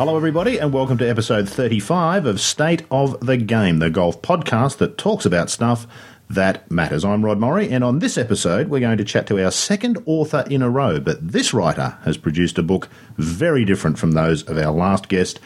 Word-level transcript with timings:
Hello, 0.00 0.16
everybody, 0.16 0.56
and 0.56 0.72
welcome 0.72 0.96
to 0.96 1.06
episode 1.06 1.46
35 1.46 2.24
of 2.24 2.40
State 2.40 2.84
of 2.90 3.20
the 3.20 3.36
Game, 3.36 3.80
the 3.80 3.90
golf 3.90 4.22
podcast 4.22 4.78
that 4.78 4.96
talks 4.96 5.26
about 5.26 5.50
stuff 5.50 5.86
that 6.30 6.70
matters. 6.70 7.04
I'm 7.04 7.22
Rod 7.22 7.38
Morri, 7.38 7.70
and 7.70 7.84
on 7.84 7.98
this 7.98 8.16
episode, 8.16 8.68
we're 8.68 8.80
going 8.80 8.96
to 8.96 9.04
chat 9.04 9.26
to 9.26 9.44
our 9.44 9.50
second 9.50 9.98
author 10.06 10.46
in 10.48 10.62
a 10.62 10.70
row. 10.70 11.00
But 11.00 11.32
this 11.32 11.52
writer 11.52 11.98
has 12.04 12.16
produced 12.16 12.56
a 12.56 12.62
book 12.62 12.88
very 13.18 13.66
different 13.66 13.98
from 13.98 14.12
those 14.12 14.42
of 14.44 14.56
our 14.56 14.72
last 14.72 15.10
guest. 15.10 15.38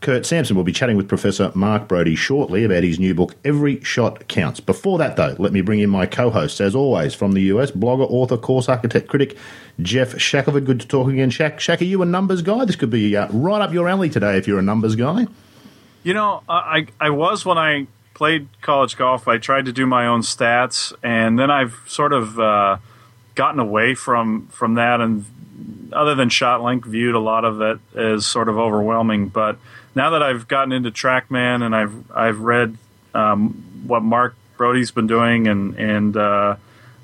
Kurt 0.00 0.26
Sampson 0.26 0.56
will 0.56 0.64
be 0.64 0.72
chatting 0.72 0.96
with 0.96 1.08
Professor 1.08 1.50
Mark 1.54 1.88
Broadie 1.88 2.16
shortly 2.16 2.64
about 2.64 2.82
his 2.82 2.98
new 2.98 3.14
book, 3.14 3.34
Every 3.44 3.82
Shot 3.82 4.28
Counts. 4.28 4.60
Before 4.60 4.98
that, 4.98 5.16
though, 5.16 5.36
let 5.38 5.52
me 5.52 5.60
bring 5.60 5.80
in 5.80 5.90
my 5.90 6.06
co 6.06 6.30
hosts, 6.30 6.60
as 6.60 6.74
always, 6.74 7.14
from 7.14 7.32
the 7.32 7.42
US, 7.42 7.70
blogger, 7.70 8.06
author, 8.10 8.36
course 8.36 8.68
architect, 8.68 9.08
critic, 9.08 9.36
Geoff 9.80 10.18
Shackelford. 10.18 10.66
Good 10.66 10.80
to 10.80 10.88
talk 10.88 11.08
again, 11.08 11.30
Shaq. 11.30 11.56
Shaq, 11.56 11.80
are 11.80 11.84
you 11.84 12.02
a 12.02 12.06
numbers 12.06 12.42
guy? 12.42 12.64
This 12.64 12.76
could 12.76 12.90
be 12.90 13.16
uh, 13.16 13.28
right 13.30 13.60
up 13.60 13.72
your 13.72 13.88
alley 13.88 14.10
today 14.10 14.36
if 14.36 14.46
you're 14.46 14.58
a 14.58 14.62
numbers 14.62 14.96
guy. 14.96 15.26
You 16.02 16.14
know, 16.14 16.42
I, 16.48 16.86
I 17.00 17.10
was 17.10 17.46
when 17.46 17.58
I 17.58 17.86
played 18.14 18.48
college 18.62 18.96
golf. 18.96 19.26
I 19.28 19.38
tried 19.38 19.66
to 19.66 19.72
do 19.72 19.86
my 19.86 20.06
own 20.06 20.20
stats, 20.20 20.92
and 21.02 21.38
then 21.38 21.50
I've 21.50 21.80
sort 21.86 22.12
of 22.12 22.38
uh, 22.38 22.78
gotten 23.34 23.60
away 23.60 23.94
from 23.94 24.46
from 24.48 24.74
that. 24.74 25.00
And 25.00 25.24
other 25.92 26.14
than 26.14 26.28
ShotLink, 26.28 26.84
viewed 26.84 27.14
a 27.14 27.20
lot 27.20 27.44
of 27.44 27.60
it 27.60 27.78
as 27.96 28.26
sort 28.26 28.48
of 28.48 28.58
overwhelming. 28.58 29.28
But 29.28 29.58
now 29.94 30.10
that 30.10 30.22
I've 30.22 30.48
gotten 30.48 30.72
into 30.72 30.90
TrackMan 30.90 31.62
and 31.62 31.74
I've 31.74 32.10
I've 32.10 32.40
read 32.40 32.76
um, 33.14 33.82
what 33.86 34.02
Mark 34.02 34.34
Broadie's 34.56 34.90
been 34.90 35.06
doing, 35.06 35.46
and 35.46 35.74
and 35.76 36.16
uh, 36.16 36.56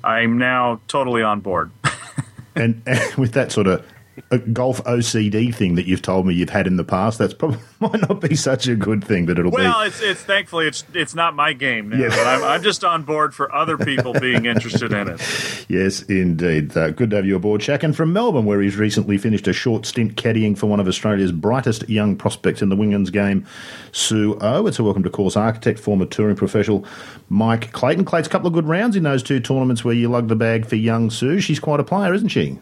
I'm 0.03 0.37
now 0.37 0.79
totally 0.87 1.21
on 1.23 1.39
board. 1.39 1.71
and, 2.55 2.81
and, 2.85 3.15
with 3.15 3.33
that 3.33 3.51
sort 3.51 3.67
of 3.67 3.85
a 4.29 4.37
golf 4.37 4.83
OCD 4.83 5.53
thing 5.53 5.75
that 5.75 5.85
you've 5.85 6.01
told 6.01 6.25
me 6.25 6.33
you've 6.33 6.49
had 6.49 6.67
in 6.67 6.75
the 6.75 6.83
past. 6.83 7.17
That's 7.17 7.33
probably 7.33 7.59
might 7.79 8.01
not 8.01 8.21
be 8.21 8.35
such 8.35 8.67
a 8.67 8.75
good 8.75 9.03
thing, 9.03 9.25
but 9.25 9.39
it'll 9.39 9.51
well, 9.51 9.61
be. 9.61 9.67
Well, 9.67 9.81
it's 9.81 10.01
it's 10.01 10.21
thankfully 10.21 10.67
it's 10.67 10.83
it's 10.93 11.15
not 11.15 11.35
my 11.35 11.53
game 11.53 11.89
now. 11.89 11.97
Yeah. 11.97 12.09
But 12.09 12.27
I'm, 12.27 12.43
I'm 12.43 12.63
just 12.63 12.83
on 12.83 13.03
board 13.03 13.33
for 13.33 13.53
other 13.53 13.77
people 13.77 14.13
being 14.13 14.45
interested 14.45 14.91
in 14.91 15.07
it. 15.07 15.21
Yes, 15.67 16.01
indeed. 16.03 16.75
Uh, 16.75 16.89
good 16.89 17.11
to 17.11 17.15
have 17.15 17.25
you 17.25 17.35
aboard, 17.35 17.61
Shaq. 17.61 17.83
And 17.83 17.95
from 17.95 18.11
Melbourne, 18.11 18.45
where 18.45 18.61
he's 18.61 18.75
recently 18.75 19.17
finished 19.17 19.47
a 19.47 19.53
short 19.53 19.85
stint 19.85 20.15
caddying 20.15 20.57
for 20.57 20.67
one 20.67 20.81
of 20.81 20.87
Australia's 20.87 21.31
brightest 21.31 21.87
young 21.87 22.17
prospects 22.17 22.61
in 22.61 22.69
the 22.69 22.75
Wingens 22.75 23.11
game, 23.11 23.45
Sue 23.93 24.37
O. 24.41 24.67
It's 24.67 24.79
a 24.79 24.83
welcome 24.83 25.03
to 25.03 25.09
course 25.09 25.37
architect, 25.37 25.79
former 25.79 26.05
touring 26.05 26.35
professional 26.35 26.85
Mike 27.29 27.71
Clayton. 27.71 28.03
Clayton's 28.03 28.27
a 28.27 28.29
couple 28.31 28.47
of 28.47 28.53
good 28.53 28.67
rounds 28.67 28.95
in 28.95 29.03
those 29.03 29.23
two 29.23 29.39
tournaments 29.39 29.85
where 29.85 29.93
you 29.93 30.09
lugged 30.09 30.29
the 30.29 30.35
bag 30.35 30.65
for 30.65 30.75
young 30.75 31.09
Su. 31.09 31.39
She's 31.39 31.59
quite 31.59 31.79
a 31.79 31.85
player, 31.85 32.13
isn't 32.13 32.29
she? 32.29 32.59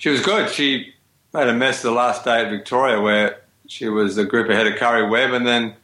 She 0.00 0.08
was 0.08 0.22
good. 0.22 0.48
She 0.50 0.94
made 1.34 1.46
a 1.46 1.52
mess 1.52 1.82
the 1.82 1.90
last 1.90 2.24
day 2.24 2.40
at 2.40 2.48
Victoria 2.48 3.02
where 3.02 3.42
she 3.68 3.86
was 3.86 4.16
a 4.16 4.24
group 4.24 4.48
ahead 4.48 4.66
of 4.66 4.78
Karrie 4.78 5.08
Webb 5.08 5.34
and 5.34 5.46
then 5.46 5.76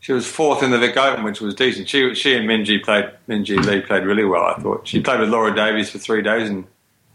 she 0.00 0.14
was 0.14 0.26
fourth 0.26 0.62
in 0.62 0.70
the 0.70 0.78
Vic 0.78 0.96
Open, 0.96 1.24
which 1.24 1.42
was 1.42 1.54
decent. 1.54 1.90
She 1.90 2.14
she 2.14 2.34
and 2.34 2.48
Minjee 2.48 2.82
played 2.82 3.10
Minjee 3.28 3.62
Lee 3.62 3.82
played 3.82 4.04
really 4.04 4.24
well. 4.24 4.44
I 4.44 4.54
thought 4.54 4.88
she 4.88 5.00
played 5.00 5.20
with 5.20 5.28
Laura 5.28 5.54
Davies 5.54 5.90
for 5.90 5.98
three 5.98 6.22
days, 6.22 6.48
and 6.48 6.64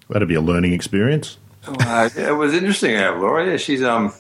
that'd 0.08 0.28
be 0.28 0.36
a 0.36 0.42
learning 0.42 0.74
experience. 0.74 1.40
Uh, 1.66 2.10
it 2.16 2.38
was 2.38 2.54
interesting. 2.54 2.92
Yeah, 2.92 3.10
Laura. 3.10 3.50
Yeah, 3.50 3.58
she's 3.58 3.82
um 3.82 4.14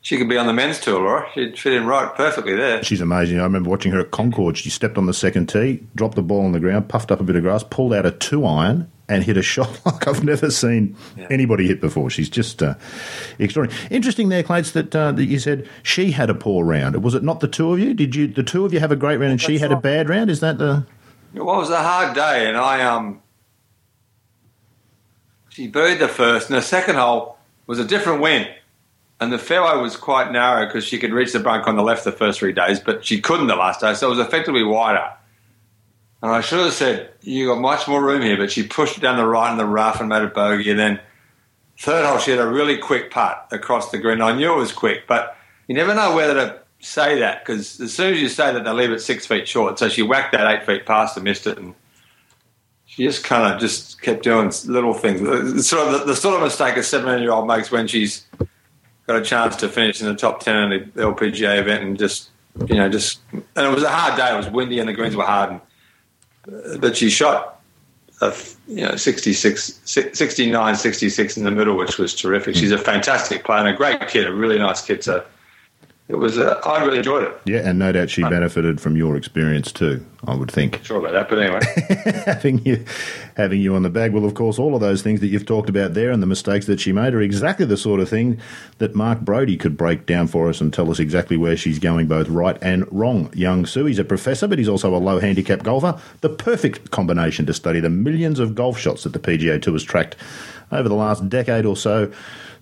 she 0.00 0.16
could 0.16 0.30
be 0.30 0.38
on 0.38 0.46
the 0.46 0.54
men's 0.54 0.80
tour, 0.80 0.98
Laura. 0.98 1.28
She'd 1.34 1.58
fit 1.58 1.74
in 1.74 1.84
right 1.84 2.14
perfectly 2.14 2.56
there. 2.56 2.82
She's 2.82 3.02
amazing. 3.02 3.38
I 3.38 3.42
remember 3.42 3.68
watching 3.68 3.92
her 3.92 4.00
at 4.00 4.12
Concord. 4.12 4.56
She 4.56 4.70
stepped 4.70 4.96
on 4.96 5.04
the 5.04 5.12
second 5.12 5.50
tee, 5.50 5.84
dropped 5.94 6.14
the 6.14 6.22
ball 6.22 6.46
on 6.46 6.52
the 6.52 6.60
ground, 6.60 6.88
puffed 6.88 7.12
up 7.12 7.20
a 7.20 7.24
bit 7.24 7.36
of 7.36 7.42
grass, 7.42 7.64
pulled 7.64 7.92
out 7.92 8.06
a 8.06 8.12
two 8.12 8.46
iron, 8.46 8.90
and 9.10 9.24
hit 9.24 9.36
a 9.36 9.42
shot 9.42 9.80
like 9.86 10.08
I've 10.08 10.24
never 10.24 10.50
seen 10.50 10.96
yeah. 11.16 11.26
anybody 11.30 11.66
hit 11.66 11.80
before. 11.80 12.08
She's 12.08 12.30
just 12.30 12.62
uh, 12.62 12.74
extraordinary. 13.38 13.86
Interesting 13.90 14.30
there, 14.30 14.42
Clates, 14.42 14.70
that, 14.72 14.94
uh, 14.96 15.12
that 15.12 15.24
you 15.26 15.38
said 15.38 15.68
she 15.82 16.12
had 16.12 16.30
a 16.30 16.34
poor 16.34 16.64
round. 16.64 17.02
Was 17.02 17.14
it 17.14 17.22
not 17.22 17.40
the 17.40 17.48
two 17.48 17.72
of 17.72 17.78
you? 17.78 17.92
Did 17.92 18.14
you 18.14 18.26
the 18.28 18.42
two 18.42 18.64
of 18.64 18.72
you 18.72 18.80
have 18.80 18.92
a 18.92 18.96
great 18.96 19.18
round 19.18 19.32
and 19.32 19.40
she 19.40 19.58
had 19.58 19.72
a 19.72 19.76
bad 19.76 20.08
round? 20.08 20.30
Is 20.30 20.40
that 20.40 20.58
the? 20.58 20.86
It 21.34 21.44
was 21.44 21.70
a 21.70 21.82
hard 21.82 22.14
day, 22.14 22.48
and 22.48 22.56
I 22.56 22.82
um. 22.82 23.20
She 25.50 25.70
birdied 25.70 25.98
the 25.98 26.08
first, 26.08 26.48
and 26.48 26.56
the 26.56 26.62
second 26.62 26.94
hole 26.94 27.36
was 27.66 27.78
a 27.78 27.84
different 27.84 28.20
wind 28.20 28.48
and 29.20 29.30
the 29.30 29.38
fairway 29.38 29.80
was 29.80 29.96
quite 29.96 30.32
narrow 30.32 30.66
because 30.66 30.84
she 30.84 30.98
could 30.98 31.12
reach 31.12 31.32
the 31.32 31.40
bunk 31.40 31.68
on 31.68 31.76
the 31.76 31.82
left 31.82 32.04
the 32.04 32.12
first 32.12 32.38
three 32.38 32.52
days, 32.52 32.80
but 32.80 33.04
she 33.04 33.20
couldn't 33.20 33.48
the 33.48 33.56
last 33.56 33.80
day, 33.80 33.92
so 33.92 34.06
it 34.06 34.10
was 34.10 34.18
effectively 34.18 34.62
wider. 34.62 35.12
And 36.22 36.32
I 36.32 36.40
should 36.40 36.60
have 36.60 36.72
said, 36.72 37.10
you 37.22 37.46
got 37.46 37.60
much 37.60 37.88
more 37.88 38.02
room 38.02 38.22
here, 38.22 38.36
but 38.36 38.52
she 38.52 38.62
pushed 38.62 38.98
it 38.98 39.00
down 39.00 39.16
the 39.16 39.26
right 39.26 39.50
in 39.50 39.56
the 39.56 39.64
rough 39.64 40.00
and 40.00 40.08
made 40.08 40.22
a 40.22 40.26
bogey. 40.26 40.70
And 40.70 40.78
then 40.78 41.00
third 41.78 42.04
hole, 42.04 42.18
she 42.18 42.30
had 42.30 42.40
a 42.40 42.46
really 42.46 42.76
quick 42.76 43.10
putt 43.10 43.48
across 43.50 43.90
the 43.90 43.98
green. 43.98 44.20
I 44.20 44.32
knew 44.32 44.52
it 44.52 44.56
was 44.56 44.72
quick, 44.72 45.06
but 45.06 45.36
you 45.66 45.74
never 45.74 45.94
know 45.94 46.14
whether 46.14 46.34
to 46.34 46.60
say 46.80 47.18
that 47.20 47.44
because 47.44 47.80
as 47.80 47.94
soon 47.94 48.12
as 48.12 48.20
you 48.20 48.28
say 48.28 48.52
that, 48.52 48.64
they 48.64 48.70
leave 48.70 48.90
it 48.90 49.00
six 49.00 49.26
feet 49.26 49.48
short. 49.48 49.78
So 49.78 49.88
she 49.88 50.02
whacked 50.02 50.32
that 50.32 50.46
eight 50.46 50.66
feet 50.66 50.84
past 50.84 51.16
and 51.16 51.24
missed 51.24 51.46
it. 51.46 51.56
And 51.56 51.74
she 52.84 53.04
just 53.04 53.24
kind 53.24 53.52
of 53.52 53.60
just 53.60 54.02
kept 54.02 54.22
doing 54.22 54.52
little 54.66 54.92
things. 54.92 55.66
Sort 55.68 55.86
of 55.86 56.00
the, 56.00 56.06
the 56.06 56.16
sort 56.16 56.34
of 56.34 56.42
mistake 56.42 56.76
a 56.76 56.82
17 56.82 57.22
year 57.22 57.32
old 57.32 57.46
makes 57.46 57.70
when 57.70 57.86
she's 57.86 58.26
got 59.06 59.16
a 59.16 59.24
chance 59.24 59.56
to 59.56 59.68
finish 59.68 60.00
in 60.00 60.06
the 60.06 60.14
top 60.14 60.40
ten 60.40 60.72
in 60.72 60.92
the 60.94 61.02
LPGA 61.02 61.58
event, 61.58 61.82
and 61.82 61.98
just 61.98 62.30
you 62.66 62.74
know, 62.74 62.88
just 62.88 63.20
and 63.32 63.44
it 63.56 63.74
was 63.74 63.82
a 63.82 63.88
hard 63.88 64.16
day. 64.16 64.34
It 64.34 64.36
was 64.36 64.50
windy 64.50 64.80
and 64.80 64.88
the 64.88 64.92
greens 64.92 65.16
were 65.16 65.24
hard, 65.24 65.50
and, 65.50 65.60
but 66.78 66.96
she 66.96 67.10
shot 67.10 67.60
a, 68.20 68.34
you 68.68 68.84
know 68.84 68.96
66, 68.96 69.80
69, 69.84 70.76
66 70.76 71.36
in 71.36 71.44
the 71.44 71.50
middle, 71.50 71.76
which 71.76 71.98
was 71.98 72.14
terrific. 72.14 72.54
She's 72.54 72.72
a 72.72 72.78
fantastic 72.78 73.44
player 73.44 73.60
and 73.60 73.68
a 73.68 73.72
great 73.72 74.08
kid, 74.08 74.26
a 74.26 74.32
really 74.32 74.58
nice 74.58 74.82
kid. 74.84 75.02
So 75.02 75.24
it 76.10 76.16
was. 76.16 76.38
Uh, 76.38 76.60
I 76.64 76.84
really 76.84 76.98
enjoyed 76.98 77.22
it. 77.22 77.40
Yeah, 77.44 77.60
and 77.60 77.78
no 77.78 77.92
doubt 77.92 78.10
she 78.10 78.22
benefited 78.22 78.80
from 78.80 78.96
your 78.96 79.16
experience 79.16 79.70
too. 79.70 80.04
I 80.26 80.34
would 80.34 80.50
think. 80.50 80.80
Sure 80.82 80.98
about 80.98 81.12
that, 81.12 81.28
but 81.28 81.38
anyway, 81.38 82.24
having 82.26 82.64
you 82.66 82.84
having 83.36 83.60
you 83.60 83.76
on 83.76 83.82
the 83.82 83.90
bag. 83.90 84.12
Well, 84.12 84.24
of 84.24 84.34
course, 84.34 84.58
all 84.58 84.74
of 84.74 84.80
those 84.80 85.02
things 85.02 85.20
that 85.20 85.28
you've 85.28 85.46
talked 85.46 85.68
about 85.68 85.94
there 85.94 86.10
and 86.10 86.20
the 86.22 86.26
mistakes 86.26 86.66
that 86.66 86.80
she 86.80 86.92
made 86.92 87.14
are 87.14 87.20
exactly 87.20 87.64
the 87.64 87.76
sort 87.76 88.00
of 88.00 88.08
thing 88.08 88.40
that 88.78 88.94
Mark 88.94 89.20
Broadie 89.20 89.58
could 89.58 89.76
break 89.76 90.04
down 90.04 90.26
for 90.26 90.48
us 90.48 90.60
and 90.60 90.74
tell 90.74 90.90
us 90.90 90.98
exactly 90.98 91.36
where 91.36 91.56
she's 91.56 91.78
going, 91.78 92.08
both 92.08 92.28
right 92.28 92.58
and 92.60 92.90
wrong. 92.92 93.32
Young 93.34 93.64
Su, 93.64 93.84
he's 93.84 94.00
a 94.00 94.04
professor, 94.04 94.48
but 94.48 94.58
he's 94.58 94.68
also 94.68 94.94
a 94.94 94.98
low 94.98 95.20
handicap 95.20 95.62
golfer. 95.62 95.98
The 96.22 96.28
perfect 96.28 96.90
combination 96.90 97.46
to 97.46 97.54
study 97.54 97.78
the 97.78 97.90
millions 97.90 98.40
of 98.40 98.54
golf 98.56 98.78
shots 98.78 99.04
that 99.04 99.12
the 99.12 99.20
PGA 99.20 99.62
Tour 99.62 99.74
has 99.74 99.84
tracked 99.84 100.16
over 100.72 100.88
the 100.88 100.94
last 100.94 101.28
decade 101.28 101.66
or 101.66 101.76
so 101.76 102.12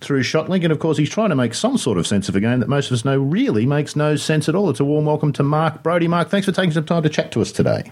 through 0.01 0.23
ShotLink. 0.23 0.63
And 0.63 0.71
of 0.71 0.79
course, 0.79 0.97
he's 0.97 1.09
trying 1.09 1.29
to 1.29 1.35
make 1.35 1.53
some 1.53 1.77
sort 1.77 1.97
of 1.97 2.07
sense 2.07 2.29
of 2.29 2.35
a 2.35 2.39
game 2.39 2.59
that 2.59 2.69
most 2.69 2.87
of 2.87 2.93
us 2.93 3.05
know 3.05 3.17
really 3.17 3.65
makes 3.65 3.95
no 3.95 4.15
sense 4.15 4.49
at 4.49 4.55
all. 4.55 4.69
It's 4.69 4.79
a 4.79 4.85
warm 4.85 5.05
welcome 5.05 5.33
to 5.33 5.43
Mark 5.43 5.83
Broadie. 5.83 6.07
Mark, 6.07 6.29
thanks 6.29 6.45
for 6.45 6.51
taking 6.51 6.71
some 6.71 6.85
time 6.85 7.03
to 7.03 7.09
chat 7.09 7.31
to 7.33 7.41
us 7.41 7.51
today. 7.51 7.91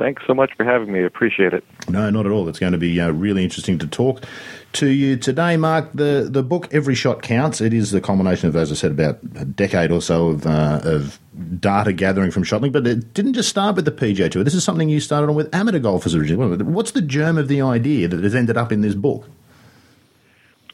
Thanks 0.00 0.22
so 0.26 0.32
much 0.32 0.50
for 0.56 0.64
having 0.64 0.90
me. 0.90 1.04
Appreciate 1.04 1.52
it. 1.52 1.62
No, 1.86 2.08
not 2.08 2.24
at 2.24 2.32
all. 2.32 2.48
It's 2.48 2.58
going 2.58 2.72
to 2.72 2.78
be 2.78 2.98
uh, 2.98 3.10
really 3.10 3.44
interesting 3.44 3.78
to 3.80 3.86
talk 3.86 4.24
to 4.72 4.88
you 4.88 5.18
today, 5.18 5.58
Mark. 5.58 5.92
The 5.92 6.26
the 6.30 6.42
book 6.42 6.72
Every 6.72 6.94
Shot 6.94 7.20
Counts. 7.20 7.60
It 7.60 7.74
is 7.74 7.90
the 7.90 8.00
culmination 8.00 8.48
of, 8.48 8.56
as 8.56 8.72
I 8.72 8.76
said, 8.76 8.92
about 8.92 9.18
a 9.36 9.44
decade 9.44 9.90
or 9.90 10.00
so 10.00 10.28
of 10.28 10.46
uh, 10.46 10.80
of 10.84 11.18
data 11.60 11.92
gathering 11.92 12.30
from 12.30 12.44
ShotLink. 12.44 12.72
But 12.72 12.86
it 12.86 13.12
didn't 13.12 13.34
just 13.34 13.50
start 13.50 13.76
with 13.76 13.84
the 13.84 13.92
PGA 13.92 14.30
Tour. 14.30 14.42
This 14.42 14.54
is 14.54 14.64
something 14.64 14.88
you 14.88 15.00
started 15.00 15.28
on 15.28 15.34
with 15.34 15.54
amateur 15.54 15.80
golfers 15.80 16.14
originally. 16.14 16.56
What's 16.64 16.92
the 16.92 17.02
germ 17.02 17.36
of 17.36 17.48
the 17.48 17.60
idea 17.60 18.08
that 18.08 18.24
has 18.24 18.34
ended 18.34 18.56
up 18.56 18.72
in 18.72 18.80
this 18.80 18.94
book? 18.94 19.28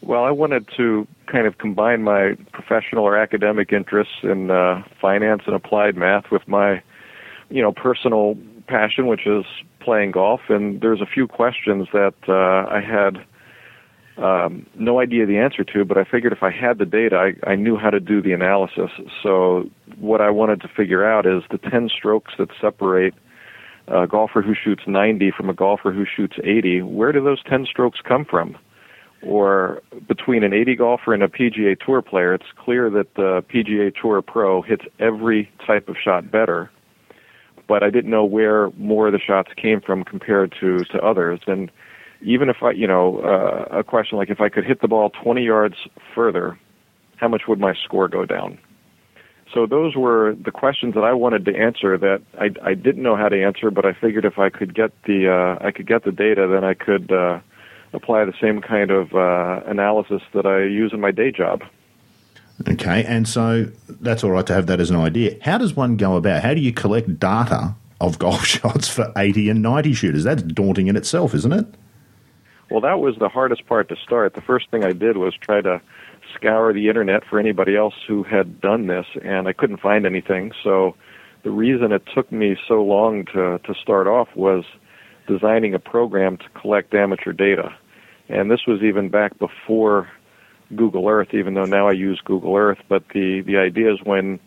Well, 0.06 0.22
I 0.22 0.30
wanted 0.30 0.68
to 0.76 1.04
kind 1.26 1.48
of 1.48 1.58
combine 1.58 2.04
my 2.04 2.36
professional 2.52 3.02
or 3.02 3.16
academic 3.16 3.72
interests 3.72 4.14
in 4.22 4.52
uh, 4.52 4.84
finance 5.00 5.42
and 5.46 5.56
applied 5.56 5.96
math 5.96 6.30
with 6.30 6.46
my, 6.46 6.80
you 7.50 7.60
know, 7.60 7.72
personal 7.72 8.38
passion, 8.68 9.08
which 9.08 9.26
is 9.26 9.44
playing 9.80 10.12
golf. 10.12 10.42
And 10.48 10.80
there's 10.80 11.00
a 11.00 11.06
few 11.06 11.26
questions 11.26 11.88
that 11.92 12.14
uh, 12.28 12.72
I 12.72 12.80
had 12.80 13.26
um, 14.24 14.64
no 14.76 15.00
idea 15.00 15.26
the 15.26 15.38
answer 15.38 15.64
to, 15.64 15.84
but 15.84 15.98
I 15.98 16.04
figured 16.04 16.32
if 16.32 16.44
I 16.44 16.52
had 16.52 16.78
the 16.78 16.86
data, 16.86 17.16
I, 17.16 17.50
I 17.50 17.56
knew 17.56 17.76
how 17.76 17.90
to 17.90 17.98
do 17.98 18.22
the 18.22 18.32
analysis. 18.32 18.90
So 19.24 19.68
what 19.98 20.20
I 20.20 20.30
wanted 20.30 20.60
to 20.60 20.68
figure 20.68 21.04
out 21.04 21.26
is 21.26 21.42
the 21.50 21.58
10 21.58 21.88
strokes 21.88 22.32
that 22.38 22.50
separate 22.60 23.14
a 23.88 24.06
golfer 24.06 24.40
who 24.40 24.54
shoots 24.54 24.82
90 24.86 25.32
from 25.36 25.50
a 25.50 25.54
golfer 25.54 25.90
who 25.90 26.04
shoots 26.04 26.36
80. 26.44 26.82
Where 26.82 27.10
do 27.10 27.24
those 27.24 27.42
10 27.42 27.66
strokes 27.66 27.98
come 28.06 28.24
from? 28.24 28.56
Or 29.22 29.82
between 30.06 30.44
an 30.44 30.52
80 30.52 30.76
golfer 30.76 31.14
and 31.14 31.22
a 31.22 31.28
PGA 31.28 31.78
Tour 31.78 32.02
player, 32.02 32.34
it's 32.34 32.46
clear 32.56 32.90
that 32.90 33.14
the 33.14 33.44
PGA 33.52 33.92
Tour 33.94 34.22
pro 34.22 34.62
hits 34.62 34.84
every 34.98 35.50
type 35.66 35.88
of 35.88 35.96
shot 36.02 36.30
better. 36.30 36.70
But 37.68 37.82
I 37.82 37.90
didn't 37.90 38.10
know 38.10 38.24
where 38.24 38.70
more 38.76 39.08
of 39.08 39.12
the 39.12 39.18
shots 39.18 39.50
came 39.56 39.80
from 39.80 40.04
compared 40.04 40.54
to 40.60 40.84
to 40.84 40.98
others. 41.00 41.40
And 41.46 41.70
even 42.22 42.48
if 42.48 42.62
I, 42.62 42.70
you 42.70 42.86
know, 42.86 43.18
uh, 43.18 43.78
a 43.78 43.84
question 43.84 44.18
like 44.18 44.30
if 44.30 44.40
I 44.40 44.48
could 44.48 44.64
hit 44.64 44.80
the 44.80 44.88
ball 44.88 45.10
20 45.10 45.42
yards 45.42 45.76
further, 46.14 46.58
how 47.16 47.28
much 47.28 47.42
would 47.48 47.58
my 47.58 47.74
score 47.74 48.08
go 48.08 48.24
down? 48.24 48.58
So 49.52 49.66
those 49.66 49.94
were 49.96 50.34
the 50.34 50.50
questions 50.50 50.94
that 50.94 51.04
I 51.04 51.12
wanted 51.12 51.44
to 51.46 51.56
answer 51.56 51.96
that 51.98 52.22
I, 52.38 52.50
I 52.62 52.74
didn't 52.74 53.02
know 53.02 53.16
how 53.16 53.28
to 53.28 53.42
answer, 53.42 53.70
but 53.70 53.86
I 53.86 53.92
figured 53.92 54.24
if 54.24 54.38
I 54.38 54.50
could 54.50 54.74
get 54.74 54.90
the 55.04 55.28
uh, 55.28 55.64
I 55.64 55.70
could 55.70 55.86
get 55.86 56.04
the 56.04 56.12
data, 56.12 56.46
then 56.46 56.62
I 56.62 56.74
could. 56.74 57.10
Uh, 57.10 57.40
apply 57.92 58.24
the 58.24 58.34
same 58.40 58.60
kind 58.60 58.90
of 58.90 59.14
uh, 59.14 59.60
analysis 59.66 60.22
that 60.34 60.46
I 60.46 60.64
use 60.64 60.92
in 60.92 61.00
my 61.00 61.10
day 61.10 61.30
job. 61.30 61.62
Okay, 62.68 63.04
and 63.04 63.28
so 63.28 63.66
that's 63.88 64.24
all 64.24 64.30
right 64.30 64.46
to 64.46 64.54
have 64.54 64.66
that 64.66 64.80
as 64.80 64.90
an 64.90 64.96
idea. 64.96 65.36
How 65.42 65.58
does 65.58 65.74
one 65.74 65.96
go 65.96 66.16
about? 66.16 66.42
How 66.42 66.54
do 66.54 66.60
you 66.60 66.72
collect 66.72 67.18
data 67.18 67.74
of 68.00 68.18
golf 68.18 68.44
shots 68.46 68.88
for 68.88 69.12
80 69.16 69.50
and 69.50 69.62
90 69.62 69.92
shooters? 69.92 70.24
That's 70.24 70.42
daunting 70.42 70.88
in 70.88 70.96
itself, 70.96 71.34
isn't 71.34 71.52
it? 71.52 71.66
Well, 72.70 72.80
that 72.80 72.98
was 72.98 73.16
the 73.18 73.28
hardest 73.28 73.66
part 73.66 73.88
to 73.90 73.96
start. 73.96 74.34
The 74.34 74.40
first 74.40 74.70
thing 74.70 74.84
I 74.84 74.92
did 74.92 75.18
was 75.18 75.34
try 75.36 75.60
to 75.60 75.80
scour 76.34 76.72
the 76.72 76.88
internet 76.88 77.24
for 77.24 77.38
anybody 77.38 77.76
else 77.76 77.94
who 78.06 78.22
had 78.22 78.60
done 78.60 78.86
this, 78.86 79.06
and 79.22 79.46
I 79.46 79.52
couldn't 79.52 79.78
find 79.78 80.04
anything. 80.04 80.52
So 80.64 80.96
the 81.44 81.50
reason 81.50 81.92
it 81.92 82.02
took 82.12 82.32
me 82.32 82.56
so 82.66 82.82
long 82.82 83.24
to, 83.26 83.58
to 83.58 83.74
start 83.80 84.08
off 84.08 84.28
was 84.34 84.64
designing 85.26 85.74
a 85.74 85.78
program 85.78 86.36
to 86.38 86.48
collect 86.50 86.94
amateur 86.94 87.32
data. 87.32 87.74
And 88.28 88.50
this 88.50 88.66
was 88.66 88.82
even 88.82 89.08
back 89.08 89.38
before 89.38 90.08
Google 90.74 91.08
Earth, 91.08 91.32
even 91.32 91.54
though 91.54 91.64
now 91.64 91.88
I 91.88 91.92
use 91.92 92.20
Google 92.24 92.56
Earth. 92.56 92.78
But 92.88 93.04
the, 93.14 93.42
the 93.42 93.56
idea 93.56 93.92
is 93.92 94.00
when 94.02 94.40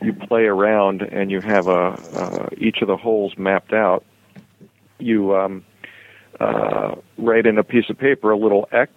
you 0.00 0.12
play 0.12 0.44
around 0.44 1.02
and 1.02 1.30
you 1.30 1.40
have 1.40 1.66
a, 1.66 1.98
uh, 2.14 2.48
each 2.56 2.78
of 2.80 2.88
the 2.88 2.96
holes 2.96 3.34
mapped 3.36 3.72
out, 3.72 4.04
you 4.98 5.36
um, 5.36 5.64
uh, 6.40 6.94
write 7.18 7.46
in 7.46 7.58
a 7.58 7.64
piece 7.64 7.88
of 7.90 7.98
paper 7.98 8.30
a 8.30 8.36
little 8.36 8.68
X, 8.72 8.92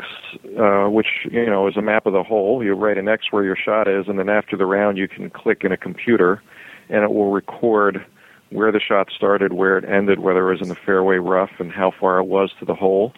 uh, 0.57 0.85
which 0.85 1.07
you 1.31 1.45
know 1.45 1.67
is 1.67 1.77
a 1.77 1.81
map 1.81 2.05
of 2.05 2.13
the 2.13 2.23
hole. 2.23 2.63
You 2.63 2.73
write 2.73 2.97
an 2.97 3.07
X 3.07 3.25
where 3.31 3.43
your 3.43 3.55
shot 3.55 3.87
is, 3.87 4.07
and 4.07 4.17
then 4.17 4.29
after 4.29 4.55
the 4.57 4.65
round, 4.65 4.97
you 4.97 5.07
can 5.07 5.29
click 5.29 5.63
in 5.63 5.71
a 5.71 5.77
computer, 5.77 6.41
and 6.89 7.03
it 7.03 7.11
will 7.11 7.31
record 7.31 8.05
where 8.51 8.71
the 8.71 8.79
shot 8.79 9.09
started, 9.15 9.53
where 9.53 9.77
it 9.77 9.85
ended, 9.85 10.19
whether 10.19 10.47
it 10.47 10.53
was 10.53 10.61
in 10.61 10.69
the 10.69 10.75
fairway 10.75 11.17
rough, 11.17 11.51
and 11.59 11.71
how 11.71 11.91
far 11.91 12.19
it 12.19 12.25
was 12.25 12.51
to 12.59 12.65
the 12.65 12.75
hole. 12.75 13.13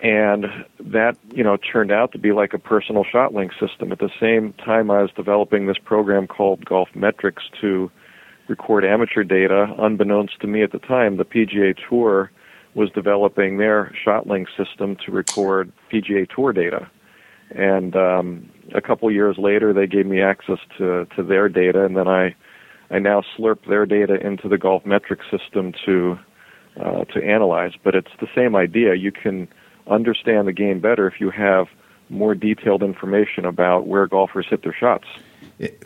And 0.00 0.46
that, 0.80 1.16
you 1.32 1.44
know, 1.44 1.56
turned 1.56 1.92
out 1.92 2.12
to 2.12 2.18
be 2.18 2.32
like 2.32 2.54
a 2.54 2.58
personal 2.58 3.04
shot 3.04 3.32
link 3.32 3.52
system. 3.60 3.92
At 3.92 4.00
the 4.00 4.10
same 4.20 4.52
time, 4.54 4.90
I 4.90 5.02
was 5.02 5.12
developing 5.14 5.66
this 5.66 5.78
program 5.78 6.26
called 6.26 6.64
Golf 6.64 6.88
Metrics 6.94 7.44
to 7.60 7.90
record 8.48 8.84
amateur 8.84 9.22
data. 9.22 9.74
Unbeknownst 9.78 10.40
to 10.40 10.46
me 10.48 10.62
at 10.62 10.72
the 10.72 10.80
time, 10.80 11.16
the 11.16 11.24
PGA 11.24 11.76
Tour 11.88 12.32
was 12.74 12.90
developing 12.90 13.58
their 13.58 13.94
ShotLink 14.04 14.46
system 14.56 14.96
to 15.04 15.12
record 15.12 15.70
PGA 15.92 16.28
Tour 16.28 16.52
data. 16.52 16.90
And 17.50 17.94
um, 17.94 18.50
a 18.74 18.80
couple 18.80 19.10
years 19.10 19.36
later, 19.38 19.72
they 19.72 19.86
gave 19.86 20.06
me 20.06 20.20
access 20.20 20.58
to, 20.78 21.06
to 21.16 21.22
their 21.22 21.48
data, 21.48 21.84
and 21.84 21.96
then 21.96 22.08
I, 22.08 22.34
I 22.92 22.98
now 22.98 23.22
slurp 23.36 23.66
their 23.66 23.86
data 23.86 24.24
into 24.24 24.48
the 24.48 24.58
Golf 24.58 24.84
Metrics 24.84 25.24
system 25.30 25.72
to, 25.86 26.18
uh, 26.78 27.04
to 27.06 27.24
analyze. 27.24 27.72
But 27.82 27.94
it's 27.94 28.12
the 28.20 28.28
same 28.34 28.54
idea. 28.54 28.94
You 28.94 29.10
can 29.10 29.48
understand 29.86 30.46
the 30.46 30.52
game 30.52 30.80
better 30.80 31.08
if 31.08 31.20
you 31.20 31.30
have 31.30 31.66
more 32.10 32.34
detailed 32.34 32.82
information 32.82 33.46
about 33.46 33.86
where 33.86 34.06
golfers 34.06 34.46
hit 34.48 34.62
their 34.62 34.76
shots 34.78 35.06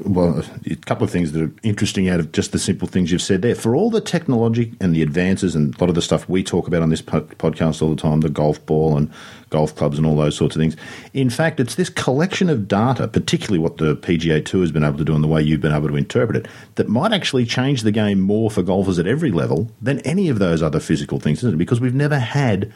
well, 0.04 0.42
a 0.70 0.76
couple 0.76 1.04
of 1.04 1.10
things 1.10 1.32
that 1.32 1.42
are 1.42 1.52
interesting 1.62 2.08
out 2.08 2.18
of 2.18 2.32
just 2.32 2.52
the 2.52 2.58
simple 2.58 2.88
things 2.88 3.12
you've 3.12 3.20
said 3.20 3.42
there. 3.42 3.54
For 3.54 3.76
all 3.76 3.90
the 3.90 4.00
technology 4.00 4.74
and 4.80 4.94
the 4.94 5.02
advances 5.02 5.54
and 5.54 5.74
a 5.74 5.78
lot 5.78 5.90
of 5.90 5.94
the 5.94 6.02
stuff 6.02 6.28
we 6.28 6.42
talk 6.42 6.66
about 6.66 6.82
on 6.82 6.88
this 6.88 7.02
podcast 7.02 7.82
all 7.82 7.90
the 7.90 8.00
time, 8.00 8.20
the 8.20 8.30
golf 8.30 8.64
ball 8.64 8.96
and 8.96 9.12
golf 9.50 9.76
clubs 9.76 9.98
and 9.98 10.06
all 10.06 10.16
those 10.16 10.34
sorts 10.34 10.56
of 10.56 10.60
things. 10.60 10.76
In 11.12 11.28
fact, 11.28 11.60
it's 11.60 11.74
this 11.74 11.90
collection 11.90 12.48
of 12.48 12.68
data, 12.68 13.06
particularly 13.06 13.58
what 13.58 13.76
the 13.76 13.96
PGA 13.96 14.44
Tour 14.44 14.62
has 14.62 14.72
been 14.72 14.84
able 14.84 14.98
to 14.98 15.04
do 15.04 15.14
and 15.14 15.22
the 15.22 15.28
way 15.28 15.42
you've 15.42 15.60
been 15.60 15.74
able 15.74 15.88
to 15.88 15.96
interpret 15.96 16.36
it, 16.44 16.50
that 16.76 16.88
might 16.88 17.12
actually 17.12 17.44
change 17.44 17.82
the 17.82 17.92
game 17.92 18.20
more 18.20 18.50
for 18.50 18.62
golfers 18.62 18.98
at 18.98 19.06
every 19.06 19.30
level 19.30 19.70
than 19.82 20.00
any 20.00 20.28
of 20.30 20.38
those 20.38 20.62
other 20.62 20.80
physical 20.80 21.20
things, 21.20 21.38
isn't 21.38 21.54
it? 21.54 21.58
Because 21.58 21.80
we've 21.80 21.94
never 21.94 22.18
had 22.18 22.72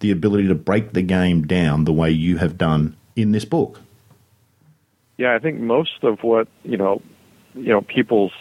the 0.00 0.10
ability 0.10 0.48
to 0.48 0.54
break 0.54 0.92
the 0.92 1.02
game 1.02 1.46
down 1.46 1.84
the 1.84 1.92
way 1.92 2.10
you 2.10 2.36
have 2.36 2.58
done 2.58 2.96
in 3.16 3.32
this 3.32 3.46
book. 3.46 3.80
Yeah, 5.16 5.34
I 5.34 5.38
think 5.38 5.60
most 5.60 6.02
of 6.02 6.18
what 6.22 6.48
you 6.62 6.76
know, 6.76 7.00
you 7.54 7.68
know, 7.68 7.82
people's 7.82 8.32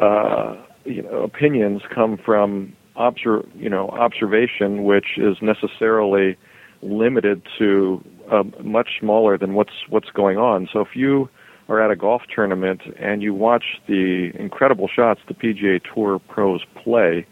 uh, 0.00 0.56
you 0.84 1.02
know 1.02 1.22
opinions 1.22 1.82
come 1.94 2.16
from 2.16 2.74
obser- 2.96 3.46
you 3.54 3.68
know 3.68 3.88
observation, 3.90 4.84
which 4.84 5.18
is 5.18 5.36
necessarily 5.42 6.36
limited 6.82 7.42
to 7.58 8.02
uh, 8.30 8.44
much 8.62 9.00
smaller 9.00 9.36
than 9.36 9.54
what's 9.54 9.84
what's 9.88 10.10
going 10.10 10.38
on. 10.38 10.68
So 10.72 10.80
if 10.80 10.94
you 10.94 11.28
are 11.68 11.82
at 11.82 11.90
a 11.90 11.96
golf 11.96 12.22
tournament 12.34 12.80
and 12.98 13.22
you 13.22 13.34
watch 13.34 13.64
the 13.86 14.30
incredible 14.34 14.88
shots 14.88 15.20
the 15.28 15.34
PGA 15.34 15.80
Tour 15.92 16.18
pros 16.18 16.62
play, 16.82 17.26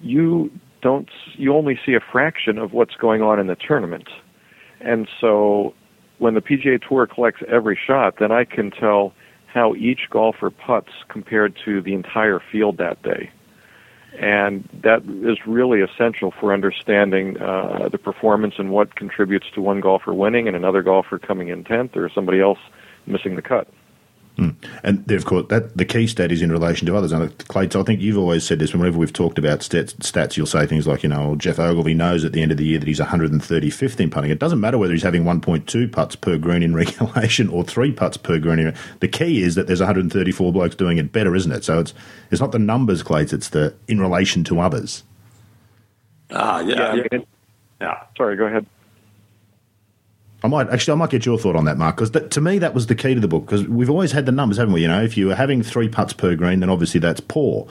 you 0.00 0.50
don't 0.80 1.10
you 1.36 1.54
only 1.54 1.78
see 1.84 1.94
a 1.94 2.00
fraction 2.00 2.58
of 2.58 2.72
what's 2.72 2.94
going 2.94 3.20
on 3.20 3.38
in 3.38 3.46
the 3.46 3.56
tournament. 3.56 4.08
And 4.80 5.08
so 5.20 5.74
when 6.24 6.32
the 6.32 6.40
PGA 6.40 6.80
Tour 6.80 7.06
collects 7.06 7.42
every 7.48 7.78
shot, 7.86 8.16
then 8.18 8.32
I 8.32 8.44
can 8.44 8.70
tell 8.70 9.12
how 9.44 9.74
each 9.74 10.08
golfer 10.08 10.48
puts 10.48 10.88
compared 11.10 11.54
to 11.66 11.82
the 11.82 11.92
entire 11.92 12.40
field 12.40 12.78
that 12.78 13.02
day. 13.02 13.30
And 14.18 14.66
that 14.82 15.02
is 15.04 15.46
really 15.46 15.82
essential 15.82 16.32
for 16.40 16.54
understanding 16.54 17.38
uh, 17.38 17.90
the 17.92 17.98
performance 17.98 18.54
and 18.56 18.70
what 18.70 18.96
contributes 18.96 19.50
to 19.54 19.60
one 19.60 19.80
golfer 19.80 20.14
winning 20.14 20.48
and 20.48 20.56
another 20.56 20.80
golfer 20.80 21.18
coming 21.18 21.48
in 21.48 21.62
10th 21.62 21.94
or 21.94 22.08
somebody 22.08 22.40
else 22.40 22.60
missing 23.06 23.36
the 23.36 23.42
cut. 23.42 23.68
Mm. 24.38 24.56
And 24.82 25.08
of 25.12 25.24
course, 25.26 25.46
that 25.50 25.76
the 25.76 25.84
key 25.84 26.08
stat 26.08 26.32
is 26.32 26.42
in 26.42 26.50
relation 26.50 26.86
to 26.86 26.96
others. 26.96 27.12
And 27.12 27.36
Clates, 27.46 27.76
I 27.76 27.84
think 27.84 28.00
you've 28.00 28.18
always 28.18 28.44
said 28.44 28.58
this. 28.58 28.74
Whenever 28.74 28.98
we've 28.98 29.12
talked 29.12 29.38
about 29.38 29.60
stats, 29.60 29.94
stats, 29.98 30.36
you'll 30.36 30.46
say 30.46 30.66
things 30.66 30.88
like, 30.88 31.04
you 31.04 31.08
know, 31.08 31.36
Geoff 31.36 31.60
Ogilvy 31.60 31.94
knows 31.94 32.24
at 32.24 32.32
the 32.32 32.42
end 32.42 32.50
of 32.50 32.58
the 32.58 32.64
year 32.64 32.80
that 32.80 32.88
he's 32.88 32.98
135th 32.98 34.00
in 34.00 34.10
putting. 34.10 34.32
It 34.32 34.40
doesn't 34.40 34.58
matter 34.58 34.76
whether 34.76 34.92
he's 34.92 35.04
having 35.04 35.22
1.2 35.22 35.92
putts 35.92 36.16
per 36.16 36.36
green 36.36 36.64
in 36.64 36.74
regulation 36.74 37.48
or 37.48 37.62
three 37.62 37.92
putts 37.92 38.16
per 38.16 38.40
green. 38.40 38.58
In, 38.58 38.74
the 38.98 39.08
key 39.08 39.42
is 39.42 39.54
that 39.54 39.68
there's 39.68 39.80
134 39.80 40.52
blokes 40.52 40.74
doing 40.74 40.98
it 40.98 41.12
better, 41.12 41.36
isn't 41.36 41.52
it? 41.52 41.62
So 41.62 41.78
it's 41.78 41.94
it's 42.32 42.40
not 42.40 42.50
the 42.50 42.58
numbers, 42.58 43.04
Clates. 43.04 43.32
It's 43.32 43.50
the 43.50 43.74
in 43.86 44.00
relation 44.00 44.42
to 44.44 44.58
others. 44.58 45.04
Ah, 46.30 46.60
yeah, 46.60 46.94
yeah. 46.94 47.04
I 47.12 47.26
yeah. 47.80 48.02
Sorry, 48.16 48.36
go 48.36 48.46
ahead. 48.46 48.66
I 50.44 50.46
might 50.46 50.68
actually, 50.68 50.92
I 50.92 50.96
might 50.96 51.08
get 51.08 51.24
your 51.24 51.38
thought 51.38 51.56
on 51.56 51.64
that, 51.64 51.78
Mark, 51.78 51.96
because 51.96 52.10
to 52.10 52.40
me 52.42 52.58
that 52.58 52.74
was 52.74 52.86
the 52.86 52.94
key 52.94 53.14
to 53.14 53.20
the 53.20 53.26
book. 53.26 53.46
Because 53.46 53.66
we've 53.66 53.88
always 53.88 54.12
had 54.12 54.26
the 54.26 54.32
numbers, 54.32 54.58
haven't 54.58 54.74
we? 54.74 54.82
You 54.82 54.88
know, 54.88 55.02
if 55.02 55.16
you 55.16 55.28
were 55.28 55.34
having 55.34 55.62
three 55.62 55.88
putts 55.88 56.12
per 56.12 56.36
green, 56.36 56.60
then 56.60 56.68
obviously 56.68 57.00
that's 57.00 57.20
poor. 57.20 57.66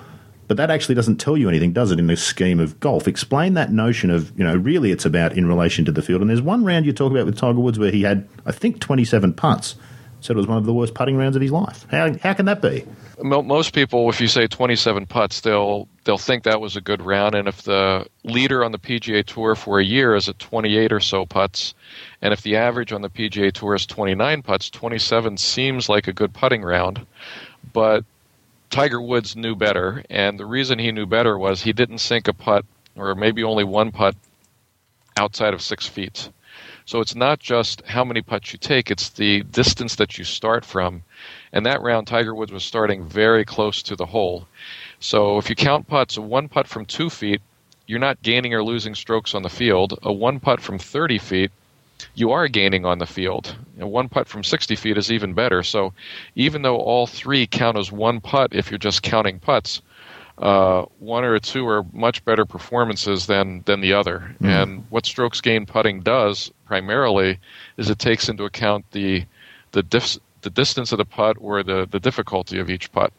But 0.47 0.57
that 0.57 0.71
actually 0.71 0.95
doesn't 0.95 1.17
tell 1.17 1.37
you 1.37 1.47
anything, 1.47 1.71
does 1.71 1.91
it? 1.91 1.99
In 1.99 2.07
the 2.07 2.17
scheme 2.17 2.59
of 2.59 2.79
golf, 2.79 3.07
explain 3.07 3.53
that 3.53 3.71
notion 3.71 4.09
of 4.09 4.37
you 4.37 4.43
know, 4.43 4.55
really, 4.55 4.91
it's 4.91 5.05
about 5.05 5.37
in 5.37 5.45
relation 5.45 5.85
to 5.85 5.91
the 5.91 6.01
field. 6.01 6.21
And 6.21 6.31
there's 6.31 6.41
one 6.41 6.65
round 6.65 6.87
you 6.87 6.93
talk 6.93 7.11
about 7.11 7.27
with 7.27 7.37
Tiger 7.37 7.59
Woods 7.59 7.77
where 7.77 7.91
he 7.91 8.01
had, 8.01 8.27
I 8.43 8.51
think, 8.51 8.79
27 8.79 9.33
putts. 9.33 9.75
Said 10.23 10.37
it 10.37 10.39
was 10.39 10.47
one 10.47 10.57
of 10.57 10.65
the 10.65 10.73
worst 10.73 10.93
putting 10.93 11.17
rounds 11.17 11.35
of 11.35 11.41
his 11.41 11.51
life. 11.51 11.85
How 11.91 12.15
how 12.23 12.33
can 12.33 12.45
that 12.45 12.61
be? 12.61 12.85
Most 13.21 13.73
people, 13.73 14.09
if 14.09 14.21
you 14.21 14.29
say 14.29 14.47
27 14.47 15.05
putts, 15.05 15.41
they'll 15.41 15.89
they'll 16.05 16.17
think 16.17 16.43
that 16.43 16.61
was 16.61 16.77
a 16.77 16.81
good 16.81 17.01
round. 17.01 17.35
And 17.35 17.49
if 17.49 17.63
the 17.63 18.07
leader 18.23 18.63
on 18.63 18.71
the 18.71 18.79
PGA 18.79 19.25
Tour 19.25 19.55
for 19.55 19.79
a 19.79 19.83
year 19.83 20.15
is 20.15 20.29
at 20.29 20.39
28 20.39 20.93
or 20.93 21.01
so 21.01 21.25
putts, 21.25 21.73
and 22.21 22.31
if 22.31 22.41
the 22.41 22.55
average 22.55 22.93
on 22.93 23.01
the 23.01 23.09
PGA 23.09 23.51
Tour 23.51 23.75
is 23.75 23.85
29 23.85 24.43
putts, 24.43 24.69
27 24.69 25.35
seems 25.35 25.89
like 25.89 26.07
a 26.07 26.13
good 26.13 26.33
putting 26.33 26.61
round. 26.61 27.05
But 27.73 28.05
Tiger 28.69 29.01
Woods 29.01 29.35
knew 29.35 29.55
better, 29.55 30.05
and 30.09 30.39
the 30.39 30.45
reason 30.45 30.79
he 30.79 30.93
knew 30.93 31.05
better 31.05 31.37
was 31.37 31.61
he 31.61 31.73
didn't 31.73 31.97
sink 31.97 32.29
a 32.29 32.33
putt, 32.33 32.63
or 32.95 33.13
maybe 33.13 33.43
only 33.43 33.65
one 33.65 33.91
putt, 33.91 34.15
outside 35.17 35.53
of 35.53 35.61
six 35.61 35.85
feet. 35.85 36.29
So 36.85 36.99
it's 36.99 37.15
not 37.15 37.39
just 37.39 37.81
how 37.85 38.03
many 38.03 38.21
putts 38.21 38.51
you 38.53 38.59
take, 38.59 38.91
it's 38.91 39.09
the 39.09 39.43
distance 39.43 39.95
that 39.95 40.17
you 40.17 40.23
start 40.23 40.65
from. 40.65 41.03
And 41.51 41.65
that 41.65 41.81
round, 41.81 42.07
Tiger 42.07 42.35
Woods 42.35 42.51
was 42.51 42.63
starting 42.63 43.07
very 43.07 43.45
close 43.45 43.81
to 43.83 43.95
the 43.95 44.05
hole. 44.05 44.47
So 44.99 45.37
if 45.37 45.49
you 45.49 45.55
count 45.55 45.87
putts, 45.87 46.17
a 46.17 46.21
one 46.21 46.49
putt 46.49 46.67
from 46.67 46.85
two 46.85 47.09
feet, 47.09 47.41
you're 47.87 47.99
not 47.99 48.21
gaining 48.21 48.53
or 48.53 48.63
losing 48.63 48.95
strokes 48.95 49.35
on 49.35 49.43
the 49.43 49.49
field. 49.49 49.99
A 50.03 50.11
one 50.11 50.39
putt 50.39 50.61
from 50.61 50.79
30 50.79 51.17
feet, 51.17 51.51
you 52.15 52.31
are 52.31 52.47
gaining 52.47 52.85
on 52.85 52.99
the 52.99 53.05
field. 53.05 53.55
And 53.79 53.91
one 53.91 54.09
putt 54.09 54.27
from 54.27 54.43
60 54.43 54.75
feet 54.75 54.97
is 54.97 55.11
even 55.11 55.33
better. 55.33 55.63
So 55.63 55.93
even 56.35 56.61
though 56.61 56.77
all 56.77 57.07
three 57.07 57.47
count 57.47 57.77
as 57.77 57.91
one 57.91 58.21
putt 58.21 58.53
if 58.53 58.71
you're 58.71 58.77
just 58.77 59.03
counting 59.03 59.39
putts, 59.39 59.81
uh, 60.37 60.83
one 60.99 61.23
or 61.23 61.37
two 61.39 61.67
are 61.67 61.85
much 61.93 62.25
better 62.25 62.45
performances 62.45 63.27
than, 63.27 63.61
than 63.65 63.81
the 63.81 63.93
other. 63.93 64.35
Mm. 64.41 64.63
And 64.63 64.85
what 64.89 65.05
strokes 65.05 65.41
gain 65.41 65.65
putting 65.65 66.01
does 66.01 66.51
primarily 66.73 67.37
is 67.77 67.91
it 67.91 67.99
takes 67.99 68.27
into 68.29 68.45
account 68.45 68.83
the 68.93 69.23
the, 69.73 70.19
the 70.41 70.49
distance 70.49 70.91
of 70.91 70.97
the 70.97 71.05
putt 71.05 71.37
or 71.39 71.61
the, 71.61 71.87
the 71.89 71.99
difficulty 71.99 72.57
of 72.57 72.67
each 72.67 72.91
putt. 72.91 73.13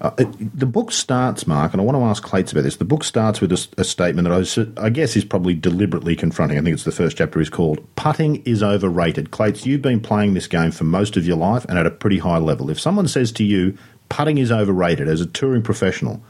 Uh, 0.00 0.10
it, 0.18 0.58
the 0.58 0.64
book 0.64 0.90
starts, 0.90 1.46
Mark, 1.46 1.72
and 1.72 1.82
I 1.82 1.84
want 1.84 1.98
to 1.98 2.02
ask 2.04 2.22
Clates 2.22 2.52
about 2.52 2.64
this. 2.64 2.76
The 2.76 2.86
book 2.86 3.04
starts 3.04 3.42
with 3.42 3.52
a, 3.52 3.68
a 3.78 3.84
statement 3.84 4.26
that 4.26 4.68
I, 4.78 4.86
I, 4.86 4.88
guess 4.88 5.16
is 5.16 5.24
probably 5.24 5.52
deliberately 5.52 6.16
confronting. 6.16 6.58
I 6.58 6.62
think 6.62 6.74
it's 6.74 6.84
the 6.84 6.92
first 6.92 7.18
chapter 7.18 7.40
is 7.40 7.50
called 7.50 7.86
Putting 7.96 8.36
is 8.44 8.62
Overrated. 8.62 9.30
Clates, 9.30 9.66
you've 9.66 9.82
been 9.82 10.00
playing 10.00 10.32
this 10.32 10.46
game 10.46 10.70
for 10.70 10.84
most 10.84 11.18
of 11.18 11.26
your 11.26 11.36
life 11.36 11.66
and 11.66 11.78
at 11.78 11.86
a 11.86 11.90
pretty 11.90 12.18
high 12.18 12.38
level. 12.38 12.70
If 12.70 12.80
someone 12.80 13.08
says 13.08 13.32
to 13.32 13.44
you, 13.44 13.76
putting 14.08 14.38
is 14.38 14.50
overrated 14.50 15.08
as 15.08 15.20
a 15.20 15.26
touring 15.26 15.62
professional, 15.62 16.22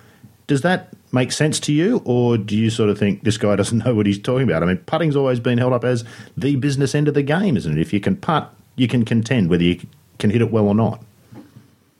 does 0.49 0.63
that 0.63 0.89
make 1.17 1.33
sense 1.33 1.59
to 1.61 1.73
you, 1.73 2.01
or 2.05 2.39
do 2.39 2.57
you 2.57 2.71
sort 2.71 2.91
of 2.91 2.99
think 2.99 3.25
this 3.25 3.37
guy 3.37 3.57
doesn't 3.57 3.79
know 3.85 3.95
what 3.95 4.07
he's 4.07 4.21
talking 4.21 4.49
about? 4.49 4.63
I 4.63 4.67
mean, 4.67 4.79
putting's 4.79 5.17
always 5.17 5.41
been 5.41 5.59
held 5.59 5.73
up 5.73 5.85
as 5.85 6.05
the 6.37 6.55
business 6.57 6.95
end 6.95 7.09
of 7.09 7.15
the 7.15 7.23
game, 7.23 7.57
isn't 7.57 7.77
it? 7.77 7.81
If 7.81 7.93
you 7.93 8.01
can 8.01 8.17
putt, 8.17 8.55
you 8.77 8.87
can 8.87 9.05
contend 9.05 9.51
whether 9.51 9.65
you 9.65 9.81
can 10.19 10.31
hit 10.31 10.41
it 10.41 10.53
well 10.53 10.69
or 10.69 10.75
not. 10.75 11.03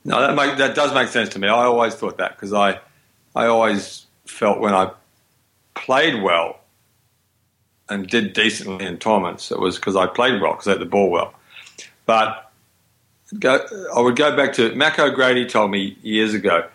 No, 0.05 0.21
that 0.21 0.37
make, 0.37 0.57
that 0.59 0.77
does 0.77 0.95
make 0.95 1.09
sense 1.09 1.31
to 1.31 1.41
me. 1.41 1.49
I 1.49 1.65
always 1.65 1.97
thought 1.97 2.19
that 2.19 2.37
because 2.37 2.53
I 2.53 2.79
I 3.35 3.47
always 3.47 4.07
felt 4.25 4.61
when 4.61 4.73
I 4.73 4.93
played 5.75 6.23
well 6.23 6.61
and 7.89 8.07
did 8.07 8.33
decently 8.33 8.87
in 8.87 8.99
tournaments, 8.99 9.51
it 9.51 9.59
was 9.59 9.77
because 9.77 9.97
I 9.97 10.07
played 10.07 10.41
well 10.41 10.53
because 10.53 10.69
I 10.69 10.71
hit 10.73 10.81
the 10.81 10.87
ball 10.87 11.11
well. 11.11 11.35
But 12.07 12.51
go, 13.39 13.67
I 13.95 14.01
would 14.01 14.17
go 14.17 14.37
back 14.37 14.53
to 14.55 14.75
Mac 14.75 14.99
O'Grady 14.99 15.45
told 15.47 15.71
me 15.71 15.97
years 16.03 16.35
ago. 16.35 16.69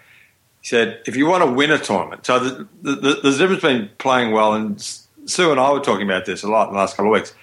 He 0.61 0.67
said, 0.67 1.01
if 1.05 1.15
you 1.15 1.25
want 1.25 1.43
to 1.43 1.51
win 1.51 1.71
a 1.71 1.79
tournament, 1.79 2.25
so 2.25 2.39
the, 2.39 2.67
the, 2.81 2.95
the, 2.95 3.27
a 3.27 3.31
difference 3.31 3.61
between 3.61 3.89
playing 3.97 4.31
well 4.31 4.53
and 4.53 4.79
Su 5.25 5.51
and 5.51 5.59
I 5.59 5.71
were 5.71 5.79
talking 5.79 6.05
about 6.05 6.25
this 6.25 6.43
a 6.43 6.49
lot 6.49 6.67
in 6.67 6.73
the 6.73 6.79
last 6.79 6.95
couple 6.95 7.13
of 7.13 7.19
weeks 7.19 7.33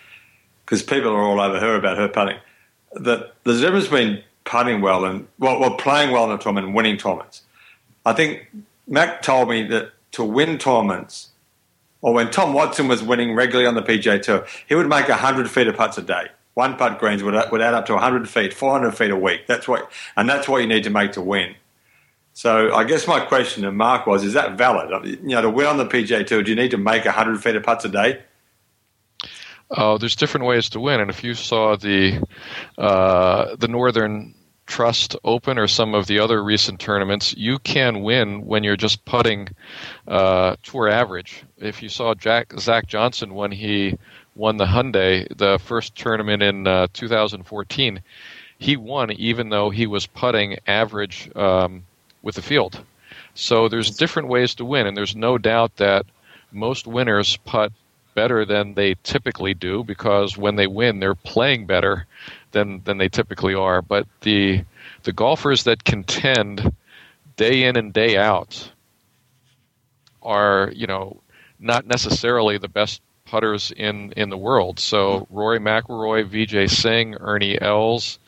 because 0.64 0.82
people 0.82 1.12
are 1.12 1.22
all 1.22 1.40
over 1.40 1.58
her 1.58 1.76
about 1.76 1.96
her 1.96 2.08
putting. 2.08 2.38
That 2.92 3.34
the 3.44 3.58
difference 3.58 3.84
between 3.84 4.22
putting 4.44 4.80
well 4.80 5.04
and 5.04 5.26
well, 5.38 5.60
well, 5.60 5.76
playing 5.76 6.10
well 6.10 6.24
in 6.24 6.30
a 6.30 6.38
tournament 6.38 6.66
and 6.66 6.74
winning 6.74 6.96
tournaments. 6.96 7.42
I 8.06 8.12
think 8.12 8.48
Mac 8.86 9.22
told 9.22 9.48
me 9.48 9.66
that 9.68 9.92
to 10.12 10.24
win 10.24 10.58
tournaments, 10.58 11.28
or 12.00 12.14
when 12.14 12.30
Tom 12.30 12.54
Watson 12.54 12.88
was 12.88 13.02
winning 13.02 13.34
regularly 13.34 13.66
on 13.66 13.74
the 13.74 13.82
PGA 13.82 14.22
Tour, 14.22 14.46
he 14.66 14.74
would 14.74 14.88
make 14.88 15.08
100 15.08 15.50
feet 15.50 15.66
of 15.66 15.76
putts 15.76 15.98
a 15.98 16.02
day. 16.02 16.28
One 16.54 16.76
putt 16.76 16.98
greens 16.98 17.22
would, 17.22 17.34
would 17.52 17.60
add 17.60 17.74
up 17.74 17.86
to 17.86 17.92
100 17.92 18.28
feet, 18.28 18.52
400 18.54 18.92
feet 18.92 19.10
a 19.10 19.16
week. 19.16 19.46
That's 19.46 19.68
what, 19.68 19.90
and 20.16 20.28
that's 20.28 20.48
what 20.48 20.62
you 20.62 20.66
need 20.66 20.84
to 20.84 20.90
make 20.90 21.12
to 21.12 21.20
win. 21.20 21.54
So 22.38 22.72
I 22.72 22.84
guess 22.84 23.08
my 23.08 23.18
question 23.18 23.64
to 23.64 23.72
Mark 23.72 24.06
was: 24.06 24.22
Is 24.22 24.34
that 24.34 24.56
valid? 24.56 25.04
You 25.04 25.18
know, 25.22 25.42
to 25.42 25.50
win 25.50 25.66
on 25.66 25.76
the 25.76 25.84
PGA 25.84 26.24
Tour, 26.24 26.44
do 26.44 26.50
you 26.50 26.56
need 26.56 26.70
to 26.70 26.78
make 26.78 27.04
100 27.04 27.42
feet 27.42 27.56
of 27.56 27.64
putts 27.64 27.84
a 27.84 27.88
day? 27.88 28.22
Uh, 29.72 29.98
there's 29.98 30.14
different 30.14 30.46
ways 30.46 30.68
to 30.68 30.78
win, 30.78 31.00
and 31.00 31.10
if 31.10 31.24
you 31.24 31.34
saw 31.34 31.74
the 31.74 32.24
uh, 32.78 33.56
the 33.56 33.66
Northern 33.66 34.36
Trust 34.68 35.16
Open 35.24 35.58
or 35.58 35.66
some 35.66 35.96
of 35.96 36.06
the 36.06 36.20
other 36.20 36.40
recent 36.40 36.78
tournaments, 36.78 37.34
you 37.36 37.58
can 37.58 38.02
win 38.04 38.46
when 38.46 38.62
you're 38.62 38.76
just 38.76 39.04
putting 39.04 39.48
uh, 40.06 40.54
tour 40.62 40.88
average. 40.88 41.42
If 41.56 41.82
you 41.82 41.88
saw 41.88 42.14
Jack, 42.14 42.52
Zach 42.60 42.86
Johnson 42.86 43.34
when 43.34 43.50
he 43.50 43.98
won 44.36 44.58
the 44.58 44.66
Hyundai, 44.66 45.26
the 45.36 45.58
first 45.58 45.96
tournament 45.96 46.44
in 46.44 46.68
uh, 46.68 46.86
2014, 46.92 48.00
he 48.60 48.76
won 48.76 49.10
even 49.10 49.48
though 49.48 49.70
he 49.70 49.88
was 49.88 50.06
putting 50.06 50.58
average 50.68 51.28
um, 51.34 51.82
with 52.28 52.34
the 52.34 52.42
field. 52.42 52.84
So 53.32 53.70
there's 53.70 53.96
different 53.96 54.28
ways 54.28 54.54
to 54.56 54.64
win, 54.66 54.86
and 54.86 54.94
there's 54.94 55.16
no 55.16 55.38
doubt 55.38 55.76
that 55.76 56.04
most 56.52 56.86
winners 56.86 57.38
putt 57.38 57.72
better 58.14 58.44
than 58.44 58.74
they 58.74 58.96
typically 59.02 59.54
do 59.54 59.82
because 59.82 60.36
when 60.36 60.56
they 60.56 60.66
win, 60.66 61.00
they're 61.00 61.14
playing 61.14 61.64
better 61.64 62.06
than 62.52 62.82
than 62.84 62.98
they 62.98 63.08
typically 63.08 63.54
are. 63.54 63.80
But 63.80 64.06
the 64.20 64.62
the 65.04 65.12
golfers 65.12 65.64
that 65.64 65.84
contend 65.84 66.74
day 67.36 67.64
in 67.64 67.76
and 67.76 67.94
day 67.94 68.18
out 68.18 68.72
are 70.22 70.70
you 70.74 70.86
know 70.86 71.22
not 71.58 71.86
necessarily 71.86 72.58
the 72.58 72.68
best 72.68 73.00
putters 73.24 73.72
in 73.74 74.12
in 74.18 74.28
the 74.28 74.36
world. 74.36 74.78
So 74.78 75.26
Rory 75.30 75.60
McIlroy, 75.60 76.28
Vijay 76.28 76.68
Singh, 76.68 77.14
Ernie 77.20 77.58
Els, 77.58 78.18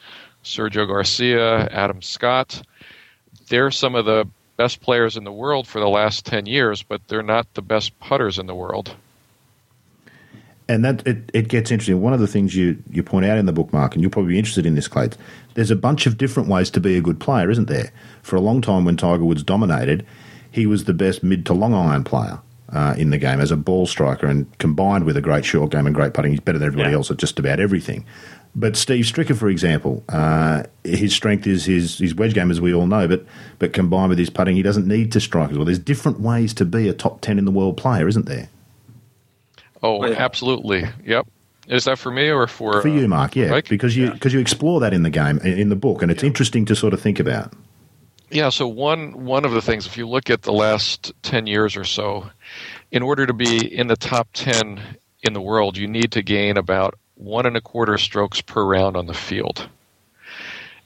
Sergio 0.42 0.87
Garcia, 0.87 1.69
Adam 1.69 2.00
Scott 2.00 2.62
they're 3.50 3.71
some 3.71 3.95
of 3.95 4.07
the 4.07 4.26
best 4.57 4.80
players 4.80 5.16
in 5.16 5.25
the 5.25 5.33
world 5.33 5.66
for 5.66 5.80
the 5.80 5.88
last 5.88 6.25
10 6.25 6.47
years, 6.47 6.83
but 6.83 7.07
they're 7.09 7.23
not 7.23 7.52
the 7.54 7.62
best 7.62 7.99
putters 8.00 8.38
in 8.38 8.47
the 8.47 8.54
world. 8.54 8.95
And 10.69 10.85
that 10.85 11.07
it, 11.07 11.30
it 11.35 11.49
gets 11.49 11.71
interesting. 11.71 12.00
One 12.00 12.12
of 12.12 12.21
the 12.21 12.28
things 12.28 12.54
you, 12.54 12.83
you 12.90 13.02
point 13.02 13.26
out 13.26 13.38
in 13.38 13.47
the 13.47 13.52
book, 13.52 13.73
Mark, 13.73 13.95
and 13.95 14.02
you'll 14.02 14.11
probably 14.11 14.35
be 14.35 14.38
interested 14.38 14.66
in 14.66 14.76
this, 14.76 14.87
Clay, 14.87 15.11
there's 15.54 15.71
a 15.71 15.76
bunch 15.76 16.07
of 16.07 16.16
different 16.16 16.49
ways 16.49 16.71
to 16.71 16.80
be 16.80 16.97
a 16.97 17.00
good 17.00 17.19
player, 17.19 17.50
isn't 17.50 17.69
there? 17.69 17.90
For 18.23 18.37
a 18.37 18.40
long 18.40 18.62
time 18.62 18.85
when 18.85 18.97
Tiger 18.97 19.25
Woods 19.25 19.42
dominated, 19.42 20.07
he 20.50 20.66
was 20.66 20.85
the 20.85 20.95
best 20.95 21.23
mid 21.23 21.45
to 21.47 21.54
long 21.54 21.75
iron 21.75 22.04
player 22.04 22.38
uh, 22.73 22.95
in 22.97 23.11
the 23.11 23.19
game 23.19 23.40
as 23.40 23.50
a 23.50 23.57
ball 23.57 23.87
striker, 23.87 24.26
and 24.26 24.47
combined 24.59 25.04
with 25.04 25.16
a 25.16 25.21
great 25.21 25.45
short 25.45 25.73
game 25.73 25.87
and 25.87 25.95
great 25.95 26.14
putting, 26.14 26.30
he's 26.30 26.40
better 26.40 26.59
than 26.59 26.69
everybody 26.69 26.90
yeah. 26.90 26.97
else 26.97 27.11
at 27.11 27.16
just 27.16 27.38
about 27.40 27.59
everything. 27.59 28.04
But 28.54 28.76
Steve 28.76 29.04
Stricker, 29.04 29.37
for 29.37 29.49
example, 29.49 30.02
uh, 30.09 30.64
his 30.83 31.14
strength 31.14 31.47
is 31.47 31.64
his, 31.64 31.99
his 31.99 32.14
wedge 32.16 32.35
game, 32.35 32.50
as 32.50 32.61
we 32.61 32.75
all 32.75 32.87
know. 32.87 33.07
But 33.07 33.25
but 33.59 33.73
combined 33.73 34.09
with 34.09 34.19
his 34.19 34.30
putting, 34.30 34.57
he 34.57 34.62
doesn't 34.62 34.88
need 34.88 35.12
to 35.12 35.21
strike 35.21 35.50
as 35.50 35.57
well. 35.57 35.64
There's 35.64 35.78
different 35.78 36.21
ways 36.21 36.52
to 36.54 36.64
be 36.64 36.88
a 36.88 36.92
top 36.92 37.21
ten 37.21 37.38
in 37.38 37.45
the 37.45 37.52
world 37.52 37.76
player, 37.76 38.09
isn't 38.09 38.26
there? 38.26 38.49
Oh, 39.83 40.04
absolutely. 40.04 40.85
Yep. 41.04 41.26
Is 41.69 41.85
that 41.85 41.99
for 41.99 42.11
me 42.11 42.28
or 42.28 42.49
for 42.49 42.83
for 42.83 42.88
you, 42.88 43.07
Mark? 43.07 43.37
Yeah, 43.37 43.50
Mike? 43.50 43.69
because 43.69 43.97
you 43.97 44.11
because 44.11 44.33
yeah. 44.33 44.38
you 44.38 44.40
explore 44.40 44.80
that 44.80 44.92
in 44.92 45.04
the 45.04 45.11
game 45.11 45.38
in 45.38 45.69
the 45.69 45.76
book, 45.76 46.02
and 46.02 46.11
it's 46.11 46.23
yeah. 46.23 46.28
interesting 46.28 46.64
to 46.66 46.75
sort 46.75 46.92
of 46.92 47.00
think 47.00 47.21
about. 47.21 47.52
Yeah. 48.30 48.49
So 48.49 48.66
one 48.66 49.25
one 49.25 49.45
of 49.45 49.52
the 49.52 49.62
things, 49.62 49.87
if 49.87 49.97
you 49.97 50.09
look 50.09 50.30
at 50.30 50.42
the 50.42 50.52
last 50.52 51.12
ten 51.23 51.47
years 51.47 51.76
or 51.76 51.85
so, 51.85 52.28
in 52.90 53.02
order 53.02 53.25
to 53.25 53.33
be 53.33 53.73
in 53.73 53.87
the 53.87 53.97
top 53.97 54.28
ten 54.33 54.80
in 55.23 55.33
the 55.33 55.40
world, 55.40 55.76
you 55.76 55.87
need 55.87 56.11
to 56.12 56.23
gain 56.23 56.57
about 56.57 56.99
one 57.21 57.47
and 57.47 57.57
a 57.57 57.61
quarter 57.61 57.99
strokes 57.99 58.41
per 58.41 58.65
round 58.65 58.97
on 58.97 59.07
the 59.07 59.15
field. 59.15 59.69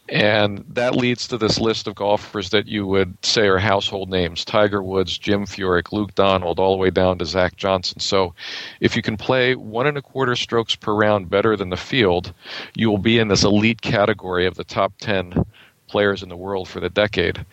And 0.06 0.64
that 0.68 0.94
leads 0.94 1.28
to 1.28 1.38
this 1.38 1.58
list 1.58 1.86
of 1.86 1.94
golfers 1.94 2.50
that 2.50 2.68
you 2.68 2.86
would 2.86 3.16
say 3.24 3.46
are 3.46 3.58
household 3.58 4.10
names 4.10 4.44
Tiger 4.44 4.82
Woods, 4.82 5.16
Jim 5.16 5.46
Furyk, 5.46 5.92
Luke 5.92 6.14
Donald, 6.14 6.58
all 6.58 6.72
the 6.72 6.78
way 6.78 6.90
down 6.90 7.18
to 7.18 7.24
Zach 7.24 7.56
Johnson. 7.56 8.00
So 8.00 8.34
if 8.80 8.96
you 8.96 9.02
can 9.02 9.16
play 9.16 9.54
one 9.54 9.86
and 9.86 9.96
a 9.96 10.02
quarter 10.02 10.36
strokes 10.36 10.76
per 10.76 10.92
round 10.92 11.30
better 11.30 11.56
than 11.56 11.70
the 11.70 11.78
field, 11.78 12.34
you 12.74 12.90
will 12.90 12.98
be 12.98 13.18
in 13.18 13.28
this 13.28 13.44
elite 13.44 13.80
category 13.80 14.46
of 14.46 14.56
the 14.56 14.64
top 14.64 14.92
10 14.98 15.46
players 15.94 16.24
in 16.24 16.28
the 16.28 16.36
world 16.36 16.66
for 16.66 16.80
the 16.80 16.90
decade. 16.90 17.46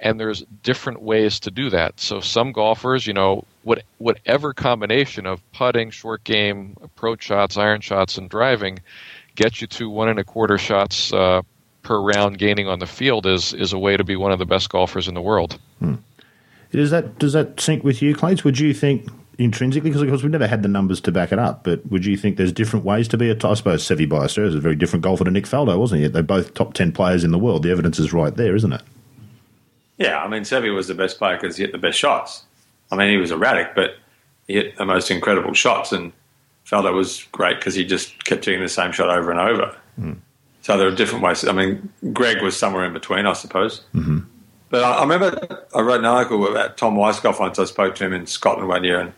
And 0.00 0.20
there's 0.20 0.44
different 0.62 1.00
ways 1.00 1.40
to 1.40 1.50
do 1.50 1.70
that. 1.70 1.98
So 1.98 2.20
some 2.20 2.52
golfers, 2.52 3.06
you 3.06 3.14
know, 3.14 3.44
what, 3.62 3.84
whatever 3.96 4.52
combination 4.52 5.24
of 5.24 5.40
putting, 5.52 5.88
short 5.88 6.22
game, 6.22 6.76
approach 6.82 7.22
shots, 7.22 7.56
iron 7.56 7.80
shots, 7.80 8.18
and 8.18 8.28
driving 8.28 8.80
gets 9.34 9.62
you 9.62 9.66
to 9.68 9.88
one 9.88 10.10
and 10.10 10.18
a 10.18 10.24
quarter 10.24 10.58
shots 10.58 11.10
uh, 11.14 11.40
per 11.80 11.98
round 11.98 12.36
gaining 12.36 12.68
on 12.68 12.80
the 12.80 12.86
field 12.86 13.24
is 13.24 13.54
is 13.54 13.72
a 13.72 13.78
way 13.78 13.96
to 13.96 14.04
be 14.04 14.14
one 14.14 14.30
of 14.30 14.38
the 14.38 14.44
best 14.44 14.68
golfers 14.68 15.08
in 15.08 15.14
the 15.14 15.22
world. 15.22 15.58
Hmm. 15.78 15.94
Does 16.72 16.90
that 16.90 17.18
does 17.18 17.32
that 17.32 17.58
sync 17.58 17.82
with 17.82 18.02
you, 18.02 18.14
Clates? 18.14 18.44
Would 18.44 18.58
you 18.58 18.74
think 18.74 19.08
intrinsically, 19.38 19.90
because 19.90 20.02
of 20.02 20.08
course 20.08 20.22
we've 20.22 20.32
never 20.32 20.46
had 20.46 20.62
the 20.62 20.68
numbers 20.68 21.00
to 21.02 21.12
back 21.12 21.32
it 21.32 21.38
up, 21.38 21.64
but 21.64 21.84
would 21.90 22.04
you 22.04 22.16
think 22.16 22.36
there's 22.36 22.52
different 22.52 22.84
ways 22.84 23.08
to 23.08 23.18
be 23.18 23.30
a 23.30 23.34
top? 23.34 23.52
I 23.52 23.54
suppose 23.54 23.84
Seve 23.84 24.08
Ballesteros 24.08 24.48
is 24.48 24.54
a 24.54 24.60
very 24.60 24.76
different 24.76 25.02
golfer 25.02 25.24
to 25.24 25.30
Nick 25.30 25.44
Faldo, 25.44 25.78
wasn't 25.78 26.02
he? 26.02 26.08
They're 26.08 26.22
both 26.22 26.54
top 26.54 26.74
ten 26.74 26.92
players 26.92 27.24
in 27.24 27.32
the 27.32 27.38
world. 27.38 27.62
The 27.62 27.70
evidence 27.70 27.98
is 27.98 28.12
right 28.12 28.34
there, 28.34 28.56
isn't 28.56 28.72
it? 28.72 28.82
Yeah, 29.98 30.22
I 30.22 30.28
mean 30.28 30.42
Seve 30.42 30.74
was 30.74 30.88
the 30.88 30.94
best 30.94 31.18
player 31.18 31.36
because 31.36 31.56
he 31.56 31.64
hit 31.64 31.72
the 31.72 31.78
best 31.78 31.98
shots. 31.98 32.44
I 32.90 32.96
mean, 32.96 33.10
he 33.10 33.16
was 33.16 33.30
erratic, 33.30 33.74
but 33.74 33.96
he 34.46 34.54
hit 34.54 34.76
the 34.76 34.84
most 34.84 35.10
incredible 35.10 35.54
shots, 35.54 35.92
and 35.92 36.12
Faldo 36.64 36.94
was 36.94 37.24
great 37.32 37.58
because 37.58 37.74
he 37.74 37.84
just 37.84 38.24
kept 38.24 38.44
doing 38.44 38.60
the 38.60 38.68
same 38.68 38.92
shot 38.92 39.08
over 39.08 39.30
and 39.30 39.40
over. 39.40 39.76
Mm. 40.00 40.18
So 40.62 40.76
there 40.76 40.88
are 40.88 40.94
different 40.94 41.22
ways. 41.22 41.46
I 41.46 41.52
mean, 41.52 41.92
Greg 42.12 42.42
was 42.42 42.56
somewhere 42.56 42.84
in 42.84 42.92
between, 42.92 43.26
I 43.26 43.34
suppose. 43.34 43.82
Mm-hmm. 43.94 44.18
But 44.68 44.82
I, 44.82 44.94
I, 44.94 45.02
remember 45.02 45.64
I 45.74 45.80
wrote 45.80 46.00
an 46.00 46.06
article 46.06 46.46
about 46.48 46.76
Tom 46.76 46.96
Weiskopf 46.96 47.38
once. 47.38 47.58
I 47.58 47.64
spoke 47.64 47.94
to 47.96 48.04
him 48.04 48.12
in 48.12 48.26
Scotland 48.26 48.68
one 48.68 48.82
year, 48.82 48.98
and 48.98 49.12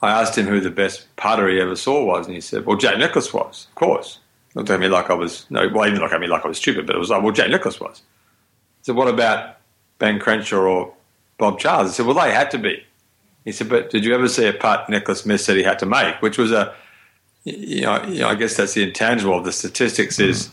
I 0.00 0.10
asked 0.10 0.38
him 0.38 0.46
who 0.46 0.60
the 0.60 0.70
best 0.70 1.06
putter 1.16 1.48
he 1.48 1.60
ever 1.60 1.76
saw 1.76 2.04
was, 2.04 2.26
and 2.26 2.34
he 2.34 2.40
said, 2.40 2.66
"Well, 2.66 2.76
Jack 2.76 2.98
Nicklaus 2.98 3.32
was, 3.32 3.66
of 3.68 3.74
course." 3.74 4.20
Looked 4.54 4.70
at 4.70 4.80
me 4.80 4.88
like 4.88 5.10
I 5.10 5.14
was 5.14 5.46
no, 5.50 5.68
well, 5.68 5.84
he 5.84 5.90
didn't 5.90 6.02
look 6.02 6.12
at 6.12 6.20
me 6.20 6.26
like 6.26 6.44
I 6.44 6.48
was 6.48 6.58
stupid, 6.58 6.86
but 6.86 6.96
it 6.96 6.98
was 6.98 7.10
like, 7.10 7.22
"Well, 7.22 7.32
Jack 7.32 7.50
Nicklaus 7.50 7.80
was." 7.80 8.02
So 8.82 8.94
what 8.94 9.08
about 9.08 9.58
Ben 9.98 10.18
Crenshaw 10.18 10.58
or 10.58 10.94
Bob 11.38 11.58
Charles. 11.58 11.90
I 11.90 11.92
said, 11.92 12.06
well, 12.06 12.14
they 12.14 12.32
had 12.32 12.50
to 12.52 12.58
be. 12.58 12.84
He 13.44 13.52
said, 13.52 13.68
but 13.68 13.90
did 13.90 14.04
you 14.04 14.14
ever 14.14 14.28
see 14.28 14.46
a 14.46 14.52
putt 14.52 14.90
Nicklaus 14.90 15.22
Smith 15.22 15.40
said 15.40 15.56
he 15.56 15.62
had 15.62 15.78
to 15.78 15.86
make, 15.86 16.20
which 16.20 16.36
was 16.36 16.52
a, 16.52 16.74
you 17.44 17.82
know, 17.82 18.02
you 18.04 18.20
know 18.20 18.28
I 18.28 18.34
guess 18.34 18.56
that's 18.56 18.74
the 18.74 18.82
intangible 18.82 19.38
of 19.38 19.44
the 19.44 19.52
statistics 19.52 20.18
hmm. 20.18 20.24
is 20.24 20.50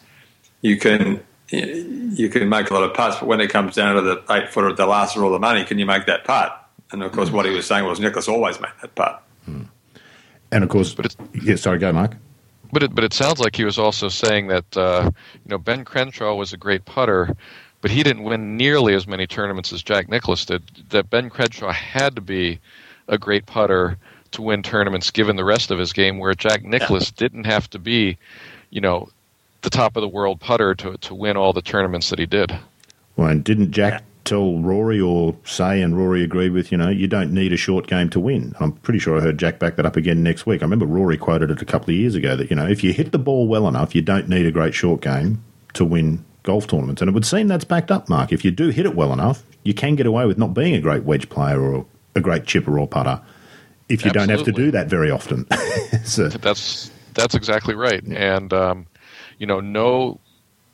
you 0.62 0.78
can 0.78 1.22
you 1.50 2.30
can 2.30 2.48
make 2.48 2.70
a 2.70 2.74
lot 2.74 2.84
of 2.84 2.94
putts, 2.94 3.18
but 3.20 3.28
when 3.28 3.42
it 3.42 3.50
comes 3.50 3.76
down 3.76 3.96
to 3.96 4.02
the 4.02 4.24
eight 4.30 4.50
footer 4.50 4.70
at 4.70 4.78
the 4.78 4.86
last 4.86 5.16
of 5.16 5.24
all 5.24 5.32
the 5.32 5.40
money, 5.40 5.64
can 5.66 5.78
you 5.78 5.86
make 5.86 6.06
that 6.06 6.24
putt? 6.24 6.70
And 6.92 7.04
of 7.04 7.12
course, 7.12 7.30
hmm. 7.30 7.36
what 7.36 7.46
he 7.46 7.52
was 7.52 7.66
saying 7.66 7.86
was 7.86 8.00
Nicklaus 8.00 8.28
always 8.28 8.62
made 8.62 8.72
that 8.82 8.96
putt. 8.96 9.22
And 10.52 10.64
of 10.64 10.70
course, 10.70 10.94
but 10.94 11.06
it's, 11.06 11.18
yeah, 11.44 11.56
sorry, 11.56 11.80
go, 11.80 11.92
Mark. 11.92 12.16
But 12.72 12.84
it, 12.84 12.96
but 12.96 13.04
it 13.04 13.14
sounds 13.14 13.40
like 13.40 13.56
he 13.56 13.66
was 13.66 13.78
also 13.78 14.10
saying 14.10 14.48
that 14.48 14.78
uh, 14.78 15.12
you 15.14 15.50
know 15.50 15.58
Ben 15.58 15.86
Crenshaw 15.86 16.36
was 16.36 16.54
a 16.54 16.58
great 16.58 16.86
putter, 16.86 17.36
but 17.82 17.92
he 17.92 18.04
didn't 18.04 18.24
win 18.24 18.58
nearly 18.58 18.94
as 18.96 19.08
many 19.08 19.28
tournaments 19.28 19.72
as 19.72 19.84
Jack 19.84 20.10
Nicklaus 20.10 20.46
did. 20.46 20.64
That 20.90 21.10
Ben 21.10 21.30
Crenshaw 21.30 21.72
had 21.72 22.16
to 22.16 22.22
be 22.22 22.60
a 23.08 23.18
great 23.18 23.46
putter 23.46 23.98
to 24.32 24.42
win 24.42 24.64
tournaments 24.64 25.12
given 25.12 25.36
the 25.36 25.46
rest 25.46 25.72
of 25.72 25.80
his 25.80 25.94
game, 25.94 26.18
where 26.20 26.34
Jack 26.34 26.64
Nicklaus 26.64 27.08
yeah. 27.08 27.28
didn't 27.28 27.46
have 27.46 27.70
to 27.70 27.80
be, 27.80 28.18
you 28.70 28.82
know, 28.82 29.10
the 29.62 29.70
top 29.70 29.96
of 29.96 30.02
the 30.02 30.08
world 30.08 30.40
putter 30.40 30.76
to 30.76 30.98
to 30.98 31.16
win 31.16 31.38
all 31.38 31.54
the 31.54 31.62
tournaments 31.62 32.10
that 32.10 32.20
he 32.20 32.26
did. 32.26 32.58
Well, 33.16 33.30
and 33.30 33.44
didn't 33.44 33.72
Jack 33.72 34.04
tell 34.26 34.58
Rory 34.60 35.00
or 35.00 35.36
say, 35.46 35.82
and 35.82 35.98
Rory 35.98 36.24
agreed 36.24 36.52
with, 36.52 36.72
you 36.72 36.78
know, 36.78 36.90
you 36.90 37.08
don't 37.08 37.32
need 37.32 37.54
a 37.54 37.58
short 37.58 37.88
game 37.88 38.10
to 38.10 38.20
win. 38.20 38.54
I'm 38.60 38.74
pretty 38.74 39.00
sure 39.00 39.18
I 39.18 39.22
heard 39.22 39.38
Jack 39.38 39.60
back 39.60 39.78
that 39.78 39.86
up 39.86 39.96
again 39.96 40.24
next 40.24 40.46
week. 40.46 40.62
I 40.62 40.66
remember 40.66 40.86
Rory 40.86 41.18
quoted 41.18 41.52
it 41.52 41.62
a 41.62 41.66
couple 41.66 41.92
of 41.92 41.96
years 41.96 42.16
ago 42.16 42.36
that, 42.36 42.50
you 42.50 42.56
know, 42.56 42.68
if 42.68 42.84
you 42.84 42.92
hit 42.92 43.12
the 43.12 43.20
ball 43.20 43.48
well 43.48 43.68
enough, 43.68 43.96
you 43.96 44.02
don't 44.02 44.28
need 44.28 44.46
a 44.46 44.52
great 44.52 44.74
short 44.74 45.02
game 45.02 45.44
to 45.74 45.86
win 45.86 46.26
golf 46.44 46.68
tournaments. 46.68 47.02
And 47.02 47.10
it 47.10 47.14
would 47.14 47.26
seem 47.26 47.48
that's 47.48 47.66
backed 47.66 47.92
up, 47.92 48.10
Mark. 48.10 48.34
If 48.34 48.44
you 48.44 48.52
do 48.52 48.70
hit 48.70 48.86
it 48.86 48.96
well 48.96 49.14
enough, 49.14 49.44
you 49.64 49.74
can 49.74 49.96
get 49.96 50.06
away 50.06 50.26
with 50.26 50.38
not 50.38 50.54
being 50.54 50.76
a 50.76 50.82
great 50.82 51.04
wedge 51.04 51.30
player 51.30 51.62
or 51.62 51.86
a 52.16 52.22
great 52.22 52.46
chipper 52.46 52.78
or 52.80 52.88
putter 52.88 53.22
if 53.88 54.04
you 54.04 54.10
Absolutely. 54.10 54.20
don't 54.20 54.30
have 54.30 54.46
to 54.46 54.52
do 54.52 54.72
that 54.72 54.88
very 54.88 55.12
often. 55.12 55.46
so. 56.04 56.30
That's 56.30 56.92
that's 57.14 57.36
exactly 57.36 57.76
right. 57.76 58.04
And 58.04 58.52
um, 58.54 58.88
you 59.38 59.46
know, 59.46 59.60
no 59.60 60.20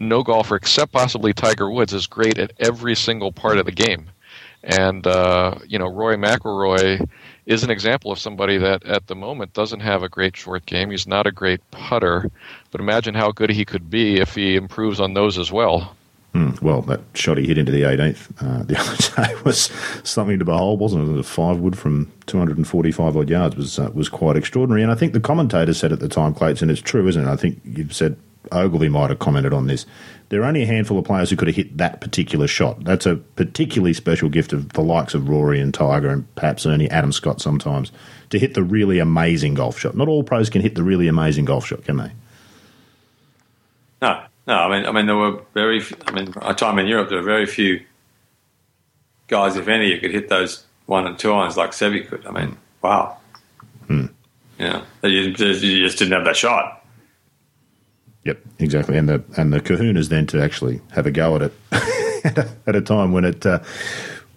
no 0.01 0.23
golfer 0.23 0.55
except 0.55 0.91
possibly 0.91 1.33
Tiger 1.33 1.69
Woods 1.69 1.93
is 1.93 2.07
great 2.07 2.37
at 2.37 2.51
every 2.59 2.95
single 2.95 3.31
part 3.31 3.57
of 3.57 3.65
the 3.65 3.71
game. 3.71 4.09
And 4.63 5.07
uh, 5.07 5.55
you 5.67 5.79
know, 5.79 5.87
Roy 5.87 6.15
McIlroy 6.15 7.07
is 7.45 7.63
an 7.63 7.71
example 7.71 8.11
of 8.11 8.19
somebody 8.19 8.57
that 8.57 8.83
at 8.85 9.07
the 9.07 9.15
moment 9.15 9.53
doesn't 9.53 9.79
have 9.79 10.03
a 10.03 10.09
great 10.09 10.37
short 10.37 10.65
game. 10.65 10.91
He's 10.91 11.07
not 11.07 11.25
a 11.25 11.31
great 11.31 11.61
putter, 11.71 12.29
but 12.69 12.81
imagine 12.81 13.15
how 13.15 13.31
good 13.31 13.49
he 13.49 13.65
could 13.65 13.89
be 13.89 14.19
if 14.19 14.35
he 14.35 14.55
improves 14.55 14.99
on 14.99 15.13
those 15.13 15.37
as 15.37 15.51
well. 15.51 15.95
Mm, 16.35 16.61
well, 16.61 16.81
that 16.83 17.01
shot 17.13 17.37
he 17.37 17.45
hit 17.45 17.57
into 17.57 17.73
the 17.73 17.81
18th 17.81 18.29
uh, 18.41 18.63
the 18.67 18.79
other 18.79 19.25
day 19.27 19.35
was 19.43 19.69
something 20.03 20.39
to 20.39 20.45
behold, 20.45 20.79
wasn't 20.79 21.09
it? 21.09 21.19
A 21.19 21.23
five 21.23 21.57
wood 21.57 21.77
from 21.77 22.11
245 22.27 23.17
odd 23.17 23.29
yards 23.29 23.55
was 23.55 23.79
uh, 23.79 23.89
was 23.93 24.07
quite 24.07 24.37
extraordinary. 24.37 24.83
And 24.83 24.91
I 24.91 24.95
think 24.95 25.13
the 25.13 25.19
commentator 25.19 25.73
said 25.73 25.91
at 25.91 25.99
the 25.99 26.07
time, 26.07 26.33
Clayton, 26.33 26.69
it's 26.69 26.81
true, 26.81 27.07
isn't 27.07 27.27
it? 27.27 27.29
I 27.29 27.35
think 27.35 27.59
you 27.65 27.89
said 27.89 28.15
Ogilvy 28.51 28.89
might 28.89 29.09
have 29.09 29.19
commented 29.19 29.53
on 29.53 29.67
this. 29.67 29.85
There 30.29 30.41
are 30.41 30.45
only 30.45 30.63
a 30.63 30.65
handful 30.65 30.97
of 30.97 31.05
players 31.05 31.29
who 31.29 31.35
could 31.35 31.49
have 31.49 31.57
hit 31.57 31.77
that 31.77 31.99
particular 31.99 32.47
shot. 32.47 32.83
That's 32.83 33.05
a 33.05 33.17
particularly 33.17 33.93
special 33.93 34.29
gift 34.29 34.53
of 34.53 34.69
the 34.73 34.81
likes 34.81 35.13
of 35.13 35.27
Rory 35.27 35.59
and 35.59 35.73
Tiger 35.73 36.09
and 36.09 36.33
perhaps 36.35 36.65
Ernie 36.65 36.89
Adam 36.89 37.11
Scott 37.11 37.41
sometimes 37.41 37.91
to 38.29 38.39
hit 38.39 38.53
the 38.53 38.63
really 38.63 38.99
amazing 38.99 39.55
golf 39.55 39.77
shot. 39.77 39.95
Not 39.95 40.07
all 40.07 40.23
pros 40.23 40.49
can 40.49 40.61
hit 40.61 40.75
the 40.75 40.83
really 40.83 41.07
amazing 41.07 41.45
golf 41.45 41.67
shot, 41.67 41.83
can 41.83 41.97
they? 41.97 42.11
No, 44.01 44.23
no. 44.47 44.53
I 44.53 44.69
mean, 44.69 44.87
I 44.87 44.91
mean, 44.91 45.05
there 45.05 45.17
were 45.17 45.41
very. 45.53 45.83
I 46.07 46.11
mean, 46.11 46.33
my 46.41 46.53
time 46.53 46.79
in 46.79 46.87
Europe, 46.87 47.09
there 47.09 47.19
were 47.19 47.25
very 47.25 47.45
few 47.45 47.81
guys, 49.27 49.57
if 49.57 49.67
any, 49.67 49.93
who 49.93 49.99
could 49.99 50.11
hit 50.11 50.29
those 50.29 50.65
one 50.85 51.05
and 51.05 51.19
two 51.19 51.31
irons 51.33 51.57
like 51.57 51.71
Seve 51.71 52.07
could. 52.07 52.25
I 52.25 52.31
mean, 52.31 52.57
wow. 52.81 53.17
Hmm. 53.87 54.07
Yeah, 54.57 54.83
you 55.03 55.33
just 55.33 55.97
didn't 55.97 56.13
have 56.13 56.25
that 56.25 56.37
shot. 56.37 56.80
Yep, 58.23 58.39
exactly. 58.59 58.97
And 58.97 59.09
the 59.09 59.23
and 59.37 59.51
the 59.51 59.59
kahunas 59.59 60.09
then 60.09 60.27
to 60.27 60.41
actually 60.41 60.81
have 60.91 61.05
a 61.05 61.11
go 61.11 61.35
at 61.35 61.41
it 61.41 61.53
at, 62.67 62.75
a, 62.75 62.81
time 62.81 63.11
when 63.11 63.25
it 63.25 63.45
uh, 63.45 63.59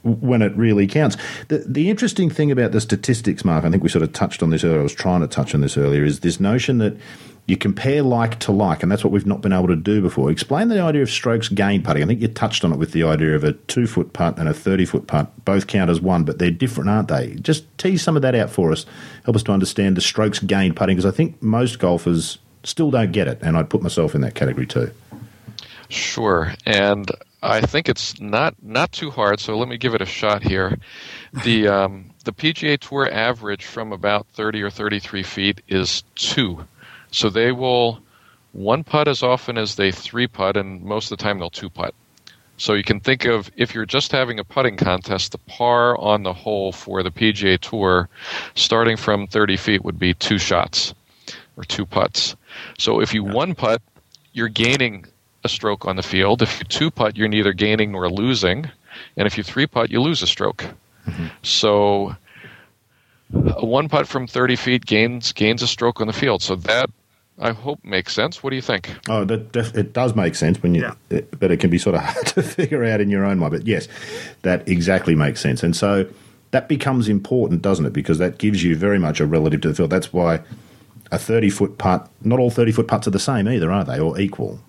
when 0.02 0.42
it 0.42 0.56
really 0.56 0.86
counts. 0.86 1.16
The 1.48 1.58
the 1.66 1.90
interesting 1.90 2.30
thing 2.30 2.50
about 2.50 2.72
the 2.72 2.80
statistics, 2.80 3.44
Mark, 3.44 3.64
I 3.64 3.70
think 3.70 3.82
we 3.82 3.88
sort 3.88 4.02
of 4.02 4.12
touched 4.12 4.42
on 4.42 4.50
this 4.50 4.64
earlier. 4.64 4.80
I 4.80 4.82
was 4.82 4.94
trying 4.94 5.20
to 5.20 5.26
touch 5.26 5.54
on 5.54 5.60
this 5.60 5.76
earlier. 5.76 6.04
Is 6.04 6.20
this 6.20 6.40
notion 6.40 6.78
that 6.78 6.96
you 7.46 7.58
compare 7.58 8.02
like 8.02 8.38
to 8.38 8.52
like, 8.52 8.82
and 8.82 8.90
that's 8.90 9.04
what 9.04 9.12
we've 9.12 9.26
not 9.26 9.42
been 9.42 9.52
able 9.52 9.66
to 9.66 9.76
do 9.76 10.00
before. 10.00 10.30
Explain 10.30 10.68
the 10.68 10.80
idea 10.80 11.02
of 11.02 11.10
strokes 11.10 11.50
gained 11.50 11.84
putting. 11.84 12.02
I 12.02 12.06
think 12.06 12.22
you 12.22 12.28
touched 12.28 12.64
on 12.64 12.72
it 12.72 12.78
with 12.78 12.92
the 12.92 13.02
idea 13.02 13.36
of 13.36 13.44
a 13.44 13.52
two 13.52 13.86
foot 13.86 14.14
putt 14.14 14.38
and 14.38 14.48
a 14.48 14.54
30 14.54 14.86
foot 14.86 15.06
putt. 15.06 15.44
Both 15.44 15.66
count 15.66 15.90
as 15.90 16.00
one, 16.00 16.24
but 16.24 16.38
they're 16.38 16.50
different, 16.50 16.88
aren't 16.88 17.08
they? 17.08 17.34
Just 17.34 17.66
tease 17.76 18.00
some 18.00 18.16
of 18.16 18.22
that 18.22 18.34
out 18.34 18.48
for 18.48 18.72
us. 18.72 18.86
Help 19.26 19.36
us 19.36 19.42
to 19.42 19.52
understand 19.52 19.94
the 19.94 20.00
strokes 20.00 20.38
gained 20.38 20.74
putting, 20.74 20.96
because 20.96 21.12
I 21.12 21.14
think 21.14 21.42
most 21.42 21.78
golfers 21.78 22.38
still 22.66 22.90
don't 22.90 23.12
get 23.12 23.28
it, 23.28 23.38
and 23.42 23.56
I'd 23.56 23.70
put 23.70 23.82
myself 23.82 24.14
in 24.14 24.20
that 24.22 24.34
category 24.34 24.66
too. 24.66 24.90
Sure, 25.88 26.52
and 26.66 27.10
I 27.42 27.60
think 27.60 27.88
it's 27.88 28.20
not 28.20 28.54
not 28.62 28.92
too 28.92 29.10
hard. 29.10 29.38
So 29.38 29.56
let 29.56 29.68
me 29.68 29.76
give 29.76 29.94
it 29.94 30.02
a 30.02 30.06
shot 30.06 30.42
here. 30.42 30.78
The 31.44 31.68
um, 31.68 32.10
the 32.24 32.32
PGA 32.32 32.78
Tour 32.78 33.10
average 33.10 33.64
from 33.64 33.92
about 33.92 34.26
30 34.34 34.62
or 34.62 34.70
33 34.70 35.22
feet 35.22 35.60
is 35.68 36.02
two, 36.14 36.64
so 37.10 37.28
they 37.28 37.52
will 37.52 38.00
one 38.52 38.84
putt 38.84 39.08
as 39.08 39.22
often 39.22 39.58
as 39.58 39.74
they 39.74 39.90
three 39.90 40.26
putt, 40.26 40.56
and 40.56 40.82
most 40.82 41.12
of 41.12 41.18
the 41.18 41.22
time 41.22 41.38
they'll 41.38 41.50
two 41.50 41.70
putt. 41.70 41.94
So 42.56 42.74
you 42.74 42.84
can 42.84 43.00
think 43.00 43.24
of 43.24 43.50
if 43.56 43.74
you're 43.74 43.84
just 43.84 44.12
having 44.12 44.38
a 44.38 44.44
putting 44.44 44.76
contest, 44.76 45.32
the 45.32 45.38
par 45.38 45.98
on 45.98 46.22
the 46.22 46.32
hole 46.32 46.70
for 46.70 47.02
the 47.02 47.10
PGA 47.10 47.58
Tour, 47.58 48.08
starting 48.54 48.96
from 48.96 49.26
30 49.26 49.56
feet, 49.56 49.84
would 49.84 49.98
be 49.98 50.14
two 50.14 50.38
shots 50.38 50.94
or 51.56 51.64
two 51.64 51.86
putts. 51.86 52.36
So 52.78 53.00
if 53.00 53.14
you 53.14 53.24
one 53.24 53.54
putt, 53.54 53.82
you're 54.32 54.48
gaining 54.48 55.06
a 55.44 55.48
stroke 55.48 55.86
on 55.86 55.96
the 55.96 56.02
field. 56.02 56.42
If 56.42 56.58
you 56.58 56.64
two 56.64 56.90
putt, 56.90 57.16
you're 57.16 57.28
neither 57.28 57.52
gaining 57.52 57.92
nor 57.92 58.10
losing. 58.10 58.70
And 59.16 59.26
if 59.26 59.36
you 59.36 59.44
three 59.44 59.66
putt, 59.66 59.90
you 59.90 60.00
lose 60.00 60.22
a 60.22 60.26
stroke. 60.26 60.64
Mm-hmm. 61.06 61.26
So 61.42 62.16
a 63.34 63.64
one 63.64 63.88
putt 63.88 64.06
from 64.06 64.26
30 64.26 64.56
feet 64.56 64.86
gains 64.86 65.32
gains 65.32 65.62
a 65.62 65.66
stroke 65.66 66.00
on 66.00 66.06
the 66.06 66.12
field. 66.12 66.42
So 66.42 66.56
that 66.56 66.90
I 67.38 67.52
hope 67.52 67.84
makes 67.84 68.12
sense. 68.12 68.42
What 68.42 68.50
do 68.50 68.56
you 68.56 68.62
think? 68.62 68.94
Oh, 69.08 69.24
that 69.24 69.52
def- 69.52 69.76
it 69.76 69.92
does 69.92 70.14
make 70.14 70.36
sense 70.36 70.62
when 70.62 70.74
you, 70.74 70.82
yeah. 70.82 70.94
it, 71.10 71.38
but 71.38 71.50
it 71.50 71.58
can 71.58 71.68
be 71.68 71.78
sort 71.78 71.96
of 71.96 72.02
hard 72.04 72.26
to 72.28 72.42
figure 72.42 72.84
out 72.84 73.00
in 73.00 73.10
your 73.10 73.24
own 73.24 73.38
mind. 73.38 73.52
But 73.52 73.66
yes, 73.66 73.88
that 74.42 74.68
exactly 74.68 75.14
makes 75.14 75.40
sense. 75.40 75.62
And 75.62 75.74
so 75.74 76.08
that 76.52 76.68
becomes 76.68 77.08
important, 77.08 77.62
doesn't 77.62 77.86
it? 77.86 77.92
Because 77.92 78.18
that 78.18 78.38
gives 78.38 78.62
you 78.62 78.76
very 78.76 78.98
much 78.98 79.20
a 79.20 79.26
relative 79.26 79.62
to 79.62 79.68
the 79.68 79.74
field. 79.74 79.90
That's 79.90 80.12
why 80.12 80.40
a 81.10 81.18
30 81.18 81.50
foot 81.50 81.78
putt, 81.78 82.10
not 82.22 82.38
all 82.38 82.50
30 82.50 82.72
foot 82.72 82.88
putts 82.88 83.06
are 83.06 83.10
the 83.10 83.18
same 83.18 83.48
either, 83.48 83.70
are 83.70 83.84
they, 83.84 83.98
or 83.98 84.18
equal? 84.18 84.60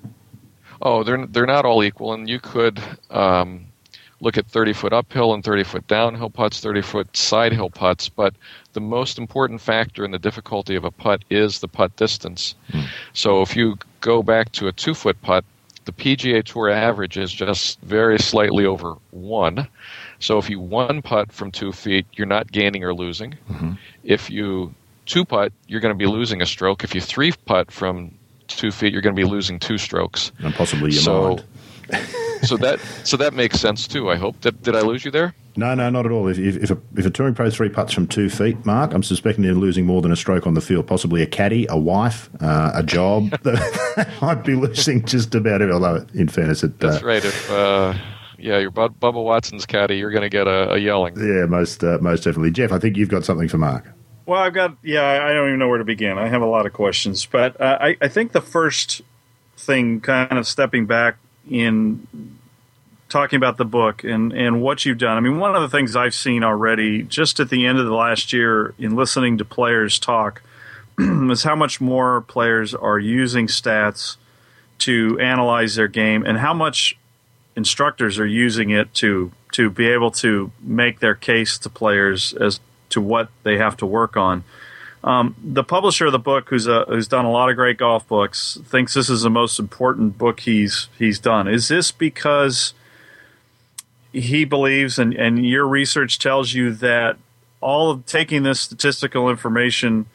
Oh, 0.82 1.04
they're, 1.04 1.26
they're 1.28 1.46
not 1.46 1.66
all 1.66 1.84
equal, 1.84 2.14
and 2.14 2.30
you 2.30 2.40
could 2.40 2.82
um, 3.10 3.66
look 4.20 4.38
at 4.38 4.48
30 4.48 4.74
foot 4.74 4.94
uphill 4.94 5.34
and 5.34 5.44
30 5.44 5.64
foot 5.64 5.88
downhill 5.88 6.30
putts, 6.30 6.60
30 6.60 6.82
foot 6.82 7.16
side 7.16 7.54
hill 7.54 7.70
putts, 7.70 8.10
but 8.10 8.34
the 8.74 8.82
most 8.82 9.18
important 9.18 9.62
factor 9.62 10.04
in 10.04 10.12
the 10.12 10.20
difficulty 10.20 10.76
of 10.76 10.84
a 10.84 10.92
putt 10.92 11.24
is 11.30 11.60
the 11.60 11.68
putt 11.68 11.96
distance. 11.96 12.56
Hmm. 12.72 12.82
So 13.14 13.42
if 13.42 13.56
you 13.56 13.78
go 14.02 14.24
back 14.24 14.52
to 14.54 14.68
a 14.68 14.72
two 14.72 14.94
foot 14.94 15.22
putt, 15.22 15.46
the 15.86 15.92
PGA 15.92 16.44
Tour 16.44 16.70
average 16.70 17.18
is 17.18 17.32
just 17.32 17.80
very 17.82 18.18
slightly 18.18 18.66
over 18.66 18.96
one. 19.12 19.68
So 20.20 20.40
if 20.40 20.50
you 20.50 20.60
one 20.60 21.02
putt 21.02 21.32
from 21.32 21.52
two 21.52 21.72
feet, 21.72 22.08
you're 22.14 22.26
not 22.28 22.52
gaining 22.52 22.84
or 22.84 22.94
losing. 22.94 23.36
Mm-hmm. 23.50 23.74
If 24.04 24.30
you 24.32 24.74
two 25.06 25.26
putt, 25.26 25.54
you're 25.68 25.82
going 25.82 25.94
to 25.94 25.98
be 25.98 26.08
losing 26.08 26.42
a 26.42 26.46
stroke. 26.46 26.84
If 26.84 26.96
you 26.96 27.02
three 27.02 27.32
putt 27.32 27.72
from 27.72 28.18
two 28.48 28.72
feet, 28.72 28.94
you're 28.94 29.02
going 29.02 29.16
to 29.16 29.20
be 29.20 29.28
losing 29.28 29.60
two 29.60 29.78
strokes. 29.78 30.32
And 30.40 30.54
possibly 30.54 30.92
your 30.92 31.02
so, 31.02 31.28
mind. 31.28 31.46
so 32.44 32.58
that 32.58 32.80
so 33.04 33.18
that 33.18 33.34
makes 33.34 33.60
sense 33.60 33.88
too. 33.88 34.10
I 34.10 34.16
hope. 34.16 34.40
Did, 34.42 34.62
did 34.64 34.76
I 34.76 34.82
lose 34.82 35.06
you 35.06 35.12
there? 35.12 35.34
No, 35.58 35.74
no, 35.74 35.90
not 35.90 36.06
at 36.06 36.12
all. 36.12 36.28
If, 36.28 36.38
if, 36.38 36.58
if, 36.58 36.72
a, 36.72 36.78
if 36.98 37.06
a 37.06 37.10
touring 37.10 37.34
pro 37.34 37.50
three 37.50 37.70
putts 37.70 37.94
from 37.94 38.08
two 38.08 38.30
feet, 38.30 38.66
Mark, 38.66 38.94
I'm 38.94 39.04
suspecting 39.04 39.44
they're 39.44 39.54
losing 39.54 39.86
more 39.86 40.02
than 40.02 40.12
a 40.12 40.16
stroke 40.16 40.46
on 40.46 40.54
the 40.54 40.62
field. 40.62 40.86
Possibly 40.86 41.22
a 41.22 41.26
caddy, 41.26 41.66
a 41.70 41.78
wife, 41.78 42.30
uh, 42.42 42.72
a 42.74 42.84
job. 42.84 43.40
I'd 44.22 44.44
be 44.44 44.56
losing 44.56 45.06
just 45.06 45.34
about 45.34 45.62
it. 45.62 45.72
Although, 45.72 46.06
in 46.14 46.28
fairness, 46.28 46.64
it, 46.64 46.80
that's 46.80 47.02
uh, 47.02 47.06
right. 47.06 47.24
If 47.24 47.52
uh, 47.52 47.94
yeah, 48.38 48.58
you're 48.58 48.72
Bubba 48.72 49.24
Watson's 49.24 49.66
caddy, 49.66 49.98
you're 49.98 50.12
going 50.12 50.24
to 50.24 50.30
get 50.30 50.48
a, 50.48 50.74
a, 50.74 50.78
yelling. 50.78 51.16
Yeah, 51.18 51.46
most 51.46 51.84
uh, 51.84 52.00
most 52.02 52.24
definitely. 52.24 52.52
Jeff, 52.52 52.72
I 52.72 52.80
think 52.80 52.98
you've 52.98 53.10
got 53.10 53.24
something 53.24 53.48
for 53.48 53.58
Mark. 53.58 53.95
Well, 54.26 54.42
I've 54.42 54.54
got 54.54 54.78
yeah. 54.82 55.04
I 55.04 55.34
don't 55.34 55.48
even 55.48 55.60
know 55.60 55.68
where 55.68 55.78
to 55.78 55.84
begin. 55.84 56.18
I 56.18 56.28
have 56.28 56.42
a 56.42 56.48
lot 56.48 56.66
of 56.66 56.74
questions, 56.74 57.26
but 57.26 57.60
uh, 57.62 57.78
I, 57.80 57.98
I 58.02 58.08
think 58.08 58.32
the 58.32 58.42
first 58.42 59.02
thing, 59.58 60.02
kind 60.02 60.38
of 60.38 60.48
stepping 60.48 60.86
back 60.86 61.18
in 61.50 62.08
talking 63.10 63.38
about 63.38 63.58
the 63.58 63.66
book 63.66 64.04
and 64.04 64.34
and 64.34 64.62
what 64.62 64.84
you've 64.84 64.98
done. 64.98 65.18
I 65.18 65.20
mean, 65.20 65.38
one 65.38 65.56
of 65.56 65.62
the 65.62 65.70
things 65.70 65.96
I've 65.96 66.16
seen 66.16 66.44
already, 66.44 67.04
just 67.04 67.40
at 67.40 67.50
the 67.50 67.66
end 67.66 67.78
of 67.78 67.86
the 67.86 67.94
last 67.94 68.34
year, 68.34 68.74
in 68.80 68.96
listening 68.96 69.38
to 69.38 69.46
players 69.46 70.00
talk, 70.00 70.42
is 71.00 71.44
how 71.44 71.56
much 71.56 71.80
more 71.80 72.22
players 72.22 72.74
are 72.74 73.00
using 73.00 73.48
stats 73.48 74.18
to 74.80 75.20
analyze 75.20 75.76
their 75.76 75.88
game, 75.88 76.26
and 76.26 76.40
how 76.40 76.54
much 76.54 76.98
instructors 77.56 78.20
are 78.20 78.26
using 78.26 78.72
it 78.72 78.94
to 78.96 79.32
to 79.54 79.70
be 79.70 79.88
able 79.88 80.12
to 80.12 80.52
make 80.60 81.00
their 81.00 81.16
case 81.16 81.58
to 81.60 81.70
players 81.70 82.34
as 82.34 82.60
to 82.90 83.02
what 83.02 83.30
they 83.44 83.58
have 83.58 83.78
to 83.78 83.86
work 83.86 84.18
on. 84.18 84.44
Um, 85.04 85.36
the 85.44 85.64
publisher 85.64 86.08
of 86.08 86.12
the 86.12 86.20
book, 86.20 86.50
who's 86.50 86.66
a, 86.66 86.86
who's 86.86 87.08
done 87.08 87.26
a 87.26 87.32
lot 87.32 87.50
of 87.50 87.56
great 87.56 87.78
golf 87.78 88.08
books, 88.08 88.58
thinks 88.66 88.96
this 88.96 89.10
is 89.10 89.22
the 89.22 89.30
most 89.30 89.60
important 89.60 90.18
book 90.18 90.40
he's 90.40 90.88
he's 90.98 91.20
done. 91.20 91.48
Is 91.48 91.68
this 91.68 91.92
because 91.92 92.74
he 94.12 94.46
believes, 94.46 94.98
and, 94.98 95.14
and 95.14 95.46
your 95.46 95.68
research 95.68 96.18
tells 96.18 96.54
you 96.54 96.74
that 96.74 97.18
all 97.62 97.92
of 97.92 98.06
taking 98.06 98.44
this 98.44 98.62
statistical 98.62 99.30
information 99.30 100.08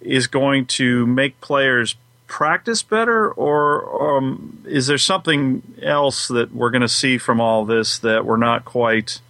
is 0.00 0.26
going 0.26 0.66
to 0.66 1.06
make 1.06 1.40
players 1.40 1.94
practice 2.26 2.82
better, 2.82 3.30
or 3.30 4.16
um, 4.16 4.62
is 4.66 4.86
there 4.86 4.98
something 4.98 5.62
else 5.82 6.28
that 6.28 6.52
we're 6.52 6.70
going 6.70 6.82
to 6.82 6.88
see 6.88 7.18
from 7.18 7.40
all 7.40 7.64
this 7.64 7.98
that 7.98 8.24
we're 8.24 8.36
not 8.36 8.64
quite 8.64 9.20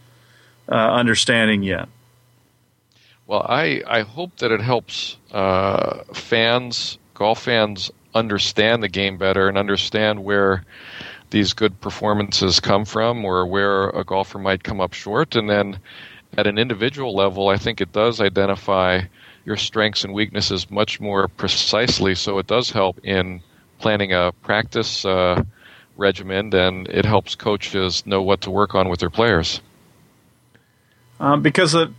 uh, 0.68 0.74
understanding 0.74 1.62
yet? 1.62 1.88
Well, 3.26 3.44
I, 3.48 3.82
I 3.86 4.00
hope 4.02 4.36
that 4.38 4.52
it 4.52 4.60
helps 4.60 5.16
uh, 5.32 6.04
fans, 6.12 6.98
golf 7.14 7.42
fans, 7.42 7.90
understand 8.14 8.82
the 8.82 8.88
game 8.88 9.16
better 9.16 9.48
and 9.48 9.56
understand 9.56 10.22
where 10.22 10.64
these 11.30 11.52
good 11.52 11.80
performances 11.80 12.60
come 12.60 12.84
from 12.84 13.24
or 13.24 13.46
where 13.46 13.88
a 13.88 14.04
golfer 14.04 14.38
might 14.38 14.62
come 14.62 14.80
up 14.80 14.92
short. 14.92 15.36
And 15.36 15.48
then 15.48 15.78
at 16.36 16.46
an 16.46 16.58
individual 16.58 17.14
level, 17.14 17.48
I 17.48 17.56
think 17.56 17.80
it 17.80 17.92
does 17.92 18.20
identify 18.20 19.00
your 19.44 19.56
strengths 19.56 20.04
and 20.04 20.12
weaknesses 20.12 20.70
much 20.70 21.00
more 21.00 21.28
precisely. 21.28 22.14
So 22.14 22.38
it 22.38 22.46
does 22.46 22.70
help 22.70 23.00
in 23.04 23.40
planning 23.78 24.12
a 24.12 24.32
practice 24.42 25.04
uh, 25.04 25.42
regimen 25.96 26.54
and 26.54 26.88
it 26.88 27.04
helps 27.04 27.34
coaches 27.34 28.04
know 28.06 28.22
what 28.22 28.42
to 28.42 28.50
work 28.50 28.74
on 28.74 28.88
with 28.88 29.00
their 29.00 29.10
players. 29.10 29.60
Um, 31.20 31.42
because 31.42 31.74
it, 31.74 31.90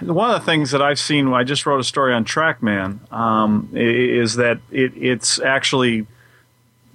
one 0.00 0.30
of 0.30 0.40
the 0.40 0.44
things 0.44 0.70
that 0.70 0.82
I've 0.82 0.98
seen, 0.98 1.32
I 1.32 1.44
just 1.44 1.66
wrote 1.66 1.80
a 1.80 1.84
story 1.84 2.12
on 2.14 2.24
TrackMan, 2.24 3.12
um, 3.12 3.68
is 3.72 4.36
that 4.36 4.60
it, 4.70 4.92
it's 4.96 5.40
actually 5.40 6.06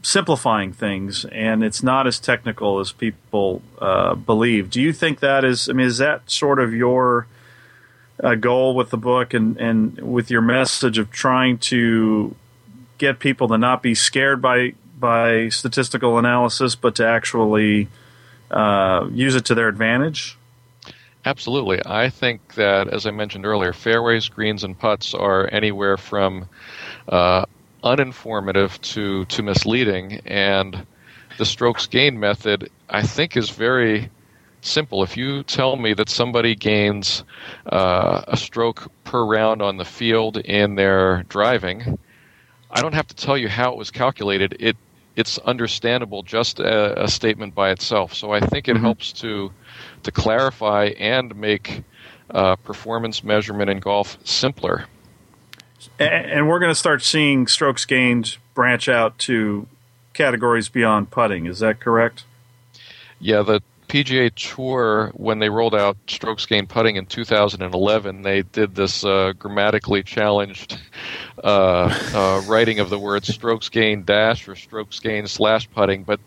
simplifying 0.02 0.72
things 0.72 1.26
and 1.26 1.64
it's 1.64 1.82
not 1.82 2.06
as 2.06 2.20
technical 2.20 2.80
as 2.80 2.92
people 2.92 3.62
uh, 3.80 4.14
believe. 4.14 4.70
Do 4.70 4.82
you 4.82 4.94
think 4.94 5.20
that 5.20 5.44
is, 5.44 5.68
I 5.68 5.74
mean, 5.74 5.88
is 5.88 5.98
that 5.98 6.30
sort 6.30 6.60
of 6.60 6.74
your 6.74 7.28
uh, 8.24 8.36
goal 8.36 8.76
with 8.76 8.92
the 8.92 8.98
book 8.98 9.34
and, 9.34 9.58
and 9.58 10.00
with 10.00 10.30
your 10.30 10.42
message 10.42 10.98
of 10.98 11.10
trying 11.12 11.58
to 11.58 12.36
get 12.98 13.20
people 13.20 13.48
to 13.48 13.58
not 13.58 13.82
be 13.82 13.96
scared 13.96 14.42
by, 14.42 14.74
by 15.00 15.50
statistical 15.50 16.18
analysis, 16.18 16.76
but 16.76 16.96
to 16.96 17.06
actually 17.06 17.88
uh, 18.52 19.08
use 19.12 19.36
it 19.36 19.46
to 19.46 19.56
their 19.56 19.68
advantage? 19.68 20.38
Absolutely. 21.26 21.82
I 21.84 22.10
think 22.10 22.54
that, 22.54 22.88
as 22.88 23.08
I 23.08 23.12
mentioned 23.12 23.48
earlier, 23.48 23.74
fairways, 23.74 24.30
greens, 24.30 24.64
and 24.64 24.78
putts 24.78 25.16
are 25.16 25.50
anywhere 25.52 25.98
from 25.98 26.48
uh, 27.10 27.46
uninformative 27.84 28.80
to, 28.94 29.26
to 29.26 29.42
misleading. 29.42 30.22
And 30.26 30.86
the 31.40 31.46
strokes 31.46 31.88
gain 31.88 32.20
method, 32.20 32.70
I 32.88 33.02
think, 33.02 33.36
is 33.36 33.50
very 33.50 34.12
simple. 34.62 35.02
If 35.02 35.18
you 35.18 35.42
tell 35.44 35.76
me 35.76 35.94
that 35.96 36.10
somebody 36.10 36.54
gains 36.54 37.24
uh, 37.66 38.22
a 38.28 38.38
stroke 38.38 38.92
per 39.04 39.26
round 39.26 39.64
on 39.64 39.78
the 39.78 39.86
field 39.86 40.38
in 40.38 40.76
their 40.76 41.24
driving, 41.24 41.98
I 42.70 42.82
don't 42.82 42.94
have 42.94 43.08
to 43.08 43.16
tell 43.16 43.38
you 43.38 43.50
how 43.50 43.72
it 43.72 43.78
was 43.78 43.90
calculated. 43.90 44.58
It 44.60 44.78
it's 45.16 45.38
understandable 45.40 46.24
just 46.24 46.60
a, 46.60 47.04
a 47.04 47.08
statement 47.08 47.56
by 47.56 47.72
itself. 47.72 48.14
So 48.14 48.32
I 48.32 48.42
think 48.42 48.68
it 48.68 48.74
mm-hmm. 48.74 48.84
helps 48.84 49.14
to 49.14 49.52
to 50.06 50.12
clarify 50.12 50.86
and 50.98 51.36
make 51.36 51.84
uh, 52.30 52.56
performance 52.58 53.24
measurement 53.24 53.70
in 53.70 53.80
golf 53.80 54.18
simpler. 54.24 54.86
And 56.00 56.48
we're 56.48 56.60
going 56.60 56.72
to 56.72 56.76
start 56.76 57.04
seeing 57.04 57.48
strokes 57.48 57.86
gained 57.86 58.38
branch 58.54 58.90
out 58.90 59.18
to 59.20 59.68
categories 60.14 60.70
beyond 60.70 61.12
putting. 61.12 61.46
Is 61.46 61.60
that 61.60 61.80
correct? 61.80 62.24
Yeah, 63.20 63.44
the 63.44 63.62
PGA 63.88 64.34
Tour, 64.34 65.12
when 65.14 65.40
they 65.40 65.50
rolled 65.50 65.76
out 65.76 65.98
strokes 66.08 66.46
gained 66.46 66.70
putting 66.70 66.96
in 66.96 67.06
2011, 67.06 68.24
they 68.24 68.42
did 68.42 68.76
this 68.76 69.06
uh, 69.06 69.34
grammatically 69.38 70.04
challenged 70.04 70.80
uh, 71.44 71.94
uh, 72.14 72.42
writing 72.48 72.80
of 72.80 72.90
the 72.90 73.00
word 73.00 73.26
strokes 73.26 73.70
gained 73.70 74.06
dash 74.06 74.48
or 74.48 74.56
strokes 74.56 75.00
gained 75.00 75.30
slash 75.30 75.70
putting, 75.70 76.04
but 76.04 76.20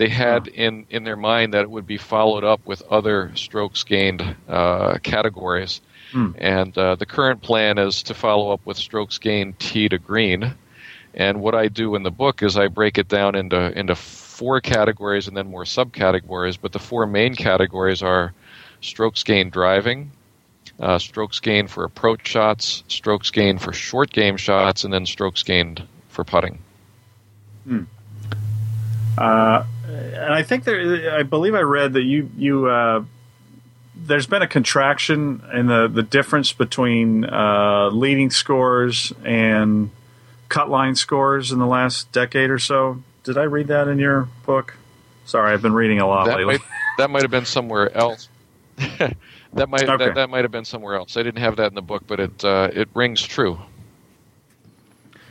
they 0.00 0.08
had 0.08 0.48
in, 0.48 0.86
in 0.88 1.04
their 1.04 1.14
mind 1.14 1.52
that 1.52 1.60
it 1.60 1.70
would 1.70 1.86
be 1.86 1.98
followed 1.98 2.42
up 2.42 2.64
with 2.64 2.80
other 2.90 3.32
strokes 3.34 3.84
gained 3.84 4.22
uh, 4.48 4.96
categories. 5.02 5.82
Hmm. 6.12 6.30
And 6.38 6.78
uh, 6.78 6.94
the 6.94 7.04
current 7.04 7.42
plan 7.42 7.76
is 7.76 8.04
to 8.04 8.14
follow 8.14 8.50
up 8.50 8.64
with 8.64 8.78
strokes 8.78 9.18
gained 9.18 9.58
tee 9.58 9.90
to 9.90 9.98
green. 9.98 10.54
And 11.12 11.42
what 11.42 11.54
I 11.54 11.68
do 11.68 11.96
in 11.96 12.02
the 12.02 12.10
book 12.10 12.42
is 12.42 12.56
I 12.56 12.68
break 12.68 12.96
it 12.96 13.08
down 13.08 13.34
into 13.34 13.78
into 13.78 13.94
four 13.94 14.62
categories 14.62 15.28
and 15.28 15.36
then 15.36 15.48
more 15.48 15.64
subcategories. 15.64 16.56
But 16.58 16.72
the 16.72 16.78
four 16.78 17.06
main 17.06 17.34
categories 17.34 18.02
are 18.02 18.32
strokes 18.80 19.22
gained 19.22 19.52
driving, 19.52 20.12
uh, 20.78 20.98
strokes 20.98 21.40
gained 21.40 21.70
for 21.70 21.84
approach 21.84 22.26
shots, 22.26 22.84
strokes 22.88 23.30
gained 23.30 23.60
for 23.60 23.74
short 23.74 24.10
game 24.10 24.38
shots, 24.38 24.84
and 24.84 24.94
then 24.94 25.04
strokes 25.04 25.42
gained 25.42 25.86
for 26.08 26.24
putting. 26.24 26.58
Hmm. 27.64 27.82
Uh, 29.18 29.64
and 29.90 30.32
I 30.32 30.42
think 30.42 30.64
there, 30.64 31.16
I 31.16 31.22
believe 31.22 31.54
I 31.54 31.60
read 31.60 31.94
that 31.94 32.02
you 32.02 32.30
you 32.36 32.68
uh, 32.68 33.04
there's 33.96 34.26
been 34.26 34.42
a 34.42 34.48
contraction 34.48 35.42
in 35.52 35.66
the 35.66 35.88
the 35.88 36.02
difference 36.02 36.52
between 36.52 37.24
uh, 37.24 37.90
leading 37.90 38.30
scores 38.30 39.12
and 39.24 39.90
cut 40.48 40.68
line 40.68 40.94
scores 40.94 41.52
in 41.52 41.58
the 41.58 41.66
last 41.66 42.10
decade 42.12 42.50
or 42.50 42.58
so. 42.58 43.02
Did 43.24 43.38
I 43.38 43.44
read 43.44 43.68
that 43.68 43.88
in 43.88 43.98
your 43.98 44.28
book? 44.46 44.76
Sorry, 45.24 45.52
I've 45.52 45.62
been 45.62 45.74
reading 45.74 46.00
a 46.00 46.06
lot 46.06 46.26
that 46.26 46.38
lately. 46.38 46.54
Might, 46.54 46.62
that 46.98 47.10
might 47.10 47.22
have 47.22 47.30
been 47.30 47.44
somewhere 47.44 47.94
else. 47.96 48.28
that 48.78 49.68
might 49.68 49.88
okay. 49.88 50.06
that, 50.06 50.14
that, 50.14 50.30
might 50.30 50.44
have 50.44 50.50
been 50.50 50.64
somewhere 50.64 50.96
else. 50.96 51.16
I 51.16 51.22
didn't 51.22 51.40
have 51.40 51.56
that 51.56 51.66
in 51.66 51.74
the 51.74 51.82
book, 51.82 52.04
but 52.06 52.18
it 52.20 52.44
uh, 52.44 52.70
it 52.72 52.88
rings 52.94 53.22
true. 53.22 53.60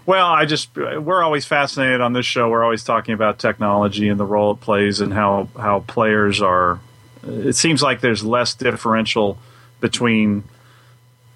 Well, 0.10 0.26
I 0.26 0.46
just 0.46 0.76
we're 0.76 1.22
always 1.22 1.46
fascinated 1.46 2.02
on 2.02 2.14
this 2.14 2.26
show. 2.26 2.50
We're 2.50 2.64
always 2.64 2.84
talking 2.84 3.14
about 3.14 3.38
technology 3.38 4.10
and 4.10 4.20
the 4.20 4.26
role 4.26 4.54
it 4.54 4.60
plays 4.60 5.02
and 5.02 5.14
how 5.14 5.50
how 5.56 5.82
players 5.82 6.42
are. 6.42 6.80
It 7.22 7.56
seems 7.56 7.84
like 7.84 8.02
there's 8.02 8.24
less 8.24 8.56
differential 8.56 9.38
between 9.80 10.46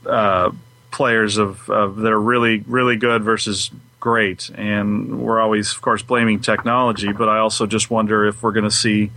uh, 0.07 0.53
players 0.89 1.37
of, 1.37 1.69
of 1.69 1.97
that 1.97 2.11
are 2.11 2.19
really 2.19 2.63
really 2.65 2.95
good 2.95 3.21
versus 3.21 3.69
great, 3.99 4.49
and 4.55 5.19
we're 5.19 5.39
always, 5.39 5.71
of 5.71 5.79
course, 5.83 6.01
blaming 6.01 6.39
technology. 6.39 7.11
But 7.11 7.29
I 7.29 7.37
also 7.37 7.67
just 7.67 7.91
wonder 7.91 8.25
if 8.25 8.41
we're 8.41 8.53
going 8.53 8.63
to 8.63 8.71
see 8.71 9.11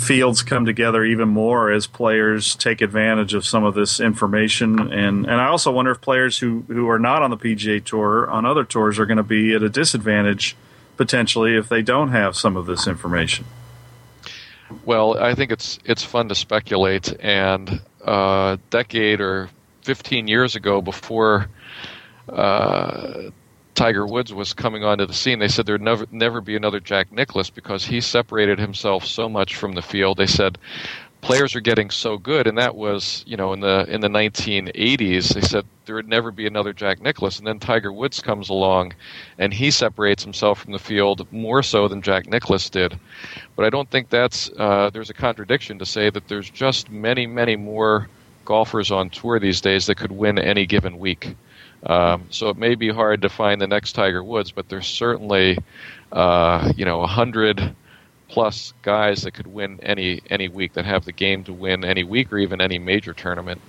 fields 0.00 0.42
come 0.42 0.64
together 0.64 1.04
even 1.04 1.28
more 1.28 1.70
as 1.70 1.86
players 1.86 2.54
take 2.54 2.80
advantage 2.80 3.34
of 3.34 3.44
some 3.44 3.64
of 3.64 3.74
this 3.74 4.00
information. 4.00 4.92
And, 4.92 5.26
and 5.26 5.40
I 5.40 5.46
also 5.46 5.70
wonder 5.70 5.90
if 5.92 6.00
players 6.00 6.38
who, 6.38 6.64
who 6.68 6.88
are 6.88 6.98
not 6.98 7.22
on 7.22 7.30
the 7.30 7.36
PGA 7.36 7.84
Tour, 7.84 8.28
on 8.28 8.44
other 8.44 8.64
tours, 8.64 8.98
are 8.98 9.06
going 9.06 9.18
to 9.18 9.22
be 9.22 9.54
at 9.54 9.62
a 9.62 9.68
disadvantage 9.68 10.56
potentially 10.96 11.56
if 11.56 11.68
they 11.68 11.82
don't 11.82 12.08
have 12.08 12.36
some 12.36 12.56
of 12.56 12.66
this 12.66 12.86
information. 12.86 13.44
Well, 14.84 15.18
I 15.18 15.34
think 15.34 15.50
it's 15.50 15.78
it's 15.84 16.04
fun 16.04 16.28
to 16.28 16.34
speculate. 16.34 17.12
And 17.20 17.80
a 18.04 18.58
decade 18.70 19.20
or 19.20 19.48
15 19.82 20.28
years 20.28 20.56
ago, 20.56 20.80
before 20.80 21.48
uh, 22.28 23.30
Tiger 23.80 24.06
Woods 24.06 24.30
was 24.30 24.52
coming 24.52 24.84
onto 24.84 25.06
the 25.06 25.14
scene, 25.14 25.38
they 25.38 25.48
said 25.48 25.64
there'd 25.64 25.80
never 25.80 26.04
never 26.10 26.42
be 26.42 26.54
another 26.54 26.80
Jack 26.80 27.10
Nicklaus 27.10 27.48
because 27.48 27.86
he 27.86 28.02
separated 28.02 28.58
himself 28.58 29.06
so 29.06 29.26
much 29.26 29.56
from 29.56 29.72
the 29.72 29.80
field. 29.80 30.18
They 30.18 30.26
said 30.26 30.58
players 31.22 31.56
are 31.56 31.62
getting 31.62 31.88
so 31.88 32.18
good, 32.18 32.46
and 32.46 32.58
that 32.58 32.74
was 32.74 33.24
you 33.26 33.38
know 33.38 33.54
in 33.54 33.60
the 33.60 33.86
in 33.88 34.02
the 34.02 34.08
1980s. 34.08 35.32
They 35.32 35.40
said 35.40 35.64
there 35.86 35.94
would 35.94 36.08
never 36.08 36.30
be 36.30 36.46
another 36.46 36.74
Jack 36.74 37.00
Nicklaus, 37.00 37.38
and 37.38 37.46
then 37.46 37.58
Tiger 37.58 37.90
Woods 37.90 38.20
comes 38.20 38.50
along, 38.50 38.92
and 39.38 39.50
he 39.50 39.70
separates 39.70 40.24
himself 40.24 40.60
from 40.60 40.72
the 40.74 40.78
field 40.78 41.26
more 41.32 41.62
so 41.62 41.88
than 41.88 42.02
Jack 42.02 42.26
Nicklaus 42.26 42.68
did. 42.68 43.00
But 43.56 43.64
I 43.64 43.70
don't 43.70 43.88
think 43.88 44.10
that's 44.10 44.50
uh, 44.58 44.90
there's 44.92 45.08
a 45.08 45.14
contradiction 45.14 45.78
to 45.78 45.86
say 45.86 46.10
that 46.10 46.28
there's 46.28 46.50
just 46.50 46.90
many 46.90 47.26
many 47.26 47.56
more 47.56 48.10
golfers 48.44 48.90
on 48.90 49.08
tour 49.08 49.40
these 49.40 49.62
days 49.62 49.86
that 49.86 49.96
could 49.96 50.12
win 50.12 50.38
any 50.38 50.66
given 50.66 50.98
week. 50.98 51.34
Um, 51.84 52.26
so 52.30 52.50
it 52.50 52.58
may 52.58 52.74
be 52.74 52.90
hard 52.90 53.22
to 53.22 53.28
find 53.28 53.60
the 53.60 53.66
next 53.66 53.92
Tiger 53.92 54.22
Woods, 54.22 54.52
but 54.52 54.68
there's 54.68 54.86
certainly, 54.86 55.58
uh, 56.12 56.72
you 56.76 56.84
know, 56.84 57.02
a 57.02 57.06
hundred 57.06 57.74
plus 58.28 58.72
guys 58.82 59.22
that 59.22 59.32
could 59.32 59.46
win 59.46 59.80
any 59.82 60.20
any 60.30 60.48
week 60.48 60.74
that 60.74 60.84
have 60.84 61.04
the 61.04 61.12
game 61.12 61.44
to 61.44 61.52
win 61.52 61.84
any 61.84 62.04
week 62.04 62.32
or 62.32 62.38
even 62.38 62.60
any 62.60 62.78
major 62.78 63.12
tournament. 63.12 63.60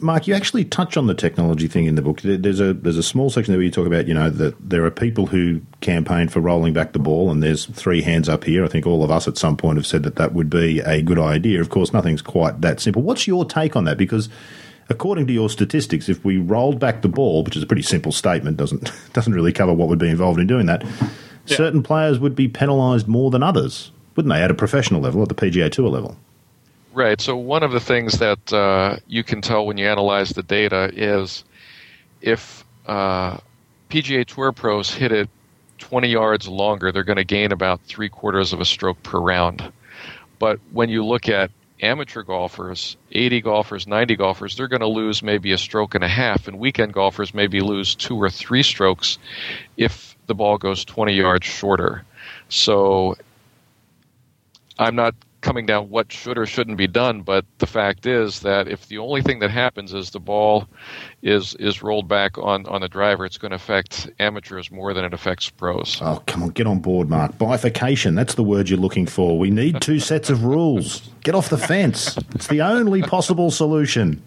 Mark, 0.00 0.26
you 0.26 0.34
actually 0.34 0.64
touch 0.64 0.96
on 0.96 1.06
the 1.06 1.14
technology 1.14 1.68
thing 1.68 1.86
in 1.86 1.94
the 1.94 2.02
book. 2.02 2.20
There's 2.22 2.60
a 2.60 2.72
there's 2.72 2.96
a 2.96 3.02
small 3.02 3.30
section 3.30 3.52
there 3.52 3.58
where 3.58 3.64
you 3.64 3.70
talk 3.70 3.86
about 3.86 4.08
you 4.08 4.14
know 4.14 4.30
that 4.30 4.54
there 4.60 4.84
are 4.84 4.90
people 4.90 5.26
who 5.26 5.60
campaign 5.80 6.28
for 6.28 6.40
rolling 6.40 6.72
back 6.72 6.92
the 6.92 6.98
ball, 6.98 7.30
and 7.30 7.42
there's 7.42 7.66
three 7.66 8.02
hands 8.02 8.28
up 8.28 8.44
here. 8.44 8.64
I 8.64 8.68
think 8.68 8.86
all 8.86 9.04
of 9.04 9.10
us 9.10 9.28
at 9.28 9.38
some 9.38 9.56
point 9.56 9.76
have 9.76 9.86
said 9.86 10.02
that 10.02 10.16
that 10.16 10.32
would 10.32 10.50
be 10.50 10.80
a 10.80 11.02
good 11.02 11.18
idea. 11.18 11.60
Of 11.60 11.70
course, 11.70 11.92
nothing's 11.92 12.22
quite 12.22 12.60
that 12.62 12.80
simple. 12.80 13.02
What's 13.02 13.26
your 13.26 13.44
take 13.44 13.76
on 13.76 13.84
that? 13.84 13.98
Because 13.98 14.28
according 14.90 15.26
to 15.28 15.32
your 15.32 15.48
statistics, 15.48 16.08
if 16.08 16.24
we 16.24 16.36
rolled 16.36 16.78
back 16.78 17.00
the 17.00 17.08
ball, 17.08 17.44
which 17.44 17.56
is 17.56 17.62
a 17.62 17.66
pretty 17.66 17.82
simple 17.82 18.12
statement, 18.12 18.56
doesn't 18.56 18.92
doesn't 19.12 19.32
really 19.32 19.52
cover 19.52 19.72
what 19.72 19.88
would 19.88 19.98
be 19.98 20.10
involved 20.10 20.38
in 20.38 20.46
doing 20.46 20.66
that, 20.66 20.84
yeah. 20.84 21.56
certain 21.56 21.82
players 21.82 22.18
would 22.18 22.34
be 22.34 22.48
penalised 22.48 23.08
more 23.08 23.30
than 23.30 23.42
others, 23.42 23.92
wouldn't 24.16 24.34
they, 24.34 24.42
at 24.42 24.50
a 24.50 24.54
professional 24.54 25.00
level, 25.00 25.22
at 25.22 25.28
the 25.28 25.34
PGA 25.34 25.70
Tour 25.70 25.88
level? 25.88 26.16
Right. 26.92 27.20
So 27.20 27.36
one 27.36 27.62
of 27.62 27.70
the 27.70 27.80
things 27.80 28.18
that 28.18 28.52
uh, 28.52 28.96
you 29.06 29.22
can 29.22 29.40
tell 29.40 29.64
when 29.64 29.78
you 29.78 29.86
analyze 29.86 30.30
the 30.30 30.42
data 30.42 30.90
is 30.92 31.44
if 32.20 32.64
uh, 32.86 33.38
PGA 33.90 34.26
Tour 34.26 34.50
pros 34.50 34.92
hit 34.92 35.12
it 35.12 35.30
20 35.78 36.08
yards 36.08 36.48
longer, 36.48 36.90
they're 36.90 37.04
going 37.04 37.16
to 37.16 37.24
gain 37.24 37.52
about 37.52 37.80
three 37.82 38.08
quarters 38.08 38.52
of 38.52 38.60
a 38.60 38.64
stroke 38.64 39.00
per 39.04 39.20
round. 39.20 39.72
But 40.40 40.58
when 40.72 40.88
you 40.88 41.04
look 41.04 41.28
at 41.28 41.50
amateur 41.82 42.22
golfers, 42.22 42.96
80 43.12 43.40
golfers, 43.40 43.86
90 43.86 44.16
golfers, 44.16 44.56
they're 44.56 44.68
going 44.68 44.80
to 44.80 44.88
lose 44.88 45.22
maybe 45.22 45.52
a 45.52 45.58
stroke 45.58 45.94
and 45.94 46.04
a 46.04 46.08
half, 46.08 46.48
and 46.48 46.58
weekend 46.58 46.92
golfers 46.92 47.34
maybe 47.34 47.60
lose 47.60 47.94
two 47.94 48.16
or 48.16 48.30
three 48.30 48.62
strokes 48.62 49.18
if 49.76 50.16
the 50.26 50.34
ball 50.34 50.58
goes 50.58 50.84
20 50.84 51.14
yards 51.14 51.46
shorter. 51.46 52.04
So 52.48 53.16
I'm 54.78 54.94
not 54.94 55.14
coming 55.40 55.66
down 55.66 55.88
what 55.88 56.12
should 56.12 56.38
or 56.38 56.46
shouldn't 56.46 56.76
be 56.76 56.86
done, 56.86 57.22
but 57.22 57.44
the 57.58 57.66
fact 57.66 58.06
is 58.06 58.40
that 58.40 58.68
if 58.68 58.86
the 58.88 58.98
only 58.98 59.22
thing 59.22 59.38
that 59.40 59.50
happens 59.50 59.92
is 59.92 60.10
the 60.10 60.20
ball 60.20 60.68
is 61.22 61.54
is 61.56 61.82
rolled 61.82 62.08
back 62.08 62.38
on, 62.38 62.66
on 62.66 62.80
the 62.80 62.88
driver, 62.88 63.24
it's 63.24 63.38
going 63.38 63.50
to 63.50 63.56
affect 63.56 64.10
amateurs 64.18 64.70
more 64.70 64.94
than 64.94 65.04
it 65.04 65.14
affects 65.14 65.48
pros. 65.50 65.98
Oh, 66.00 66.22
come 66.26 66.42
on, 66.42 66.50
get 66.50 66.66
on 66.66 66.80
board, 66.80 67.08
Mark. 67.08 67.38
Bifurcation, 67.38 68.14
that's 68.14 68.34
the 68.34 68.44
word 68.44 68.68
you're 68.68 68.78
looking 68.78 69.06
for. 69.06 69.38
We 69.38 69.50
need 69.50 69.80
two 69.80 70.00
sets 70.00 70.30
of 70.30 70.44
rules. 70.44 71.08
Get 71.22 71.34
off 71.34 71.50
the 71.50 71.58
fence. 71.58 72.16
It's 72.34 72.46
the 72.46 72.62
only 72.62 73.02
possible 73.02 73.50
solution. 73.50 74.22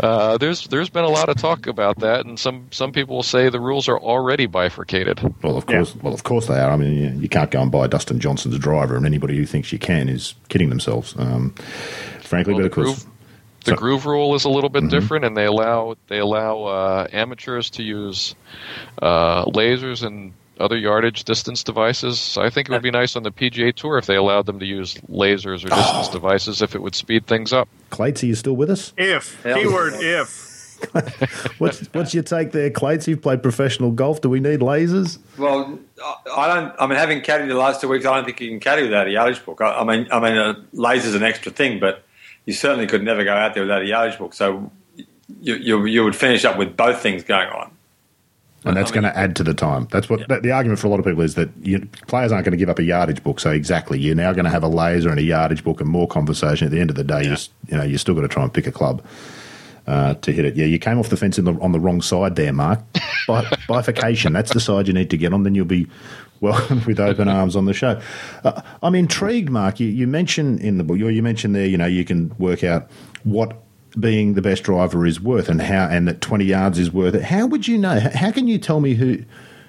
Uh, 0.00 0.38
there's 0.38 0.66
there's 0.68 0.88
been 0.88 1.04
a 1.04 1.08
lot 1.08 1.28
of 1.28 1.36
talk 1.36 1.66
about 1.66 1.98
that, 2.00 2.24
and 2.24 2.38
some 2.38 2.66
some 2.70 2.92
people 2.92 3.16
will 3.16 3.22
say 3.22 3.48
the 3.48 3.60
rules 3.60 3.88
are 3.88 3.98
already 3.98 4.46
bifurcated. 4.46 5.20
Well, 5.42 5.56
of 5.56 5.66
course, 5.66 5.94
yeah. 5.94 6.02
well, 6.02 6.14
of 6.14 6.22
course 6.22 6.46
they 6.46 6.58
are. 6.58 6.70
I 6.70 6.76
mean, 6.76 6.94
you, 6.94 7.20
you, 7.20 7.28
can't 7.28 7.50
go 7.50 7.60
and 7.60 7.70
buy 7.70 7.86
Dustin 7.86 8.18
Johnson's 8.18 8.58
driver, 8.58 8.96
and 8.96 9.04
anybody 9.04 9.36
who 9.36 9.44
thinks 9.44 9.72
you 9.72 9.78
can 9.78 9.89
is 9.90 10.34
kidding 10.48 10.68
themselves. 10.68 11.14
Um, 11.18 11.54
frankly, 12.22 12.54
well, 12.54 12.62
but 12.62 12.66
of 12.66 12.72
course. 12.72 12.86
Groove, 12.86 13.06
the 13.64 13.72
so, 13.72 13.76
groove 13.76 14.06
rule 14.06 14.34
is 14.34 14.44
a 14.44 14.48
little 14.48 14.70
bit 14.70 14.84
mm-hmm. 14.84 14.90
different, 14.90 15.24
and 15.24 15.36
they 15.36 15.44
allow 15.44 15.96
they 16.08 16.18
allow 16.18 16.64
uh, 16.64 17.06
amateurs 17.12 17.70
to 17.70 17.82
use 17.82 18.34
uh, 19.02 19.44
lasers 19.46 20.02
and 20.02 20.32
other 20.58 20.76
yardage 20.76 21.24
distance 21.24 21.64
devices. 21.64 22.20
So 22.20 22.42
I 22.42 22.50
think 22.50 22.68
it 22.68 22.72
would 22.72 22.82
be 22.82 22.90
nice 22.90 23.16
on 23.16 23.22
the 23.22 23.30
PGA 23.30 23.74
Tour 23.74 23.98
if 23.98 24.06
they 24.06 24.16
allowed 24.16 24.46
them 24.46 24.60
to 24.60 24.66
use 24.66 24.94
lasers 25.10 25.64
or 25.64 25.68
distance 25.68 26.08
oh. 26.08 26.12
devices 26.12 26.62
if 26.62 26.74
it 26.74 26.82
would 26.82 26.94
speed 26.94 27.26
things 27.26 27.52
up. 27.52 27.68
Clates, 27.88 28.22
are 28.22 28.26
you 28.26 28.34
still 28.34 28.56
with 28.56 28.70
us? 28.70 28.92
If. 28.96 29.42
Keyword 29.42 29.94
if. 29.94 30.49
what's 31.58 31.86
what's 31.92 32.14
your 32.14 32.22
take 32.22 32.52
there, 32.52 32.70
Clates? 32.70 33.06
You've 33.06 33.22
played 33.22 33.42
professional 33.42 33.90
golf. 33.90 34.20
Do 34.20 34.28
we 34.28 34.40
need 34.40 34.60
lasers? 34.60 35.18
Well, 35.38 35.78
I 36.34 36.54
don't. 36.54 36.74
I 36.78 36.86
mean, 36.86 36.98
having 36.98 37.20
caddied 37.20 37.48
the 37.48 37.54
last 37.54 37.80
two 37.80 37.88
weeks, 37.88 38.06
I 38.06 38.16
don't 38.16 38.24
think 38.24 38.40
you 38.40 38.48
can 38.48 38.60
caddy 38.60 38.82
without 38.82 39.06
a 39.06 39.10
yardage 39.10 39.44
book. 39.44 39.60
I, 39.60 39.80
I 39.80 39.84
mean, 39.84 40.08
I 40.10 40.20
mean, 40.20 40.36
uh, 40.36 40.54
laser's 40.72 41.14
an 41.14 41.22
extra 41.22 41.52
thing, 41.52 41.80
but 41.80 42.04
you 42.46 42.52
certainly 42.52 42.86
could 42.86 43.02
never 43.02 43.24
go 43.24 43.34
out 43.34 43.54
there 43.54 43.62
without 43.62 43.82
a 43.82 43.86
yardage 43.86 44.18
book. 44.18 44.34
So 44.34 44.70
you, 45.40 45.54
you, 45.54 45.84
you 45.86 46.04
would 46.04 46.16
finish 46.16 46.44
up 46.44 46.56
with 46.56 46.76
both 46.76 47.00
things 47.00 47.22
going 47.22 47.48
on 47.48 47.70
and 48.64 48.76
that's 48.76 48.90
I 48.90 48.94
mean, 48.94 49.02
going 49.02 49.14
to 49.14 49.18
add 49.18 49.36
to 49.36 49.44
the 49.44 49.54
time. 49.54 49.88
That's 49.90 50.08
what 50.08 50.20
yeah. 50.20 50.26
that, 50.28 50.42
the 50.42 50.52
argument 50.52 50.80
for 50.80 50.86
a 50.86 50.90
lot 50.90 50.98
of 50.98 51.06
people 51.06 51.22
is 51.22 51.34
that 51.36 51.48
you, 51.62 51.88
players 52.08 52.30
aren't 52.30 52.44
going 52.44 52.52
to 52.52 52.58
give 52.58 52.68
up 52.68 52.78
a 52.78 52.82
yardage 52.82 53.22
book. 53.22 53.40
So 53.40 53.50
exactly, 53.50 53.98
you're 53.98 54.14
now 54.14 54.32
going 54.32 54.44
to 54.44 54.50
have 54.50 54.62
a 54.62 54.68
laser 54.68 55.08
and 55.08 55.18
a 55.18 55.22
yardage 55.22 55.64
book 55.64 55.80
and 55.80 55.88
more 55.88 56.06
conversation. 56.06 56.66
At 56.66 56.70
the 56.70 56.80
end 56.80 56.90
of 56.90 56.96
the 56.96 57.04
day, 57.04 57.22
yeah. 57.22 57.30
you, 57.30 57.36
you 57.68 57.76
know, 57.78 57.82
you 57.84 57.98
still 57.98 58.14
got 58.14 58.22
to 58.22 58.28
try 58.28 58.42
and 58.42 58.52
pick 58.52 58.66
a 58.66 58.72
club 58.72 59.02
uh, 59.86 60.14
to 60.14 60.32
hit 60.32 60.44
it. 60.44 60.56
Yeah, 60.56 60.66
you 60.66 60.78
came 60.78 60.98
off 60.98 61.08
the 61.08 61.16
fence 61.16 61.36
the, 61.36 61.52
on 61.60 61.72
the 61.72 61.80
wrong 61.80 62.02
side 62.02 62.36
there, 62.36 62.52
Mark. 62.52 62.80
bifurcation. 63.68 64.32
That's 64.32 64.52
the 64.52 64.60
side 64.60 64.88
you 64.88 64.94
need 64.94 65.10
to 65.10 65.16
get 65.16 65.32
on. 65.32 65.42
Then 65.42 65.54
you'll 65.54 65.64
be 65.64 65.86
welcomed 66.40 66.84
with 66.86 67.00
open 67.00 67.28
arms 67.28 67.56
on 67.56 67.64
the 67.64 67.74
show. 67.74 68.00
Uh, 68.44 68.62
I'm 68.82 68.94
intrigued, 68.94 69.50
Mark. 69.50 69.80
You, 69.80 69.88
you 69.88 70.06
mentioned 70.06 70.60
in 70.60 70.78
the 70.78 70.84
book, 70.84 70.98
you 70.98 71.22
mentioned 71.22 71.54
there, 71.54 71.66
you 71.66 71.76
know, 71.76 71.86
you 71.86 72.04
can 72.04 72.34
work 72.38 72.64
out 72.64 72.90
what 73.24 73.62
being 73.98 74.34
the 74.34 74.42
best 74.42 74.62
driver 74.62 75.04
is 75.04 75.20
worth 75.20 75.48
and 75.48 75.60
how 75.60 75.88
and 75.88 76.06
that 76.06 76.20
20 76.20 76.44
yards 76.44 76.78
is 76.78 76.92
worth 76.92 77.12
it 77.12 77.24
how 77.24 77.44
would 77.44 77.66
you 77.66 77.76
know 77.76 77.98
how 78.14 78.30
can 78.30 78.46
you 78.46 78.56
tell 78.56 78.78
me 78.78 78.94
who 78.94 79.18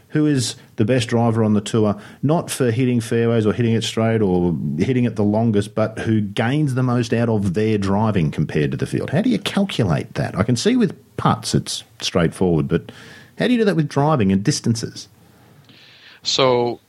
who 0.10 0.28
is 0.28 0.56
the 0.82 0.86
best 0.86 1.10
driver 1.10 1.44
on 1.44 1.54
the 1.54 1.62
tour 1.62 1.96
not 2.24 2.50
for 2.50 2.72
hitting 2.72 3.00
fairways 3.00 3.46
or 3.46 3.54
hitting 3.54 3.76
it 3.76 3.84
straight 3.84 4.20
or 4.20 4.58
hitting 4.80 5.04
it 5.04 5.16
the 5.16 5.24
longest 5.24 5.76
but 5.76 6.00
who 6.00 6.22
gains 6.22 6.74
the 6.74 6.82
most 6.82 7.14
out 7.14 7.30
of 7.30 7.54
their 7.54 7.78
driving 7.78 8.32
compared 8.32 8.72
to 8.72 8.78
the 8.78 8.88
field. 8.88 9.12
How 9.12 9.22
do 9.22 9.30
you 9.30 9.38
calculate 9.38 10.16
that? 10.16 10.36
I 10.36 10.42
can 10.42 10.56
see 10.56 10.76
with 10.76 10.98
putts 11.18 11.54
it's 11.54 11.84
straightforward 12.00 12.68
but 12.68 12.92
how 13.38 13.46
do 13.46 13.54
you 13.54 13.60
do 13.60 13.66
that 13.66 13.76
with 13.76 13.88
driving 13.88 14.32
and 14.32 14.44
distances? 14.44 15.08
So 16.24 16.80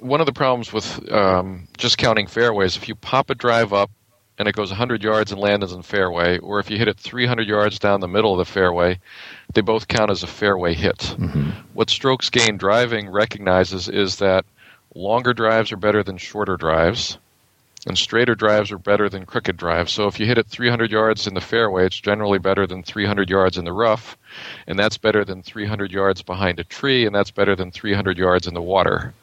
one 0.00 0.18
of 0.18 0.26
the 0.26 0.32
problems 0.32 0.72
with 0.72 1.08
um, 1.12 1.68
just 1.78 1.98
counting 1.98 2.26
fairways 2.26 2.76
if 2.76 2.88
you 2.88 2.96
pop 2.96 3.30
a 3.30 3.36
drive 3.36 3.72
up 3.72 3.92
and 4.38 4.48
it 4.48 4.54
goes 4.54 4.70
100 4.70 5.02
yards 5.02 5.32
and 5.32 5.40
lands 5.40 5.72
in 5.72 5.82
fairway, 5.82 6.38
or 6.38 6.58
if 6.60 6.70
you 6.70 6.78
hit 6.78 6.88
it 6.88 6.98
300 6.98 7.46
yards 7.46 7.78
down 7.78 8.00
the 8.00 8.08
middle 8.08 8.32
of 8.32 8.38
the 8.38 8.52
fairway, 8.52 8.98
they 9.54 9.60
both 9.60 9.88
count 9.88 10.10
as 10.10 10.22
a 10.22 10.26
fairway 10.26 10.74
hit. 10.74 10.98
Mm-hmm. 10.98 11.50
What 11.72 11.90
strokes 11.90 12.30
gain 12.30 12.56
driving 12.58 13.08
recognizes 13.08 13.88
is 13.88 14.16
that 14.16 14.44
longer 14.94 15.32
drives 15.32 15.72
are 15.72 15.76
better 15.76 16.02
than 16.02 16.18
shorter 16.18 16.56
drives, 16.56 17.18
and 17.86 17.96
straighter 17.96 18.34
drives 18.34 18.72
are 18.72 18.78
better 18.78 19.08
than 19.08 19.24
crooked 19.24 19.56
drives. 19.56 19.92
So 19.92 20.06
if 20.06 20.18
you 20.18 20.26
hit 20.26 20.38
it 20.38 20.48
300 20.48 20.90
yards 20.90 21.26
in 21.26 21.34
the 21.34 21.40
fairway, 21.40 21.86
it's 21.86 22.00
generally 22.00 22.38
better 22.38 22.66
than 22.66 22.82
300 22.82 23.30
yards 23.30 23.56
in 23.56 23.64
the 23.64 23.72
rough, 23.72 24.18
and 24.66 24.78
that's 24.78 24.98
better 24.98 25.24
than 25.24 25.42
300 25.42 25.92
yards 25.92 26.20
behind 26.20 26.58
a 26.58 26.64
tree, 26.64 27.06
and 27.06 27.14
that's 27.14 27.30
better 27.30 27.54
than 27.54 27.70
300 27.70 28.18
yards 28.18 28.46
in 28.46 28.54
the 28.54 28.62
water. 28.62 29.14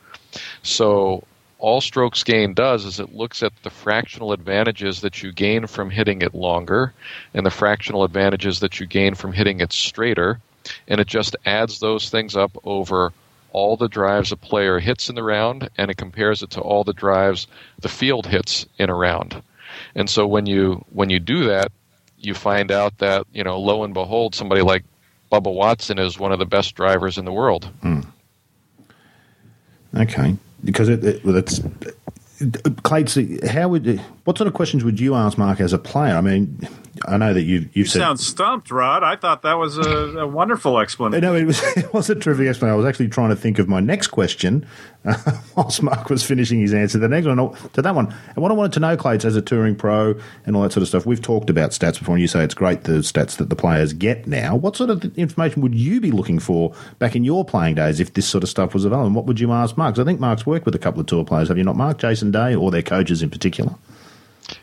So 0.63 1.23
all 1.63 1.79
strokes 1.79 2.25
gain 2.25 2.53
does 2.53 2.83
is 2.83 2.99
it 2.99 3.15
looks 3.15 3.41
at 3.41 3.53
the 3.63 3.69
fractional 3.69 4.33
advantages 4.33 4.99
that 4.99 5.23
you 5.23 5.31
gain 5.31 5.65
from 5.65 5.89
hitting 5.89 6.21
it 6.21 6.35
longer 6.35 6.93
and 7.33 7.45
the 7.45 7.49
fractional 7.49 8.03
advantages 8.03 8.59
that 8.59 8.81
you 8.81 8.85
gain 8.85 9.15
from 9.15 9.31
hitting 9.31 9.61
it 9.61 9.71
straighter, 9.71 10.41
and 10.89 10.99
it 10.99 11.07
just 11.07 11.37
adds 11.45 11.79
those 11.79 12.09
things 12.09 12.35
up 12.35 12.51
over 12.65 13.13
all 13.53 13.77
the 13.77 13.87
drives 13.87 14.33
a 14.33 14.35
player 14.35 14.77
hits 14.79 15.07
in 15.07 15.15
the 15.15 15.23
round 15.23 15.69
and 15.77 15.89
it 15.89 15.95
compares 15.95 16.43
it 16.43 16.49
to 16.49 16.59
all 16.59 16.83
the 16.83 16.91
drives 16.91 17.47
the 17.79 17.87
field 17.87 18.27
hits 18.27 18.65
in 18.77 18.89
a 18.89 18.93
round. 18.93 19.41
And 19.95 20.09
so 20.09 20.27
when 20.27 20.45
you 20.45 20.83
when 20.91 21.09
you 21.09 21.21
do 21.21 21.45
that, 21.45 21.71
you 22.17 22.33
find 22.33 22.73
out 22.73 22.97
that, 22.97 23.25
you 23.31 23.45
know, 23.45 23.57
lo 23.57 23.85
and 23.85 23.93
behold, 23.93 24.35
somebody 24.35 24.61
like 24.61 24.83
Bubba 25.31 25.53
Watson 25.53 25.97
is 25.97 26.19
one 26.19 26.33
of 26.33 26.39
the 26.39 26.45
best 26.45 26.75
drivers 26.75 27.17
in 27.17 27.23
the 27.23 27.31
world. 27.31 27.69
Hmm. 27.81 28.01
Okay 29.95 30.35
because 30.63 30.89
it, 30.89 31.03
it, 31.03 31.21
it's 31.25 31.61
Clates, 32.83 33.17
how 33.49 33.69
would 33.69 34.01
what 34.25 34.37
sort 34.37 34.47
of 34.47 34.53
questions 34.53 34.83
would 34.83 34.99
you 34.99 35.15
ask 35.15 35.37
Mark 35.37 35.59
as 35.61 35.73
a 35.73 35.77
player? 35.77 36.15
I 36.15 36.21
mean, 36.21 36.67
I 37.07 37.17
know 37.17 37.33
that 37.33 37.43
you've 37.43 37.65
you've 37.65 37.75
you 37.75 37.85
said, 37.85 37.99
sound 37.99 38.19
stumped, 38.19 38.71
Rod. 38.71 39.03
I 39.03 39.15
thought 39.15 39.41
that 39.43 39.57
was 39.57 39.77
a, 39.77 40.19
a 40.19 40.27
wonderful 40.27 40.79
explanation. 40.79 41.21
No, 41.21 41.35
it 41.35 41.45
was 41.45 41.61
it 41.77 41.93
was 41.93 42.09
a 42.09 42.15
terrific 42.15 42.47
explanation. 42.47 42.73
I 42.73 42.77
was 42.77 42.85
actually 42.85 43.09
trying 43.09 43.29
to 43.29 43.35
think 43.35 43.59
of 43.59 43.67
my 43.67 43.79
next 43.79 44.07
question 44.07 44.65
uh, 45.05 45.39
whilst 45.55 45.81
Mark 45.81 46.09
was 46.09 46.23
finishing 46.23 46.61
his 46.61 46.73
answer. 46.73 46.97
The 46.97 47.07
next 47.07 47.27
one 47.27 47.37
to 47.37 47.81
that 47.81 47.95
one, 47.95 48.13
and 48.35 48.37
what 48.37 48.51
I 48.51 48.55
wanted 48.55 48.73
to 48.73 48.79
know, 48.79 48.95
Clates, 48.97 49.25
as 49.25 49.35
a 49.35 49.41
touring 49.41 49.75
pro 49.75 50.15
and 50.45 50.55
all 50.55 50.63
that 50.63 50.71
sort 50.71 50.81
of 50.81 50.87
stuff. 50.87 51.05
We've 51.05 51.21
talked 51.21 51.49
about 51.49 51.71
stats 51.71 51.99
before, 51.99 52.15
and 52.15 52.21
you 52.21 52.27
say 52.27 52.43
it's 52.43 52.53
great 52.53 52.83
the 52.83 52.99
stats 52.99 53.37
that 53.37 53.49
the 53.49 53.55
players 53.55 53.93
get 53.93 54.27
now. 54.27 54.55
What 54.55 54.75
sort 54.75 54.89
of 54.89 55.03
information 55.17 55.61
would 55.61 55.75
you 55.75 56.01
be 56.01 56.11
looking 56.11 56.39
for 56.39 56.73
back 56.99 57.15
in 57.15 57.23
your 57.23 57.43
playing 57.45 57.75
days 57.75 57.99
if 57.99 58.13
this 58.13 58.27
sort 58.27 58.43
of 58.43 58.49
stuff 58.49 58.73
was 58.73 58.85
available? 58.85 59.07
And 59.07 59.15
what 59.15 59.25
would 59.25 59.39
you 59.39 59.51
ask 59.51 59.77
Mark? 59.77 59.95
Because 59.95 60.05
I 60.05 60.09
think 60.09 60.19
Mark's 60.19 60.45
worked 60.45 60.65
with 60.65 60.75
a 60.75 60.79
couple 60.79 60.99
of 60.99 61.07
tour 61.07 61.25
players. 61.25 61.49
Have 61.49 61.57
you 61.57 61.63
not, 61.63 61.75
Mark? 61.75 61.97
Jason 61.97 62.31
Day 62.31 62.55
or 62.55 62.71
their 62.71 62.81
coaches 62.81 63.21
in 63.21 63.29
particular? 63.29 63.75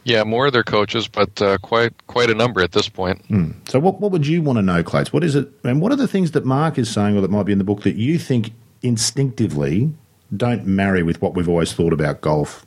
Yeah, 0.04 0.24
more 0.24 0.46
of 0.46 0.52
their 0.52 0.62
coaches, 0.62 1.08
but 1.08 1.40
uh, 1.40 1.58
quite 1.58 1.92
quite 2.06 2.30
a 2.30 2.34
number 2.34 2.60
at 2.60 2.72
this 2.72 2.88
point. 2.88 3.26
Mm. 3.28 3.54
So, 3.68 3.78
what 3.78 4.00
what 4.00 4.12
would 4.12 4.26
you 4.26 4.42
want 4.42 4.58
to 4.58 4.62
know, 4.62 4.82
Clates? 4.82 5.12
What 5.12 5.24
is 5.24 5.34
it, 5.34 5.48
and 5.64 5.80
what 5.80 5.92
are 5.92 5.96
the 5.96 6.08
things 6.08 6.32
that 6.32 6.44
Mark 6.44 6.78
is 6.78 6.90
saying, 6.90 7.16
or 7.16 7.20
that 7.20 7.30
might 7.30 7.44
be 7.44 7.52
in 7.52 7.58
the 7.58 7.64
book, 7.64 7.82
that 7.82 7.96
you 7.96 8.18
think 8.18 8.52
instinctively 8.82 9.92
don't 10.36 10.66
marry 10.66 11.02
with 11.02 11.20
what 11.20 11.34
we've 11.34 11.48
always 11.48 11.72
thought 11.72 11.92
about 11.92 12.20
golf 12.20 12.64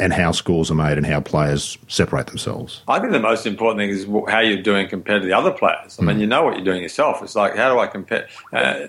and 0.00 0.12
how 0.12 0.32
scores 0.32 0.70
are 0.70 0.74
made 0.74 0.98
and 0.98 1.06
how 1.06 1.20
players 1.20 1.78
separate 1.88 2.26
themselves? 2.26 2.82
I 2.88 2.98
think 2.98 3.12
the 3.12 3.20
most 3.20 3.46
important 3.46 3.78
thing 3.80 3.90
is 3.90 4.06
how 4.30 4.40
you're 4.40 4.62
doing 4.62 4.88
compared 4.88 5.22
to 5.22 5.28
the 5.28 5.34
other 5.34 5.52
players. 5.52 5.98
I 6.00 6.02
mean, 6.02 6.16
mm. 6.16 6.20
you 6.20 6.26
know 6.26 6.42
what 6.42 6.56
you're 6.56 6.64
doing 6.64 6.82
yourself. 6.82 7.22
It's 7.22 7.36
like, 7.36 7.56
how 7.56 7.72
do 7.72 7.78
I 7.78 7.86
compare? 7.86 8.28
Uh, 8.52 8.88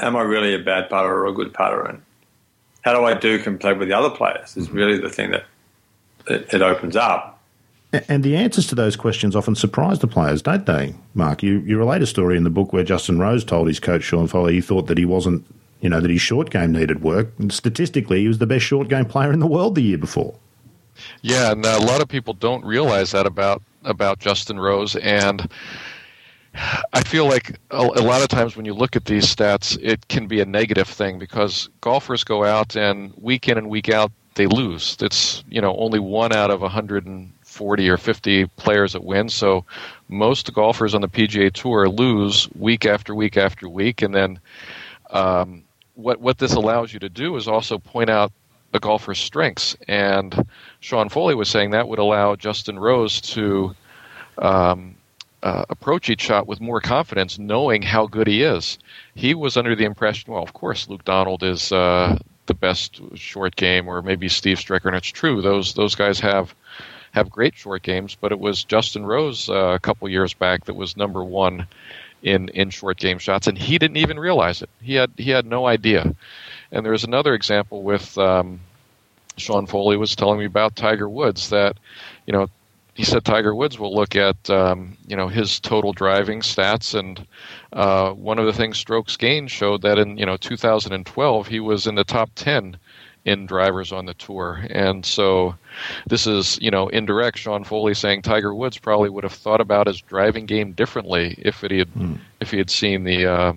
am 0.00 0.16
I 0.16 0.22
really 0.22 0.54
a 0.54 0.58
bad 0.58 0.90
putter 0.90 1.08
or 1.08 1.26
a 1.26 1.32
good 1.32 1.54
putter? 1.54 1.82
And 1.82 2.02
how 2.82 2.92
do 2.92 3.04
I 3.04 3.14
do 3.14 3.38
compared 3.38 3.78
with 3.78 3.88
the 3.88 3.94
other 3.94 4.10
players? 4.10 4.56
Is 4.56 4.66
mm-hmm. 4.66 4.76
really 4.76 4.98
the 4.98 5.08
thing 5.08 5.30
that 5.30 5.44
it, 6.28 6.54
it 6.54 6.62
opens 6.62 6.96
up. 6.96 7.40
And 8.08 8.22
the 8.22 8.36
answers 8.36 8.66
to 8.68 8.74
those 8.74 8.96
questions 8.96 9.36
often 9.36 9.54
surprise 9.54 9.98
the 9.98 10.06
players, 10.06 10.40
don't 10.40 10.64
they, 10.64 10.94
Mark? 11.14 11.42
You, 11.42 11.58
you 11.60 11.76
relate 11.76 12.00
a 12.00 12.06
story 12.06 12.38
in 12.38 12.44
the 12.44 12.50
book 12.50 12.72
where 12.72 12.84
Justin 12.84 13.18
Rose 13.18 13.44
told 13.44 13.68
his 13.68 13.78
coach, 13.78 14.02
Sean 14.02 14.26
Foley, 14.26 14.54
he 14.54 14.60
thought 14.62 14.86
that 14.86 14.96
he 14.96 15.04
wasn't, 15.04 15.44
you 15.82 15.90
know, 15.90 16.00
that 16.00 16.10
his 16.10 16.22
short 16.22 16.48
game 16.48 16.72
needed 16.72 17.02
work. 17.02 17.28
And 17.38 17.52
statistically, 17.52 18.22
he 18.22 18.28
was 18.28 18.38
the 18.38 18.46
best 18.46 18.64
short 18.64 18.88
game 18.88 19.04
player 19.04 19.30
in 19.30 19.40
the 19.40 19.46
world 19.46 19.74
the 19.74 19.82
year 19.82 19.98
before. 19.98 20.34
Yeah, 21.20 21.52
and 21.52 21.64
a 21.66 21.78
lot 21.78 22.00
of 22.00 22.08
people 22.08 22.32
don't 22.32 22.64
realize 22.64 23.12
that 23.12 23.26
about 23.26 23.62
about 23.84 24.20
Justin 24.20 24.58
Rose. 24.60 24.96
And 24.96 25.48
I 26.92 27.02
feel 27.02 27.26
like 27.26 27.58
a, 27.70 27.78
a 27.78 28.02
lot 28.02 28.22
of 28.22 28.28
times 28.28 28.56
when 28.56 28.64
you 28.64 28.74
look 28.74 28.96
at 28.96 29.06
these 29.06 29.26
stats, 29.26 29.78
it 29.82 30.08
can 30.08 30.26
be 30.26 30.40
a 30.40 30.44
negative 30.44 30.88
thing 30.88 31.18
because 31.18 31.68
golfers 31.80 32.24
go 32.24 32.44
out 32.44 32.76
and 32.76 33.12
week 33.16 33.48
in 33.48 33.58
and 33.58 33.68
week 33.68 33.88
out 33.88 34.12
they 34.34 34.46
lose. 34.46 34.96
It's 35.00 35.44
you 35.48 35.60
know 35.60 35.74
only 35.76 35.98
one 35.98 36.32
out 36.32 36.50
of 36.50 36.60
140 36.60 37.88
or 37.88 37.96
50 37.96 38.46
players 38.56 38.92
that 38.92 39.04
win. 39.04 39.28
So 39.28 39.64
most 40.08 40.52
golfers 40.52 40.94
on 40.94 41.00
the 41.00 41.08
PGA 41.08 41.52
Tour 41.52 41.88
lose 41.88 42.48
week 42.58 42.86
after 42.86 43.14
week 43.14 43.36
after 43.36 43.68
week, 43.68 44.02
and 44.02 44.14
then 44.14 44.40
um, 45.10 45.64
what 45.94 46.20
what 46.20 46.38
this 46.38 46.54
allows 46.54 46.92
you 46.92 47.00
to 47.00 47.08
do 47.08 47.36
is 47.36 47.48
also 47.48 47.78
point 47.78 48.10
out 48.10 48.32
a 48.74 48.78
golfer's 48.80 49.18
strengths. 49.18 49.76
And 49.86 50.46
Sean 50.80 51.08
Foley 51.08 51.34
was 51.34 51.48
saying 51.48 51.70
that 51.70 51.88
would 51.88 51.98
allow 51.98 52.36
Justin 52.36 52.78
Rose 52.78 53.20
to 53.20 53.74
um, 54.38 54.96
uh, 55.42 55.64
approach 55.68 56.08
each 56.08 56.22
shot 56.22 56.46
with 56.46 56.60
more 56.60 56.80
confidence, 56.80 57.38
knowing 57.38 57.82
how 57.82 58.06
good 58.06 58.26
he 58.26 58.42
is. 58.42 58.78
He 59.14 59.34
was 59.34 59.56
under 59.56 59.74
the 59.74 59.84
impression, 59.84 60.32
well, 60.32 60.42
of 60.42 60.52
course, 60.52 60.88
Luke 60.88 61.04
Donald 61.04 61.42
is 61.42 61.72
uh, 61.72 62.18
the 62.46 62.54
best 62.54 63.00
short 63.14 63.56
game, 63.56 63.88
or 63.88 64.02
maybe 64.02 64.28
Steve 64.28 64.58
Stricker, 64.58 64.86
and 64.86 64.96
it's 64.96 65.08
true. 65.08 65.42
Those 65.42 65.74
those 65.74 65.94
guys 65.94 66.20
have 66.20 66.54
have 67.12 67.30
great 67.30 67.54
short 67.54 67.82
games, 67.82 68.16
but 68.20 68.32
it 68.32 68.40
was 68.40 68.64
Justin 68.64 69.04
Rose 69.04 69.48
uh, 69.48 69.72
a 69.74 69.78
couple 69.78 70.08
years 70.08 70.34
back 70.34 70.64
that 70.64 70.74
was 70.74 70.96
number 70.96 71.22
one 71.22 71.66
in 72.22 72.48
in 72.50 72.70
short 72.70 72.98
game 72.98 73.18
shots, 73.18 73.46
and 73.46 73.58
he 73.58 73.78
didn't 73.78 73.98
even 73.98 74.18
realize 74.18 74.62
it. 74.62 74.70
He 74.80 74.94
had 74.94 75.10
he 75.16 75.30
had 75.30 75.46
no 75.46 75.66
idea. 75.66 76.14
And 76.70 76.86
there's 76.86 77.04
another 77.04 77.34
example 77.34 77.82
with 77.82 78.16
um, 78.16 78.60
Sean 79.36 79.66
Foley 79.66 79.96
was 79.96 80.16
telling 80.16 80.38
me 80.38 80.46
about 80.46 80.74
Tiger 80.74 81.08
Woods 81.08 81.50
that 81.50 81.76
you 82.26 82.32
know 82.32 82.48
he 82.94 83.04
said 83.04 83.24
Tiger 83.24 83.54
Woods 83.54 83.78
will 83.78 83.94
look 83.94 84.16
at 84.16 84.50
um, 84.50 84.96
you 85.06 85.16
know 85.16 85.28
his 85.28 85.60
total 85.60 85.92
driving 85.92 86.40
stats, 86.40 86.98
and 86.98 87.26
uh, 87.72 88.10
one 88.12 88.38
of 88.38 88.46
the 88.46 88.52
things 88.52 88.78
strokes 88.78 89.16
gained 89.16 89.50
showed 89.50 89.82
that 89.82 89.98
in 89.98 90.18
you 90.18 90.26
know 90.26 90.36
2012 90.36 91.46
he 91.46 91.60
was 91.60 91.86
in 91.86 91.94
the 91.94 92.04
top 92.04 92.30
10 92.34 92.76
in 93.24 93.46
drivers 93.46 93.92
on 93.92 94.04
the 94.04 94.14
tour, 94.14 94.66
and 94.68 95.06
so 95.06 95.54
this 96.06 96.26
is 96.26 96.58
you 96.60 96.70
know 96.70 96.88
indirect. 96.88 97.38
Sean 97.38 97.64
Foley 97.64 97.94
saying 97.94 98.22
Tiger 98.22 98.54
Woods 98.54 98.78
probably 98.78 99.08
would 99.08 99.24
have 99.24 99.32
thought 99.32 99.60
about 99.60 99.86
his 99.86 100.00
driving 100.00 100.44
game 100.44 100.72
differently 100.72 101.36
if 101.38 101.64
it 101.64 101.70
had 101.70 101.94
mm. 101.94 102.18
if 102.40 102.50
he 102.50 102.58
had 102.58 102.70
seen 102.70 103.04
the 103.04 103.26
uh, 103.26 103.52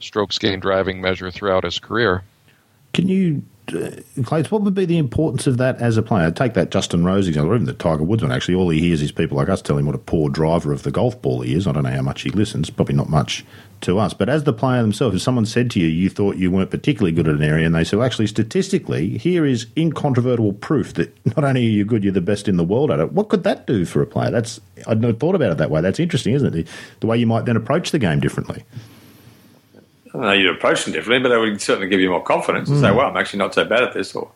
strokes 0.00 0.38
gained 0.38 0.62
driving 0.62 1.00
measure 1.00 1.30
throughout 1.30 1.64
his 1.64 1.78
career. 1.78 2.24
Can 2.94 3.08
you 3.08 3.42
Uh, 3.68 3.90
Clates, 4.24 4.50
what 4.50 4.62
would 4.62 4.74
be 4.74 4.84
the 4.84 4.98
importance 4.98 5.46
of 5.46 5.56
that 5.56 5.80
as 5.80 5.96
a 5.96 6.02
player? 6.02 6.30
Take 6.30 6.54
that 6.54 6.70
Justin 6.70 7.04
Rose 7.04 7.28
example, 7.28 7.52
or 7.52 7.54
even 7.54 7.66
the 7.66 7.72
Tiger 7.72 8.02
Woods 8.02 8.22
one. 8.22 8.32
Actually, 8.32 8.56
all 8.56 8.68
he 8.68 8.80
hears 8.80 9.00
is 9.00 9.12
people 9.12 9.36
like 9.36 9.48
us 9.48 9.62
tell 9.62 9.78
him 9.78 9.86
what 9.86 9.94
a 9.94 9.98
poor 9.98 10.28
driver 10.28 10.72
of 10.72 10.82
the 10.82 10.90
golf 10.90 11.20
ball 11.22 11.42
he 11.42 11.54
is. 11.54 11.66
I 11.66 11.72
don't 11.72 11.84
know 11.84 11.90
how 11.90 12.02
much 12.02 12.22
he 12.22 12.30
listens. 12.30 12.70
Probably 12.70 12.94
not 12.94 13.08
much 13.08 13.44
to 13.82 13.98
us. 13.98 14.14
But 14.14 14.28
as 14.28 14.44
the 14.44 14.52
player 14.52 14.82
themselves, 14.82 15.16
if 15.16 15.22
someone 15.22 15.46
said 15.46 15.70
to 15.72 15.80
you, 15.80 15.86
you 15.86 16.10
thought 16.10 16.36
you 16.36 16.50
weren't 16.50 16.70
particularly 16.70 17.12
good 17.12 17.28
at 17.28 17.36
an 17.36 17.42
area, 17.42 17.64
and 17.64 17.74
they 17.74 17.84
said, 17.84 17.98
well, 17.98 18.06
actually, 18.06 18.26
statistically, 18.26 19.16
here 19.18 19.46
is 19.46 19.66
incontrovertible 19.76 20.54
proof 20.54 20.94
that 20.94 21.14
not 21.36 21.44
only 21.44 21.64
are 21.66 21.70
you 21.70 21.84
good, 21.84 22.02
you're 22.02 22.12
the 22.12 22.20
best 22.20 22.48
in 22.48 22.56
the 22.56 22.64
world 22.64 22.90
at 22.90 23.00
it. 23.00 23.12
What 23.12 23.28
could 23.28 23.44
that 23.44 23.66
do 23.66 23.84
for 23.84 24.02
a 24.02 24.06
player? 24.06 24.30
That's 24.30 24.60
I'd 24.86 25.00
not 25.00 25.20
thought 25.20 25.34
about 25.34 25.52
it 25.52 25.58
that 25.58 25.70
way. 25.70 25.80
That's 25.80 26.00
interesting, 26.00 26.34
isn't 26.34 26.48
it? 26.48 26.66
The, 26.66 26.72
the 27.00 27.06
way 27.06 27.16
you 27.16 27.26
might 27.26 27.44
then 27.44 27.56
approach 27.56 27.92
the 27.92 27.98
game 27.98 28.18
differently. 28.18 28.64
I 30.12 30.18
don't 30.18 30.26
know 30.26 30.32
you'd 30.32 30.54
approach 30.54 30.84
them 30.84 30.92
differently, 30.92 31.22
but 31.22 31.30
they 31.30 31.38
would 31.38 31.60
certainly 31.60 31.88
give 31.88 32.00
you 32.00 32.10
more 32.10 32.22
confidence 32.22 32.68
and 32.68 32.78
mm. 32.78 32.80
say, 32.82 32.90
well, 32.90 33.06
I'm 33.08 33.16
actually 33.16 33.38
not 33.38 33.54
so 33.54 33.64
bad 33.64 33.82
at 33.82 33.94
this. 33.94 34.14
Or 34.14 34.30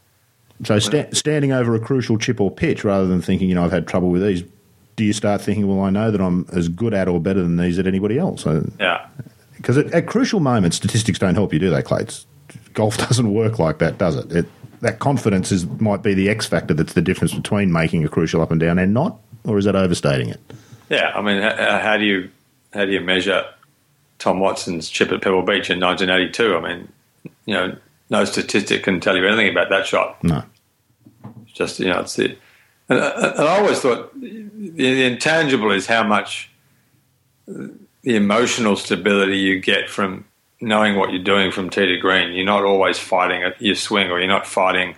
So 0.64 0.78
sta- 0.78 1.12
standing 1.12 1.52
over 1.52 1.74
a 1.74 1.80
crucial 1.80 2.16
chip 2.18 2.40
or 2.40 2.50
pitch 2.50 2.82
rather 2.84 3.06
than 3.06 3.20
thinking, 3.20 3.48
you 3.48 3.54
know, 3.54 3.64
I've 3.64 3.72
had 3.72 3.86
trouble 3.86 4.08
with 4.08 4.22
these, 4.22 4.42
do 4.96 5.04
you 5.04 5.12
start 5.12 5.42
thinking, 5.42 5.68
well, 5.68 5.84
I 5.84 5.90
know 5.90 6.10
that 6.10 6.20
I'm 6.20 6.46
as 6.52 6.68
good 6.68 6.94
at 6.94 7.08
or 7.08 7.20
better 7.20 7.42
than 7.42 7.58
these 7.58 7.78
at 7.78 7.86
anybody 7.86 8.18
else? 8.18 8.46
Yeah. 8.80 9.06
Because 9.56 9.76
at, 9.76 9.92
at, 9.92 10.06
crucial 10.06 10.40
moments, 10.40 10.76
statistics 10.76 11.18
don't 11.18 11.34
help 11.34 11.52
you, 11.52 11.58
do 11.58 11.68
they, 11.68 11.82
Clates? 11.82 12.24
Golf 12.72 12.96
doesn't 13.08 13.32
work 13.32 13.58
like 13.58 13.78
that, 13.78 13.98
does 13.98 14.16
it? 14.16 14.32
it 14.32 14.46
that 14.82 14.98
confidence 14.98 15.50
is 15.52 15.66
might 15.80 16.02
be 16.02 16.14
the 16.14 16.28
X 16.28 16.46
factor 16.46 16.74
that's 16.74 16.92
the 16.92 17.02
difference 17.02 17.32
between 17.34 17.72
making 17.72 18.04
a 18.04 18.08
crucial 18.08 18.42
up 18.42 18.50
and 18.50 18.60
down 18.60 18.78
and 18.78 18.92
not, 18.92 19.18
or 19.44 19.58
is 19.58 19.64
that 19.64 19.74
overstating 19.74 20.28
it? 20.28 20.40
Yeah, 20.88 21.12
I 21.14 21.22
mean, 21.22 21.40
how 21.40 21.96
do 21.96 22.04
you 22.04 22.30
how 22.72 22.84
do 22.84 22.92
you 22.92 23.00
measure 23.00 23.46
Tom 24.18 24.40
Watson's 24.40 24.88
chip 24.88 25.12
at 25.12 25.22
Pebble 25.22 25.42
Beach 25.42 25.70
in 25.70 25.80
1982. 25.80 26.56
I 26.56 26.60
mean, 26.60 26.88
you 27.44 27.54
know, 27.54 27.76
no 28.10 28.24
statistic 28.24 28.82
can 28.82 29.00
tell 29.00 29.16
you 29.16 29.26
anything 29.26 29.50
about 29.50 29.70
that 29.70 29.86
shot. 29.86 30.22
No. 30.22 30.42
It's 31.42 31.52
just, 31.52 31.80
you 31.80 31.86
know, 31.86 32.00
it's 32.00 32.16
the. 32.16 32.36
And, 32.88 33.00
and 33.00 33.40
I 33.40 33.58
always 33.58 33.80
thought 33.80 34.18
the, 34.20 34.48
the 34.70 35.04
intangible 35.04 35.72
is 35.72 35.86
how 35.86 36.04
much 36.04 36.50
the 37.46 38.16
emotional 38.16 38.76
stability 38.76 39.38
you 39.38 39.60
get 39.60 39.88
from 39.88 40.24
knowing 40.60 40.96
what 40.96 41.12
you're 41.12 41.22
doing 41.22 41.50
from 41.50 41.70
tee 41.70 41.86
to 41.86 41.96
green. 41.98 42.32
You're 42.32 42.46
not 42.46 42.64
always 42.64 42.98
fighting 42.98 43.52
your 43.58 43.74
swing, 43.74 44.10
or 44.10 44.18
you're 44.18 44.28
not 44.28 44.46
fighting, 44.46 44.94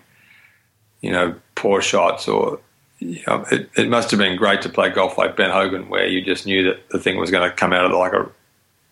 you 1.00 1.10
know, 1.10 1.34
poor 1.54 1.80
shots, 1.80 2.28
or 2.28 2.60
you 2.98 3.22
know, 3.26 3.44
it, 3.50 3.70
it 3.76 3.88
must 3.88 4.10
have 4.10 4.18
been 4.18 4.36
great 4.36 4.62
to 4.62 4.68
play 4.68 4.90
golf 4.90 5.18
like 5.18 5.36
Ben 5.36 5.50
Hogan, 5.50 5.88
where 5.88 6.06
you 6.06 6.22
just 6.22 6.46
knew 6.46 6.64
that 6.64 6.88
the 6.90 6.98
thing 6.98 7.16
was 7.16 7.30
going 7.30 7.48
to 7.48 7.54
come 7.54 7.72
out 7.72 7.86
of 7.86 7.92
like 7.92 8.12
a 8.12 8.30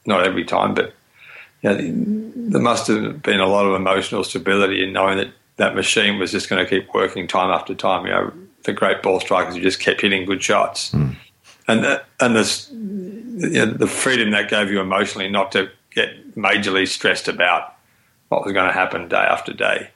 not 0.06 0.26
every 0.26 0.44
time, 0.44 0.74
but 0.74 0.94
you 1.62 1.70
know, 1.70 2.32
there 2.50 2.60
must 2.60 2.86
have 2.86 3.22
been 3.22 3.40
a 3.40 3.46
lot 3.46 3.66
of 3.66 3.74
emotional 3.74 4.24
stability 4.24 4.84
in 4.84 4.92
knowing 4.92 5.18
that 5.18 5.28
that 5.56 5.74
machine 5.74 6.18
was 6.18 6.32
just 6.32 6.48
going 6.48 6.64
to 6.64 6.68
keep 6.68 6.92
working 6.92 7.26
time 7.26 7.50
after 7.50 7.74
time. 7.74 8.06
You 8.06 8.12
know, 8.12 8.32
the 8.64 8.72
great 8.72 9.02
ball 9.02 9.20
strikers 9.20 9.54
who 9.54 9.62
just 9.62 9.80
kept 9.80 10.00
hitting 10.00 10.26
good 10.26 10.42
shots, 10.42 10.90
mm. 10.90 11.16
and 11.68 11.84
the, 11.84 12.02
and 12.20 12.36
this, 12.36 12.70
you 12.70 13.64
know, 13.64 13.66
the 13.66 13.86
freedom 13.86 14.30
that 14.30 14.50
gave 14.50 14.70
you 14.70 14.80
emotionally 14.80 15.28
not 15.28 15.52
to 15.52 15.70
get 15.90 16.34
majorly 16.36 16.86
stressed 16.86 17.28
about 17.28 17.74
what 18.28 18.44
was 18.44 18.52
going 18.52 18.66
to 18.66 18.72
happen 18.72 19.08
day 19.08 19.16
after 19.16 19.52
day. 19.52 19.90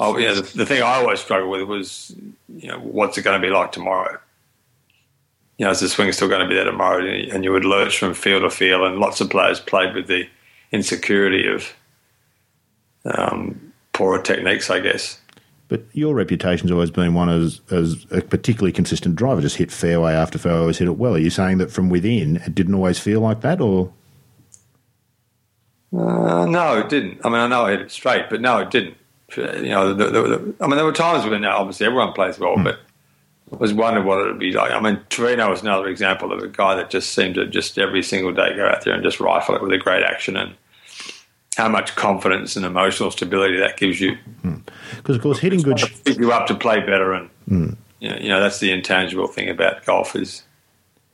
Oh, 0.00 0.16
you 0.16 0.28
know, 0.28 0.36
the, 0.36 0.58
the 0.58 0.66
thing 0.66 0.80
I 0.80 0.94
always 0.94 1.20
struggled 1.20 1.50
with 1.50 1.62
was, 1.68 2.14
you 2.48 2.68
know, 2.68 2.78
what's 2.78 3.18
it 3.18 3.22
going 3.22 3.40
to 3.40 3.46
be 3.46 3.52
like 3.52 3.72
tomorrow? 3.72 4.18
You 5.58 5.64
know, 5.64 5.72
is 5.72 5.80
the 5.80 5.88
swing 5.88 6.10
still 6.12 6.28
going 6.28 6.40
to 6.40 6.48
be 6.48 6.54
there 6.54 6.64
tomorrow? 6.64 7.04
And 7.04 7.44
you 7.44 7.52
would 7.52 7.64
lurch 7.64 7.98
from 7.98 8.14
field 8.14 8.42
to 8.42 8.50
field, 8.50 8.82
and 8.82 8.98
lots 8.98 9.20
of 9.20 9.28
players 9.28 9.60
played 9.60 9.94
with 9.94 10.06
the 10.06 10.26
insecurity 10.70 11.46
of 11.48 11.74
um, 13.04 13.72
poorer 13.92 14.22
techniques, 14.22 14.70
I 14.70 14.80
guess. 14.80 15.20
But 15.66 15.82
your 15.92 16.14
reputation's 16.14 16.70
always 16.70 16.90
been 16.90 17.12
one 17.12 17.28
as 17.28 17.60
as 17.70 18.06
a 18.10 18.22
particularly 18.22 18.72
consistent 18.72 19.16
driver, 19.16 19.42
just 19.42 19.56
hit 19.56 19.70
fairway 19.70 20.12
after 20.12 20.38
fairway, 20.38 20.60
always 20.60 20.78
hit 20.78 20.88
it 20.88 20.96
well. 20.96 21.14
Are 21.14 21.18
you 21.18 21.28
saying 21.28 21.58
that 21.58 21.70
from 21.70 21.90
within 21.90 22.36
it 22.36 22.54
didn't 22.54 22.74
always 22.74 22.98
feel 22.98 23.20
like 23.20 23.42
that, 23.42 23.60
or? 23.60 23.92
Uh, 25.92 26.46
no, 26.46 26.78
it 26.78 26.88
didn't. 26.88 27.20
I 27.24 27.28
mean, 27.28 27.40
I 27.40 27.46
know 27.48 27.66
I 27.66 27.72
hit 27.72 27.80
it 27.80 27.90
straight, 27.90 28.30
but 28.30 28.40
no, 28.40 28.58
it 28.58 28.70
didn't. 28.70 28.96
You 29.36 29.68
know, 29.68 29.92
the, 29.92 30.04
the, 30.06 30.22
the, 30.22 30.54
I 30.60 30.66
mean, 30.66 30.76
there 30.76 30.86
were 30.86 30.92
times 30.92 31.28
when 31.28 31.44
obviously 31.44 31.84
everyone 31.84 32.14
plays 32.14 32.38
well, 32.38 32.54
hmm. 32.54 32.64
but 32.64 32.78
was 33.50 33.72
wondering 33.72 34.06
what 34.06 34.20
it 34.20 34.26
would 34.26 34.38
be 34.38 34.52
like. 34.52 34.72
I 34.72 34.80
mean, 34.80 35.00
Trevino 35.08 35.50
was 35.50 35.62
another 35.62 35.88
example 35.88 36.32
of 36.32 36.42
a 36.42 36.48
guy 36.48 36.74
that 36.76 36.90
just 36.90 37.12
seemed 37.12 37.36
to 37.36 37.46
just 37.46 37.78
every 37.78 38.02
single 38.02 38.32
day 38.32 38.54
go 38.54 38.66
out 38.66 38.84
there 38.84 38.94
and 38.94 39.02
just 39.02 39.20
rifle 39.20 39.54
it 39.56 39.62
with 39.62 39.72
a 39.72 39.78
great 39.78 40.02
action 40.02 40.36
and 40.36 40.54
how 41.56 41.68
much 41.68 41.96
confidence 41.96 42.56
and 42.56 42.64
emotional 42.64 43.10
stability 43.10 43.58
that 43.58 43.76
gives 43.76 44.00
you. 44.00 44.16
Because 44.42 45.16
mm. 45.16 45.16
of 45.16 45.22
course, 45.22 45.38
hitting 45.38 45.60
good, 45.60 45.78
pick 46.04 46.18
you 46.18 46.32
up 46.32 46.46
to 46.46 46.54
play 46.54 46.80
better, 46.80 47.12
and 47.12 47.30
mm. 47.48 47.76
you, 48.00 48.10
know, 48.10 48.16
you 48.16 48.28
know 48.28 48.40
that's 48.40 48.60
the 48.60 48.70
intangible 48.70 49.26
thing 49.26 49.48
about 49.48 49.84
golf 49.84 50.14
is 50.14 50.44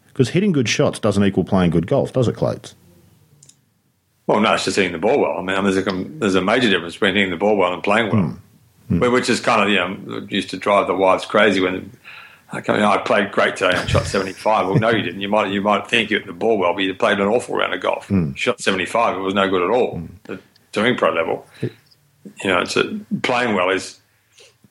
because 0.08 0.30
hitting 0.30 0.52
good 0.52 0.68
shots 0.68 0.98
doesn't 0.98 1.24
equal 1.24 1.44
playing 1.44 1.70
good 1.70 1.86
golf, 1.86 2.12
does 2.12 2.28
it, 2.28 2.36
Clates? 2.36 2.74
Well, 4.26 4.40
no, 4.40 4.54
it's 4.54 4.64
just 4.64 4.76
hitting 4.76 4.92
the 4.92 4.98
ball 4.98 5.18
well. 5.18 5.38
I 5.38 5.42
mean, 5.42 5.64
there's 5.64 5.76
a 5.76 6.04
there's 6.18 6.34
a 6.34 6.42
major 6.42 6.70
difference 6.70 6.94
between 6.94 7.14
hitting 7.14 7.30
the 7.30 7.36
ball 7.36 7.56
well 7.56 7.72
and 7.72 7.82
playing 7.82 8.10
well. 8.10 8.38
Mm. 8.90 9.12
Which 9.12 9.30
is 9.30 9.40
kind 9.40 9.62
of 9.62 9.70
you 9.70 9.76
know 9.76 10.26
used 10.28 10.50
to 10.50 10.58
drive 10.58 10.86
the 10.86 10.94
wives 10.94 11.24
crazy 11.24 11.60
when 11.60 11.90
Okay, 12.54 12.82
I 12.82 12.98
played 12.98 13.32
great 13.32 13.56
today 13.56 13.76
and 13.76 13.88
shot 13.90 14.06
75. 14.06 14.68
Well, 14.68 14.76
no, 14.76 14.90
you 14.90 15.02
didn't. 15.02 15.20
You 15.20 15.28
might 15.28 15.50
you 15.50 15.60
might 15.60 15.88
think 15.88 16.10
you 16.10 16.18
hit 16.18 16.26
the 16.26 16.32
ball 16.32 16.56
well, 16.58 16.72
but 16.72 16.82
you 16.82 16.94
played 16.94 17.18
an 17.18 17.26
awful 17.26 17.56
round 17.56 17.74
of 17.74 17.80
golf. 17.80 18.08
Mm. 18.08 18.36
Shot 18.36 18.60
75. 18.60 19.16
It 19.16 19.20
was 19.20 19.34
no 19.34 19.48
good 19.48 19.62
at 19.62 19.70
all. 19.70 20.00
Mm. 20.28 20.40
Doing 20.72 20.96
pro 20.96 21.12
level, 21.12 21.46
you 21.62 21.70
know, 22.44 22.60
it's 22.60 22.76
a, 22.76 22.98
playing 23.22 23.54
well 23.54 23.70
is 23.70 24.00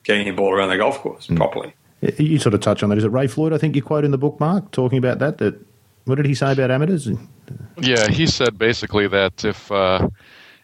getting 0.02 0.26
your 0.26 0.36
ball 0.36 0.52
around 0.52 0.68
the 0.68 0.76
golf 0.76 0.98
course 0.98 1.26
mm. 1.26 1.36
properly. 1.36 1.74
You 2.18 2.38
sort 2.38 2.54
of 2.54 2.60
touch 2.60 2.82
on 2.82 2.90
that. 2.90 2.98
Is 2.98 3.04
it 3.04 3.12
Ray 3.12 3.26
Floyd? 3.26 3.52
I 3.52 3.58
think 3.58 3.74
you 3.74 3.82
quote 3.82 4.04
in 4.04 4.10
the 4.10 4.18
book, 4.18 4.38
Mark, 4.38 4.70
talking 4.70 4.98
about 4.98 5.18
that. 5.20 5.38
That 5.38 5.58
what 6.04 6.16
did 6.16 6.26
he 6.26 6.34
say 6.34 6.52
about 6.52 6.70
amateurs? 6.70 7.08
Yeah, 7.78 8.08
he 8.08 8.26
said 8.26 8.58
basically 8.58 9.08
that 9.08 9.44
if 9.44 9.72
uh, 9.72 10.08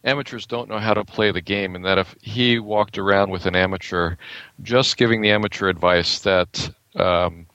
amateurs 0.04 0.46
don't 0.46 0.68
know 0.68 0.78
how 0.78 0.94
to 0.94 1.04
play 1.04 1.32
the 1.32 1.40
game, 1.40 1.74
and 1.74 1.84
that 1.84 1.98
if 1.98 2.14
he 2.20 2.58
walked 2.58 2.98
around 2.98 3.30
with 3.30 3.46
an 3.46 3.56
amateur, 3.56 4.16
just 4.62 4.98
giving 4.98 5.22
the 5.22 5.30
amateur 5.30 5.68
advice 5.68 6.20
that 6.20 6.70
um, 6.96 7.46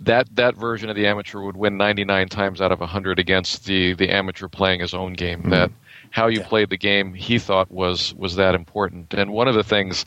that 0.00 0.34
that 0.36 0.56
version 0.56 0.88
of 0.88 0.96
the 0.96 1.06
amateur 1.06 1.40
would 1.40 1.56
win 1.56 1.76
99 1.76 2.28
times 2.28 2.60
out 2.60 2.72
of 2.72 2.80
100 2.80 3.18
against 3.18 3.66
the 3.66 3.94
the 3.94 4.10
amateur 4.10 4.48
playing 4.48 4.80
his 4.80 4.94
own 4.94 5.12
game. 5.12 5.40
Mm-hmm. 5.40 5.50
That 5.50 5.70
how 6.10 6.26
you 6.26 6.40
yeah. 6.40 6.48
played 6.48 6.70
the 6.70 6.76
game, 6.76 7.14
he 7.14 7.38
thought 7.38 7.70
was 7.70 8.14
was 8.14 8.36
that 8.36 8.54
important. 8.54 9.14
And 9.14 9.30
one 9.30 9.48
of 9.48 9.54
the 9.54 9.62
things, 9.62 10.06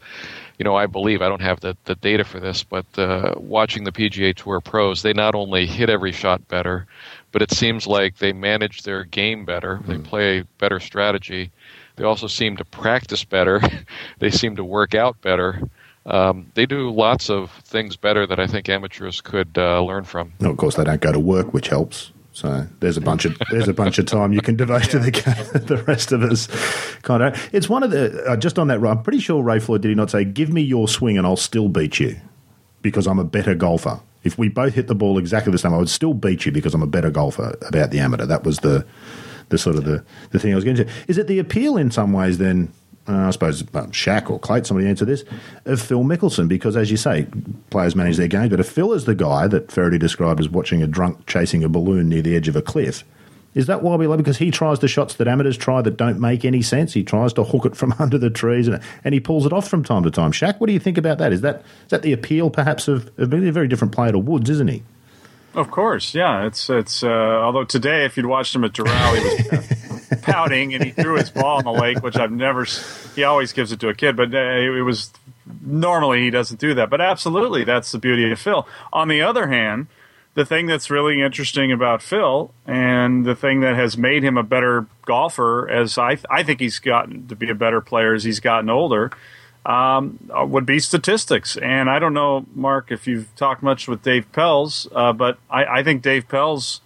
you 0.58 0.66
know, 0.66 0.76
I 0.76 0.86
believe 0.86 1.22
I 1.22 1.30
don't 1.30 1.42
have 1.42 1.60
the 1.60 1.78
the 1.86 1.96
data 1.96 2.24
for 2.24 2.40
this, 2.40 2.64
but 2.64 2.86
uh, 2.98 3.36
watching 3.38 3.84
the 3.84 3.92
PGA 3.92 4.36
Tour 4.36 4.60
pros, 4.60 5.02
they 5.02 5.14
not 5.14 5.36
only 5.36 5.66
hit 5.66 5.90
every 5.90 6.12
shot 6.12 6.48
better, 6.48 6.88
but 7.32 7.42
it 7.42 7.52
seems 7.52 7.88
like 7.88 8.18
they 8.18 8.34
manage 8.34 8.84
their 8.84 9.04
game 9.04 9.46
better. 9.46 9.78
Mm-hmm. 9.78 9.92
They 9.92 9.98
play 10.00 10.44
better 10.58 10.80
strategy. 10.80 11.52
They 11.96 12.04
also 12.04 12.28
seem 12.28 12.58
to 12.58 12.66
practice 12.66 13.24
better. 13.24 13.62
they 14.20 14.32
seem 14.32 14.56
to 14.56 14.64
work 14.64 14.96
out 14.96 15.22
better 15.22 15.70
um, 16.06 16.52
they 16.54 16.66
do 16.66 16.92
lots 16.92 17.30
of 17.30 17.52
things 17.64 17.96
better 17.96 18.28
that 18.28 18.40
I 18.40 18.48
think 18.48 18.68
amateurs 18.70 19.22
could 19.22 19.58
uh, 19.58 19.82
learn 19.82 20.04
from. 20.04 20.34
No, 20.40 20.52
of 20.52 20.58
course, 20.58 20.76
they 20.76 20.84
don't 20.84 21.02
go 21.02 21.12
to 21.12 21.20
work, 21.20 21.54
which 21.54 21.70
helps. 21.70 22.12
So 22.34 22.66
there's 22.80 22.98
a 22.98 23.02
bunch 23.02 23.26
of 23.26 23.38
there's 23.52 23.68
a 23.68 23.74
bunch 23.74 24.00
of 24.00 24.08
time 24.08 24.34
you 24.34 24.42
can 24.42 24.56
devote 24.56 24.84
to 24.86 25.00
the 25.00 25.12
game. 25.12 25.24
the 25.66 25.84
rest 25.88 26.12
of 26.12 26.24
us 26.24 26.48
kind 27.04 27.24
of. 27.24 27.50
It's 27.54 27.70
one 27.70 27.84
of 27.84 27.92
the 27.92 28.24
uh, 28.28 28.36
just 28.36 28.60
on 28.60 28.68
that. 28.68 28.84
I'm 28.84 29.04
pretty 29.04 29.20
sure 29.20 29.42
Ray 29.42 29.60
Floyd 29.60 29.82
did 29.82 29.90
he 29.90 29.96
not 29.96 30.10
say, 30.10 30.26
"Give 30.26 30.52
me 30.52 30.62
your 30.62 30.88
swing 30.88 31.18
and 31.18 31.26
I'll 31.26 31.38
still 31.38 31.70
beat 31.70 32.00
you 32.00 32.20
because 32.82 33.08
I'm 33.08 33.20
a 33.20 33.24
better 33.24 33.56
golfer." 33.56 34.00
If 34.24 34.38
we 34.38 34.48
both 34.50 34.74
hit 34.74 34.88
the 34.88 34.96
ball 34.96 35.18
exactly 35.18 35.52
the 35.52 35.58
same, 35.58 35.74
I 35.74 35.78
would 35.78 35.90
still 35.90 36.14
beat 36.14 36.46
you 36.46 36.52
because 36.52 36.74
I'm 36.74 36.82
a 36.82 36.88
better 36.88 37.12
golfer 37.12 37.58
about 37.68 37.92
the 37.92 38.00
amateur. 38.00 38.26
That 38.26 38.44
was 38.44 38.60
the 38.60 38.86
the 39.50 39.58
sort 39.58 39.76
of 39.76 39.84
the, 39.84 40.04
the 40.32 40.40
thing 40.40 40.52
I 40.52 40.56
was 40.56 40.64
getting 40.64 40.86
to. 40.86 40.92
Is 41.08 41.18
it 41.18 41.28
the 41.28 41.40
appeal 41.40 41.78
in 41.78 41.92
some 41.92 42.14
ways 42.14 42.40
then 42.40 42.74
uh, 43.08 43.28
I 43.28 43.32
suppose 43.32 43.62
um, 43.62 43.92
Shaq 43.92 44.30
or 44.30 44.40
Clayton, 44.40 44.66
somebody 44.66 44.88
answer 44.88 45.06
this, 45.06 45.24
of 45.66 45.82
Phil 45.82 46.04
Mickelson? 46.04 46.48
Because 46.48 46.78
as 46.78 46.90
you 46.90 46.98
say, 46.98 47.28
players 47.70 47.96
manage 47.96 48.18
their 48.18 48.28
games, 48.28 48.50
but 48.50 48.60
if 48.60 48.70
Phil 48.70 48.94
is 48.94 49.06
the 49.06 49.16
guy 49.16 49.48
that 49.48 49.72
Feherty 49.72 49.98
described 49.98 50.40
as 50.40 50.50
watching 50.50 50.82
a 50.82 50.88
drunk 50.88 51.26
chasing 51.26 51.64
a 51.64 51.70
balloon 51.70 52.10
near 52.10 52.22
the 52.22 52.36
edge 52.36 52.48
of 52.48 52.56
a 52.56 52.62
cliff, 52.62 53.04
is 53.54 53.68
that 53.68 53.84
why 53.84 53.96
we 53.96 54.08
love? 54.08 54.18
Because 54.18 54.38
he 54.38 54.50
tries 54.52 54.80
the 54.80 54.88
shots 54.88 55.16
that 55.16 55.28
amateurs 55.28 55.58
try 55.58 55.82
that 55.82 55.98
don't 55.98 56.20
make 56.20 56.44
any 56.44 56.62
sense. 56.62 56.94
He 56.94 57.04
tries 57.04 57.34
to 57.34 57.44
hook 57.44 57.66
it 57.66 57.76
from 57.76 57.94
under 58.00 58.18
the 58.18 58.30
trees, 58.30 58.68
and, 58.68 58.82
and 59.04 59.14
he 59.14 59.20
pulls 59.20 59.46
it 59.46 59.54
off 59.54 59.68
from 59.68 59.84
time 59.84 60.04
to 60.04 60.12
time. 60.12 60.32
Shaq, 60.32 60.60
what 60.60 60.68
do 60.68 60.74
you 60.74 60.80
think 60.80 60.98
about 60.98 61.20
that? 61.20 61.34
Is 61.34 61.42
that 61.42 61.58
is 61.58 61.90
that 61.90 62.02
the 62.02 62.14
appeal, 62.14 62.50
perhaps, 62.50 62.88
of, 62.88 63.08
of 63.20 63.34
a 63.34 63.52
very 63.52 63.68
different 63.68 63.94
player 63.94 64.12
to 64.12 64.20
Woods, 64.20 64.50
isn't 64.50 64.70
he? 64.70 64.84
Of 65.54 65.70
course, 65.70 66.16
yeah. 66.16 66.48
It's 66.48 66.70
it's. 66.70 67.04
Uh, 67.04 67.08
although 67.08 67.64
today, 67.64 68.06
if 68.06 68.18
you'd 68.18 68.26
watched 68.26 68.56
him 68.56 68.64
at 68.64 68.74
Doral, 68.74 69.18
he 69.18 69.56
was 69.56 69.92
pouting 70.22 70.74
and 70.74 70.84
he 70.84 70.92
threw 70.92 71.16
his 71.16 71.30
ball 71.30 71.60
in 71.60 71.66
the 71.66 71.72
lake, 71.72 72.02
which 72.02 72.16
I've 72.16 72.32
never. 72.32 72.66
He 73.16 73.24
always 73.24 73.54
gives 73.54 73.72
it 73.72 73.80
to 73.82 73.90
a 73.90 73.94
kid, 73.94 74.16
but 74.16 74.34
uh, 74.34 74.38
it 74.38 74.84
was 74.84 75.12
normally 75.62 76.22
he 76.22 76.30
doesn't 76.30 76.60
do 76.60 76.74
that. 76.76 76.90
But 76.90 77.02
absolutely, 77.02 77.64
that's 77.64 77.92
the 77.92 78.00
beauty 78.00 78.32
of 78.32 78.40
Phil. 78.40 78.68
On 78.92 79.08
the 79.08 79.22
other 79.22 79.48
hand 79.48 79.88
the 80.36 80.46
thing 80.46 80.66
that's 80.66 80.90
really 80.90 81.22
interesting 81.22 81.72
about 81.72 82.02
Phil 82.02 82.52
and 82.66 83.26
the 83.26 83.36
thing 83.36 83.60
that 83.60 83.76
has 83.76 83.98
made 83.98 84.24
him 84.24 84.38
a 84.38 84.44
better 84.44 84.88
golfer, 85.06 85.70
as 85.70 85.98
I, 85.98 86.18
I 86.30 86.44
think 86.44 86.60
he's 86.60 86.80
gotten 86.80 87.28
to 87.28 87.36
be 87.36 87.50
a 87.50 87.56
better 87.56 87.82
player 87.82 88.14
as 88.14 88.24
he's 88.24 88.40
gotten 88.40 88.70
older, 88.70 89.12
um, 89.66 90.18
uh, 90.36 90.46
would 90.46 90.66
be 90.66 90.80
statistics. 90.80 91.56
And 91.58 91.90
I 91.90 92.00
don't 92.00 92.14
know, 92.14 92.46
Mark, 92.56 92.92
if 92.92 93.08
you've 93.08 93.34
talked 93.36 93.62
much 93.62 93.88
with 93.88 94.02
Dave 94.02 94.32
Pelz, 94.32 94.88
uh, 94.94 95.14
but 95.14 95.38
I, 95.50 95.66
I, 95.66 95.84
think 95.84 96.02
Dave 96.02 96.28
Pelz 96.28 96.80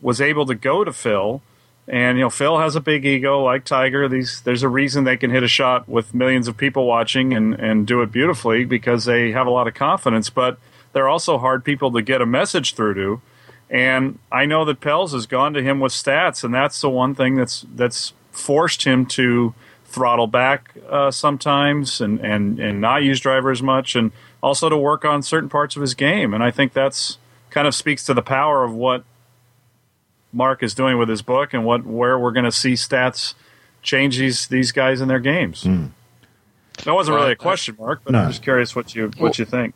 was 0.00 0.20
able 0.20 0.46
to 0.46 0.54
go 0.54 0.82
to 0.82 0.92
Phil. 0.92 1.42
And 1.90 2.18
you 2.18 2.24
know, 2.24 2.30
Phil 2.30 2.58
has 2.58 2.76
a 2.76 2.80
big 2.80 3.04
ego, 3.04 3.42
like 3.42 3.64
Tiger. 3.64 4.08
These, 4.08 4.42
there's 4.42 4.62
a 4.62 4.68
reason 4.68 5.02
they 5.02 5.16
can 5.16 5.32
hit 5.32 5.42
a 5.42 5.48
shot 5.48 5.88
with 5.88 6.14
millions 6.14 6.46
of 6.46 6.56
people 6.56 6.86
watching 6.86 7.34
and, 7.34 7.52
and 7.54 7.84
do 7.84 8.00
it 8.00 8.12
beautifully 8.12 8.64
because 8.64 9.06
they 9.06 9.32
have 9.32 9.48
a 9.48 9.50
lot 9.50 9.66
of 9.66 9.74
confidence. 9.74 10.30
But 10.30 10.58
they're 10.92 11.08
also 11.08 11.36
hard 11.36 11.64
people 11.64 11.90
to 11.92 12.00
get 12.00 12.22
a 12.22 12.26
message 12.26 12.74
through 12.74 12.94
to. 12.94 13.20
And 13.68 14.20
I 14.30 14.46
know 14.46 14.64
that 14.66 14.80
Pelz 14.80 15.12
has 15.12 15.26
gone 15.26 15.52
to 15.54 15.62
him 15.62 15.80
with 15.80 15.90
stats, 15.90 16.44
and 16.44 16.54
that's 16.54 16.80
the 16.80 16.88
one 16.88 17.16
thing 17.16 17.34
that's 17.34 17.66
that's 17.74 18.12
forced 18.30 18.84
him 18.84 19.04
to 19.06 19.52
throttle 19.84 20.28
back 20.28 20.76
uh, 20.88 21.10
sometimes 21.10 22.00
and, 22.00 22.20
and, 22.20 22.60
and 22.60 22.80
not 22.80 23.02
use 23.02 23.18
driver 23.18 23.50
as 23.50 23.62
much, 23.62 23.96
and 23.96 24.12
also 24.40 24.68
to 24.68 24.76
work 24.76 25.04
on 25.04 25.22
certain 25.22 25.48
parts 25.48 25.74
of 25.74 25.82
his 25.82 25.94
game. 25.94 26.34
And 26.34 26.44
I 26.44 26.52
think 26.52 26.72
that's 26.72 27.18
kind 27.50 27.66
of 27.66 27.74
speaks 27.74 28.04
to 28.04 28.14
the 28.14 28.22
power 28.22 28.62
of 28.62 28.72
what 28.72 29.02
Mark 30.32 30.62
is 30.62 30.74
doing 30.74 30.98
with 30.98 31.08
his 31.08 31.22
book 31.22 31.54
and 31.54 31.64
what 31.64 31.84
where 31.84 32.18
we're 32.18 32.32
going 32.32 32.44
to 32.44 32.52
see 32.52 32.72
stats 32.72 33.34
change 33.82 34.18
these 34.18 34.48
these 34.48 34.72
guys 34.72 35.00
in 35.00 35.08
their 35.08 35.18
games. 35.18 35.64
Mm. 35.64 35.90
That 36.84 36.94
wasn't 36.94 37.16
really 37.16 37.32
a 37.32 37.36
question, 37.36 37.76
Mark, 37.78 38.00
but 38.04 38.12
no. 38.12 38.20
I'm 38.20 38.28
just 38.30 38.42
curious 38.42 38.74
what 38.74 38.94
you 38.94 39.04
what 39.04 39.20
well, 39.20 39.32
you 39.36 39.44
think. 39.44 39.74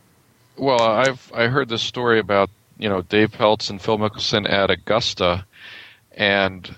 Well, 0.57 0.80
I've 0.80 1.32
I 1.34 1.48
heard 1.48 1.68
this 1.68 1.82
story 1.82 2.18
about 2.18 2.50
you 2.78 2.88
know 2.88 3.02
Dave 3.02 3.32
Pelz 3.32 3.70
and 3.70 3.80
Phil 3.80 3.98
Mickelson 3.98 4.48
at 4.48 4.70
Augusta, 4.70 5.44
and 6.12 6.74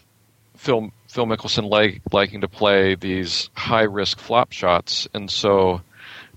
Phil 0.56 0.90
Phil 1.08 1.26
Mickelson 1.26 1.70
like, 1.70 2.02
liking 2.12 2.40
to 2.42 2.48
play 2.48 2.94
these 2.94 3.50
high 3.54 3.84
risk 3.84 4.18
flop 4.18 4.52
shots, 4.52 5.08
and 5.14 5.30
so 5.30 5.80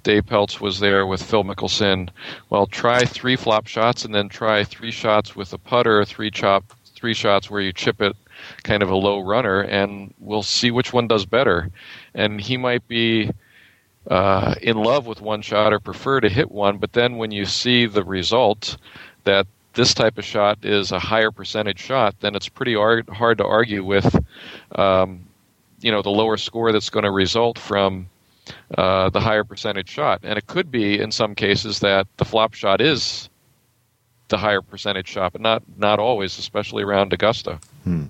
Dave 0.03 0.25
Pelz 0.25 0.61
was 0.61 0.79
there 0.79 1.05
with 1.05 1.21
Phil 1.21 1.43
Mickelson. 1.43 2.09
Well, 2.49 2.67
try 2.67 3.03
three 3.03 3.35
flop 3.35 3.67
shots 3.67 4.05
and 4.05 4.15
then 4.15 4.29
try 4.29 4.63
three 4.63 4.91
shots 4.91 5.35
with 5.35 5.51
a 5.51 5.57
putter, 5.57 6.05
three 6.05 6.31
chop, 6.31 6.63
three 6.99 7.13
shots 7.13 7.49
where 7.49 7.61
you 7.61 7.71
chip 7.71 8.01
it, 8.01 8.15
kind 8.63 8.83
of 8.83 8.89
a 8.89 8.95
low 8.95 9.19
runner, 9.19 9.61
and 9.61 10.13
we'll 10.19 10.43
see 10.43 10.71
which 10.71 10.91
one 10.91 11.07
does 11.07 11.25
better. 11.25 11.69
And 12.13 12.41
he 12.41 12.57
might 12.57 12.87
be 12.87 13.31
uh, 14.07 14.55
in 14.61 14.77
love 14.77 15.07
with 15.07 15.21
one 15.21 15.41
shot 15.41 15.71
or 15.71 15.79
prefer 15.79 16.19
to 16.19 16.29
hit 16.29 16.51
one, 16.51 16.77
but 16.77 16.93
then 16.93 17.17
when 17.17 17.31
you 17.31 17.45
see 17.45 17.85
the 17.85 18.03
result 18.03 18.77
that 19.23 19.47
this 19.73 19.93
type 19.93 20.17
of 20.17 20.25
shot 20.25 20.57
is 20.63 20.91
a 20.91 20.99
higher 20.99 21.31
percentage 21.31 21.79
shot, 21.79 22.15
then 22.19 22.35
it's 22.35 22.49
pretty 22.49 22.73
hard, 22.73 23.07
hard 23.09 23.37
to 23.37 23.45
argue 23.45 23.83
with, 23.83 24.15
um, 24.73 25.21
you 25.79 25.91
know, 25.91 26.01
the 26.01 26.09
lower 26.09 26.37
score 26.37 26.71
that's 26.71 26.89
going 26.89 27.05
to 27.05 27.11
result 27.11 27.57
from 27.57 28.09
uh, 28.77 29.09
the 29.09 29.19
higher 29.19 29.43
percentage 29.43 29.89
shot. 29.89 30.19
And 30.23 30.37
it 30.37 30.47
could 30.47 30.71
be 30.71 30.99
in 30.99 31.11
some 31.11 31.35
cases 31.35 31.79
that 31.79 32.07
the 32.17 32.25
flop 32.25 32.55
shot 32.55 32.81
is 32.81 33.29
the 34.29 34.37
higher 34.37 34.61
percentage 34.61 35.07
shot, 35.07 35.33
but 35.33 35.41
not 35.41 35.63
not 35.77 35.99
always, 35.99 36.37
especially 36.39 36.83
around 36.83 37.13
Augusta. 37.13 37.59
Hmm. 37.83 38.05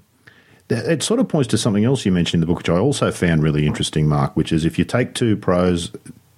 It 0.70 1.02
sort 1.02 1.20
of 1.20 1.28
points 1.28 1.48
to 1.48 1.58
something 1.58 1.84
else 1.84 2.06
you 2.06 2.12
mentioned 2.12 2.36
in 2.36 2.42
the 2.42 2.46
book, 2.46 2.60
which 2.60 2.70
I 2.70 2.78
also 2.78 3.12
found 3.12 3.42
really 3.42 3.66
interesting, 3.66 4.08
Mark, 4.08 4.36
which 4.36 4.52
is 4.52 4.66
if 4.66 4.78
you 4.78 4.86
take 4.86 5.16
two 5.16 5.36
pros 5.36 5.92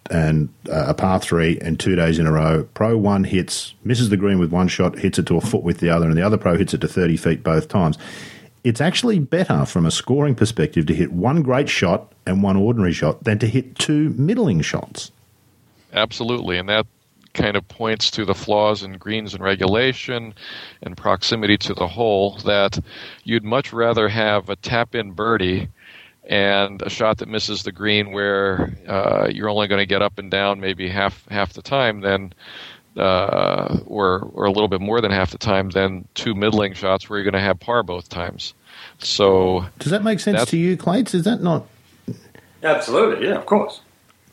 and 0.09 0.47
uh, 0.69 0.85
a 0.87 0.93
par 0.93 1.19
three 1.19 1.59
and 1.59 1.77
two 1.77 1.95
days 1.97 2.17
in 2.17 2.25
a 2.25 2.31
row, 2.31 2.67
pro 2.73 2.97
one 2.97 3.25
hits, 3.25 3.73
misses 3.83 4.09
the 4.09 4.17
green 4.17 4.39
with 4.39 4.51
one 4.51 4.69
shot, 4.69 4.97
hits 4.99 5.19
it 5.19 5.25
to 5.27 5.37
a 5.37 5.41
foot 5.41 5.63
with 5.63 5.79
the 5.79 5.89
other, 5.89 6.07
and 6.07 6.17
the 6.17 6.21
other 6.21 6.37
pro 6.37 6.57
hits 6.57 6.73
it 6.73 6.79
to 6.81 6.87
30 6.87 7.17
feet 7.17 7.43
both 7.43 7.67
times. 7.67 7.97
It's 8.63 8.79
actually 8.79 9.19
better 9.19 9.65
from 9.65 9.85
a 9.85 9.91
scoring 9.91 10.35
perspective 10.35 10.85
to 10.85 10.93
hit 10.93 11.11
one 11.11 11.41
great 11.41 11.67
shot 11.67 12.13
and 12.25 12.43
one 12.43 12.55
ordinary 12.55 12.93
shot 12.93 13.23
than 13.23 13.39
to 13.39 13.47
hit 13.47 13.75
two 13.75 14.11
middling 14.11 14.61
shots. 14.61 15.11
Absolutely. 15.93 16.57
And 16.57 16.69
that 16.69 16.85
kind 17.33 17.55
of 17.55 17.67
points 17.67 18.11
to 18.11 18.25
the 18.25 18.33
flaws 18.33 18.83
in 18.83 18.93
greens 18.97 19.33
and 19.33 19.43
regulation 19.43 20.33
and 20.81 20.97
proximity 20.97 21.57
to 21.57 21.73
the 21.73 21.87
hole 21.87 22.37
that 22.45 22.79
you'd 23.23 23.43
much 23.43 23.71
rather 23.73 24.09
have 24.09 24.49
a 24.49 24.55
tap 24.57 24.95
in 24.95 25.11
birdie 25.11 25.69
and 26.23 26.81
a 26.81 26.89
shot 26.89 27.17
that 27.17 27.27
misses 27.27 27.63
the 27.63 27.71
green 27.71 28.11
where 28.11 28.73
uh, 28.87 29.27
you're 29.31 29.49
only 29.49 29.67
going 29.67 29.79
to 29.81 29.85
get 29.85 30.01
up 30.01 30.19
and 30.19 30.29
down 30.29 30.59
maybe 30.59 30.87
half 30.87 31.27
half 31.29 31.53
the 31.53 31.61
time 31.61 32.01
than 32.01 32.33
uh, 32.97 33.79
or 33.85 34.29
or 34.33 34.45
a 34.45 34.51
little 34.51 34.67
bit 34.67 34.81
more 34.81 35.01
than 35.01 35.11
half 35.11 35.31
the 35.31 35.37
time 35.37 35.69
than 35.69 36.07
two 36.13 36.35
middling 36.35 36.73
shots 36.73 37.09
where 37.09 37.17
you're 37.17 37.29
going 37.29 37.33
to 37.33 37.45
have 37.45 37.59
par 37.59 37.83
both 37.83 38.09
times. 38.09 38.53
So 38.99 39.65
does 39.79 39.91
that 39.91 40.03
make 40.03 40.19
sense 40.19 40.45
to 40.45 40.57
you, 40.57 40.77
Clates? 40.77 41.13
Is 41.13 41.23
that 41.23 41.41
not? 41.41 41.67
Absolutely, 42.63 43.27
yeah, 43.27 43.35
of 43.35 43.45
course. 43.45 43.81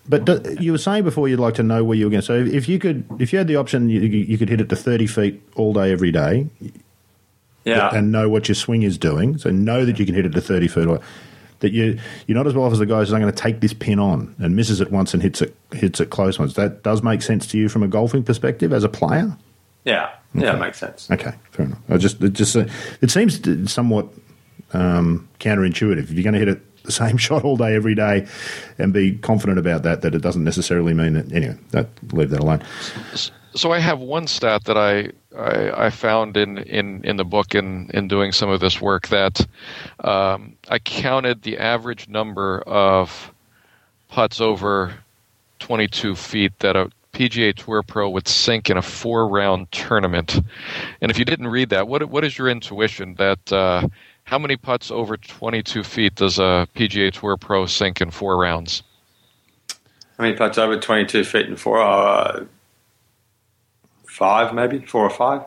But 0.08 0.24
do, 0.24 0.56
you 0.58 0.72
were 0.72 0.78
saying 0.78 1.04
before 1.04 1.28
you'd 1.28 1.40
like 1.40 1.54
to 1.54 1.62
know 1.62 1.84
where 1.84 1.96
you 1.96 2.06
were 2.06 2.10
going. 2.10 2.22
So 2.22 2.34
if 2.34 2.68
you 2.68 2.78
could, 2.78 3.04
if 3.18 3.32
you 3.32 3.38
had 3.38 3.46
the 3.46 3.56
option, 3.56 3.88
you, 3.88 4.00
you 4.00 4.38
could 4.38 4.48
hit 4.48 4.60
it 4.60 4.68
to 4.70 4.76
thirty 4.76 5.06
feet 5.06 5.42
all 5.54 5.72
day, 5.74 5.92
every 5.92 6.10
day. 6.10 6.48
Yeah. 7.64 7.94
And 7.94 8.10
know 8.10 8.30
what 8.30 8.48
your 8.48 8.54
swing 8.54 8.82
is 8.82 8.96
doing. 8.96 9.36
So 9.36 9.50
know 9.50 9.84
that 9.84 9.98
you 9.98 10.06
can 10.06 10.14
hit 10.14 10.24
it 10.24 10.32
to 10.32 10.40
thirty 10.40 10.68
feet. 10.68 10.88
That 11.60 11.72
you 11.72 11.98
you're 12.26 12.36
not 12.36 12.46
as 12.46 12.54
well 12.54 12.64
off 12.64 12.72
as 12.72 12.78
the 12.78 12.86
guys 12.86 13.08
who's 13.08 13.18
going 13.18 13.26
to 13.26 13.32
take 13.32 13.60
this 13.60 13.74
pin 13.74 13.98
on 13.98 14.34
and 14.38 14.56
misses 14.56 14.80
it 14.80 14.90
once 14.90 15.12
and 15.12 15.22
hits 15.22 15.42
it 15.42 15.54
hits 15.72 16.00
it 16.00 16.08
close 16.08 16.38
once. 16.38 16.54
That 16.54 16.82
does 16.82 17.02
make 17.02 17.20
sense 17.20 17.46
to 17.48 17.58
you 17.58 17.68
from 17.68 17.82
a 17.82 17.88
golfing 17.88 18.22
perspective 18.22 18.72
as 18.72 18.84
a 18.84 18.88
player. 18.88 19.36
Yeah. 19.84 20.10
Okay. 20.36 20.46
Yeah, 20.46 20.56
it 20.56 20.60
makes 20.60 20.78
sense. 20.78 21.10
Okay, 21.10 21.32
fair 21.50 21.66
enough. 21.66 21.78
I 21.88 21.96
just 21.96 22.22
it 22.22 22.32
just 22.34 22.56
uh, 22.56 22.66
it 23.00 23.10
seems 23.10 23.40
somewhat 23.70 24.08
um, 24.72 25.28
counterintuitive. 25.40 26.04
If 26.04 26.10
you're 26.12 26.22
going 26.22 26.34
to 26.34 26.38
hit 26.38 26.48
it 26.48 26.62
the 26.88 26.92
same 26.92 27.16
shot 27.26 27.44
all 27.44 27.56
day, 27.56 27.76
every 27.76 27.94
day, 27.94 28.26
and 28.78 28.92
be 28.92 29.16
confident 29.18 29.58
about 29.58 29.84
that. 29.84 30.00
That 30.02 30.14
it 30.14 30.22
doesn't 30.22 30.44
necessarily 30.44 30.94
mean 30.94 31.12
that. 31.12 31.32
Anyway, 31.32 31.56
that 31.70 31.88
leave 32.12 32.30
that 32.30 32.40
alone. 32.40 32.62
So 33.54 33.72
I 33.72 33.78
have 33.78 34.00
one 34.00 34.26
stat 34.26 34.64
that 34.64 34.76
I 34.76 35.12
I, 35.36 35.86
I 35.86 35.90
found 35.90 36.36
in, 36.36 36.58
in, 36.58 37.04
in 37.04 37.16
the 37.16 37.24
book 37.24 37.54
in, 37.54 37.90
in 37.94 38.08
doing 38.08 38.32
some 38.32 38.50
of 38.50 38.60
this 38.60 38.80
work 38.80 39.08
that 39.08 39.46
um, 40.00 40.56
I 40.68 40.78
counted 40.78 41.42
the 41.42 41.58
average 41.58 42.08
number 42.08 42.60
of 42.62 43.32
putts 44.08 44.40
over 44.40 44.94
22 45.60 46.16
feet 46.16 46.58
that 46.58 46.76
a 46.76 46.90
PGA 47.12 47.54
Tour 47.54 47.82
pro 47.82 48.08
would 48.10 48.28
sink 48.28 48.70
in 48.70 48.76
a 48.76 48.82
four 48.82 49.28
round 49.28 49.70
tournament. 49.72 50.40
And 51.00 51.10
if 51.10 51.18
you 51.18 51.24
didn't 51.24 51.48
read 51.48 51.70
that, 51.70 51.88
what 51.88 52.08
what 52.08 52.24
is 52.24 52.38
your 52.38 52.48
intuition 52.48 53.14
that 53.14 53.52
uh, 53.52 53.88
how 54.28 54.38
many 54.38 54.58
putts 54.58 54.90
over 54.90 55.16
22 55.16 55.82
feet 55.82 56.14
does 56.14 56.38
a 56.38 56.68
PGA 56.74 57.10
Tour 57.10 57.38
pro 57.38 57.64
sink 57.64 58.02
in 58.02 58.10
four 58.10 58.36
rounds? 58.36 58.82
How 60.18 60.24
many 60.24 60.36
putts 60.36 60.58
over 60.58 60.78
22 60.78 61.24
feet 61.24 61.46
in 61.46 61.56
four? 61.56 61.80
Uh, 61.80 62.44
five, 64.06 64.52
maybe 64.52 64.80
four 64.80 65.04
or 65.04 65.10
five. 65.10 65.46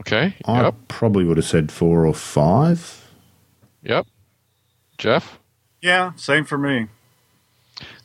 Okay. 0.00 0.34
I 0.44 0.62
yep. 0.62 0.74
probably 0.88 1.22
would 1.22 1.36
have 1.36 1.46
said 1.46 1.70
four 1.70 2.04
or 2.04 2.14
five. 2.14 3.08
Yep. 3.84 4.06
Geoff. 4.98 5.38
Yeah, 5.80 6.14
same 6.16 6.44
for 6.44 6.58
me. 6.58 6.88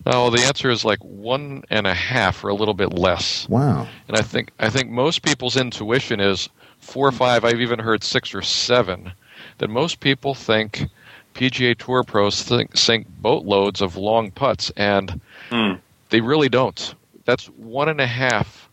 No, 0.06 0.30
the 0.30 0.42
answer 0.42 0.70
is 0.70 0.86
like 0.86 1.00
one 1.00 1.64
and 1.72 1.88
a 1.88 1.96
half 1.96 2.44
or 2.44 2.50
a 2.50 2.54
little 2.54 2.76
bit 2.76 2.94
less. 2.94 3.50
Wow. 3.50 3.88
And 4.08 4.18
I 4.18 4.22
think 4.22 4.52
I 4.60 4.70
think 4.70 4.92
most 4.92 5.24
people's 5.24 5.58
intuition 5.58 6.20
is 6.20 6.48
four 6.78 7.08
or 7.08 7.12
five. 7.12 7.44
I've 7.44 7.62
even 7.62 7.80
heard 7.80 8.04
six 8.04 8.36
or 8.36 8.44
seven 8.44 9.14
that 9.60 9.70
most 9.70 10.00
people 10.00 10.34
think 10.34 10.90
PGA 11.36 11.78
Tour 11.78 12.04
pros 12.04 12.44
think, 12.44 12.76
sink 12.76 13.08
boatloads 13.22 13.82
of 13.82 13.96
long 13.96 14.32
putts, 14.32 14.72
and 14.76 15.22
mm. 15.50 15.80
they 16.10 16.22
really 16.22 16.50
don't. 16.50 16.96
That's 17.26 17.46
one 17.46 17.88
and 17.88 18.02
a 18.02 18.08
half 18.08 18.68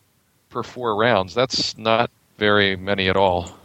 per 0.50 0.62
four 0.62 0.96
rounds. 0.96 1.34
That's 1.34 1.76
not 1.76 2.10
very 2.38 2.76
many 2.76 3.08
at 3.08 3.16
all. 3.16 3.56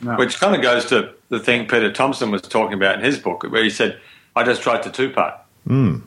No. 0.00 0.16
Which 0.16 0.38
kind 0.38 0.54
of 0.54 0.62
goes 0.62 0.84
to 0.86 1.12
the 1.28 1.40
thing 1.40 1.66
Peter 1.66 1.92
Thomson 1.92 2.30
was 2.30 2.42
talking 2.42 2.74
about 2.74 2.96
in 2.96 3.04
his 3.04 3.18
book, 3.18 3.42
where 3.42 3.64
he 3.64 3.70
said, 3.70 3.98
"I 4.36 4.44
just 4.44 4.62
tried 4.62 4.82
to 4.84 4.90
two 4.90 5.10
putt." 5.10 5.44
Mm. 5.66 6.02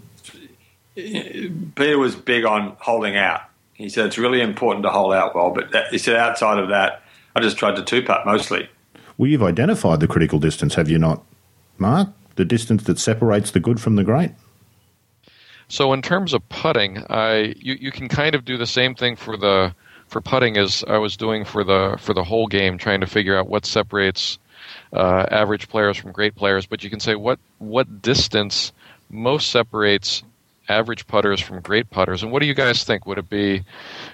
Peter 0.95 1.97
was 1.97 2.15
big 2.15 2.45
on 2.45 2.75
holding 2.79 3.17
out. 3.17 3.41
He 3.73 3.89
said 3.89 4.05
it's 4.05 4.17
really 4.17 4.41
important 4.41 4.83
to 4.83 4.89
hold 4.89 5.13
out 5.13 5.35
well, 5.35 5.49
but 5.49 5.71
that, 5.71 5.87
he 5.91 5.97
said 5.97 6.15
outside 6.15 6.59
of 6.59 6.69
that, 6.69 7.01
I 7.35 7.39
just 7.41 7.57
tried 7.57 7.75
to 7.77 7.83
two 7.83 8.03
putt 8.03 8.25
mostly. 8.25 8.69
Well, 9.17 9.29
you've 9.29 9.43
identified 9.43 9.99
the 9.99 10.07
critical 10.07 10.39
distance, 10.39 10.75
have 10.75 10.89
you 10.89 10.97
not, 10.97 11.23
Mark? 11.77 12.09
The 12.35 12.45
distance 12.45 12.83
that 12.85 12.97
separates 12.97 13.51
the 13.51 13.59
good 13.59 13.79
from 13.79 13.95
the 13.95 14.03
great. 14.03 14.31
So 15.67 15.93
in 15.93 16.01
terms 16.01 16.33
of 16.33 16.47
putting, 16.49 17.03
I 17.09 17.53
you, 17.57 17.77
you 17.79 17.91
can 17.91 18.09
kind 18.09 18.35
of 18.35 18.43
do 18.43 18.57
the 18.57 18.65
same 18.67 18.95
thing 18.95 19.15
for 19.15 19.37
the 19.37 19.73
for 20.07 20.19
putting 20.19 20.57
as 20.57 20.83
I 20.87 20.97
was 20.97 21.15
doing 21.15 21.45
for 21.45 21.63
the 21.63 21.95
for 21.99 22.13
the 22.13 22.23
whole 22.23 22.47
game, 22.47 22.77
trying 22.77 22.99
to 23.01 23.07
figure 23.07 23.37
out 23.37 23.47
what 23.47 23.65
separates 23.65 24.37
uh, 24.91 25.25
average 25.31 25.69
players 25.69 25.97
from 25.97 26.11
great 26.11 26.35
players. 26.35 26.65
But 26.65 26.83
you 26.83 26.89
can 26.89 26.99
say 26.99 27.15
what 27.15 27.39
what 27.59 28.01
distance 28.01 28.73
most 29.09 29.49
separates 29.49 30.23
average 30.67 31.07
putters 31.07 31.39
from 31.39 31.61
great 31.61 31.89
putters. 31.89 32.23
And 32.23 32.31
what 32.31 32.41
do 32.41 32.47
you 32.47 32.53
guys 32.53 32.83
think? 32.83 33.05
Would 33.05 33.17
it 33.17 33.29
be 33.29 33.63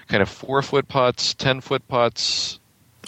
kind 0.08 0.22
of 0.22 0.28
four 0.28 0.62
foot 0.62 0.88
putts, 0.88 1.34
ten 1.34 1.60
foot 1.60 1.86
putts, 1.88 2.60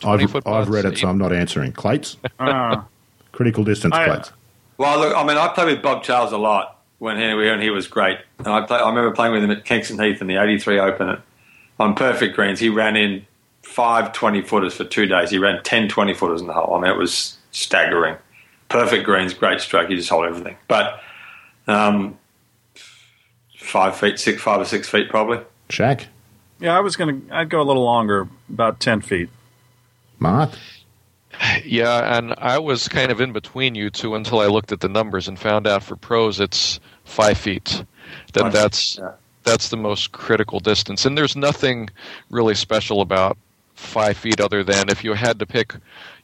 I've, 0.05 0.35
I've 0.47 0.69
read 0.69 0.85
it, 0.85 0.99
so 0.99 1.09
I'm 1.09 1.19
not 1.19 1.33
answering. 1.33 1.73
Clates, 1.73 2.17
Uh, 2.39 2.83
critical 3.33 3.65
distance 3.65 3.95
I- 3.95 4.07
Clates. 4.07 4.33
Well, 4.79 4.99
look, 4.99 5.15
I 5.15 5.23
mean, 5.25 5.37
I 5.37 5.49
played 5.49 5.67
with 5.67 5.83
Bob 5.83 6.03
Charles 6.05 6.33
a 6.33 6.39
lot 6.39 6.79
when 7.01 7.19
he, 7.19 7.35
when 7.35 7.61
he 7.61 7.69
was 7.69 7.87
great. 7.87 8.19
And 8.39 8.49
I, 8.49 8.63
play, 8.63 8.79
I 8.79 8.89
remember 8.89 9.11
playing 9.11 9.35
with 9.35 9.45
him 9.45 9.51
at 9.51 9.67
Kingston 9.67 9.99
Heath 10.03 10.23
in 10.23 10.27
the 10.27 10.37
83 10.43 10.79
Open 10.81 11.09
at, 11.11 11.21
on 11.79 11.95
perfect 11.95 12.35
greens. 12.35 12.59
He 12.61 12.71
ran 12.71 12.97
in 12.97 13.27
five 13.61 14.15
20 14.15 14.41
footers 14.41 14.73
for 14.75 14.85
two 14.85 15.05
days. 15.05 15.29
He 15.29 15.37
ran 15.37 15.63
10 15.63 15.89
20 15.89 16.15
footers 16.15 16.41
in 16.41 16.47
the 16.47 16.55
hole. 16.55 16.75
I 16.75 16.81
mean, 16.81 16.91
it 16.91 16.97
was 16.97 17.37
staggering. 17.51 18.17
Perfect 18.71 19.05
greens, 19.05 19.35
great 19.35 19.61
stroke. 19.61 19.91
You 19.91 19.97
just 19.97 20.09
hold 20.09 20.25
everything. 20.25 20.57
But 20.67 21.01
um, 21.67 22.19
five 23.59 23.97
feet, 23.97 24.19
six, 24.19 24.41
five 24.41 24.61
or 24.61 24.65
six 24.65 24.89
feet 24.89 25.09
probably. 25.11 25.41
Shaq, 25.69 26.07
yeah, 26.59 26.77
I 26.77 26.81
was 26.81 26.97
gonna. 26.97 27.21
I'd 27.31 27.49
go 27.51 27.61
a 27.61 27.65
little 27.65 27.85
longer, 27.85 28.29
about 28.49 28.81
ten 28.81 29.01
feet. 29.01 29.29
Mark. 30.21 30.51
Yeah, 31.65 32.17
and 32.19 32.35
I 32.39 32.59
was 32.59 32.89
kind 32.89 33.11
of 33.11 33.21
in 33.21 33.33
between 33.33 33.75
you 33.75 33.91
two 33.91 34.15
until 34.15 34.41
I 34.41 34.47
looked 34.47 34.73
at 34.73 34.81
the 34.81 34.89
numbers 34.89 35.27
and 35.27 35.39
found 35.39 35.67
out 35.67 35.83
for 35.83 35.97
pros 35.97 36.39
it's 36.39 36.81
five 37.05 37.39
feet. 37.39 37.85
That 38.35 38.43
Five 38.43 38.53
that's 38.53 38.99
yeah. 38.99 39.13
that's 39.45 39.71
the 39.71 39.77
most 39.77 40.13
critical 40.13 40.61
distance, 40.61 41.07
and 41.07 41.17
there's 41.17 41.37
nothing 41.37 41.89
really 42.31 42.55
special 42.55 43.01
about 43.01 43.39
five 43.75 44.17
feet 44.19 44.41
other 44.41 44.63
than 44.63 44.91
if 44.91 45.03
you 45.03 45.15
had 45.15 45.39
to 45.39 45.47
pick, 45.47 45.75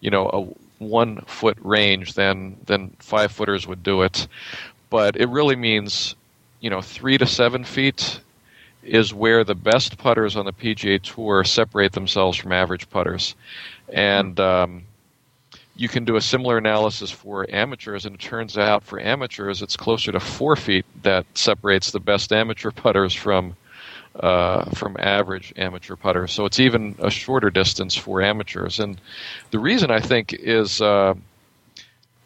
you 0.00 0.10
know, 0.10 0.28
a 0.28 0.84
one 0.84 1.22
foot 1.22 1.56
range, 1.62 2.14
then 2.14 2.56
then 2.66 2.94
five 2.98 3.32
footers 3.32 3.66
would 3.66 3.82
do 3.82 4.02
it. 4.02 4.28
But 4.90 5.16
it 5.16 5.28
really 5.28 5.56
means, 5.56 6.14
you 6.60 6.70
know, 6.70 6.82
three 6.82 7.18
to 7.18 7.26
seven 7.26 7.64
feet 7.64 8.20
is 8.82 9.12
where 9.12 9.42
the 9.42 9.54
best 9.54 9.98
putters 9.98 10.36
on 10.36 10.44
the 10.44 10.52
PGA 10.52 11.02
Tour 11.02 11.42
separate 11.44 11.92
themselves 11.92 12.36
from 12.38 12.52
average 12.52 12.88
putters, 12.88 13.34
and 13.92 14.38
um, 14.40 14.84
you 15.76 15.88
can 15.88 16.04
do 16.04 16.16
a 16.16 16.20
similar 16.20 16.58
analysis 16.58 17.10
for 17.10 17.46
amateurs, 17.50 18.06
and 18.06 18.14
it 18.14 18.20
turns 18.20 18.56
out 18.56 18.82
for 18.82 19.00
amateurs, 19.00 19.62
it's 19.62 19.76
closer 19.76 20.12
to 20.12 20.20
four 20.20 20.56
feet 20.56 20.86
that 21.02 21.26
separates 21.34 21.90
the 21.90 22.00
best 22.00 22.32
amateur 22.32 22.70
putters 22.70 23.14
from 23.14 23.56
uh, 24.18 24.64
from 24.70 24.96
average 24.98 25.52
amateur 25.56 25.94
putters. 25.94 26.32
So 26.32 26.46
it's 26.46 26.58
even 26.58 26.94
a 26.98 27.10
shorter 27.10 27.50
distance 27.50 27.94
for 27.94 28.22
amateurs, 28.22 28.80
and 28.80 29.00
the 29.50 29.58
reason 29.58 29.90
I 29.90 30.00
think 30.00 30.32
is. 30.32 30.80
Uh, 30.80 31.14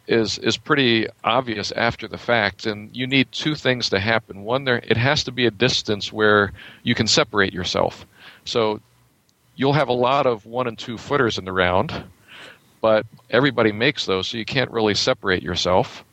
is 0.07 0.39
is 0.39 0.57
pretty 0.57 1.07
obvious 1.23 1.71
after 1.71 2.07
the 2.07 2.17
fact, 2.17 2.65
and 2.65 2.93
you 2.93 3.07
need 3.07 3.31
two 3.31 3.55
things 3.55 3.89
to 3.89 3.99
happen. 3.99 4.43
One, 4.43 4.65
there 4.65 4.77
it 4.77 4.97
has 4.97 5.23
to 5.25 5.31
be 5.31 5.45
a 5.45 5.51
distance 5.51 6.11
where 6.11 6.51
you 6.83 6.95
can 6.95 7.07
separate 7.07 7.53
yourself. 7.53 8.05
So 8.43 8.81
you'll 9.55 9.73
have 9.73 9.89
a 9.89 9.93
lot 9.93 10.25
of 10.25 10.45
one 10.45 10.67
and 10.67 10.77
two 10.77 10.97
footers 10.97 11.37
in 11.37 11.45
the 11.45 11.51
round, 11.53 12.03
but 12.81 13.05
everybody 13.29 13.71
makes 13.71 14.05
those, 14.05 14.27
so 14.27 14.37
you 14.37 14.45
can't 14.45 14.71
really 14.71 14.95
separate 14.95 15.43
yourself. 15.43 16.03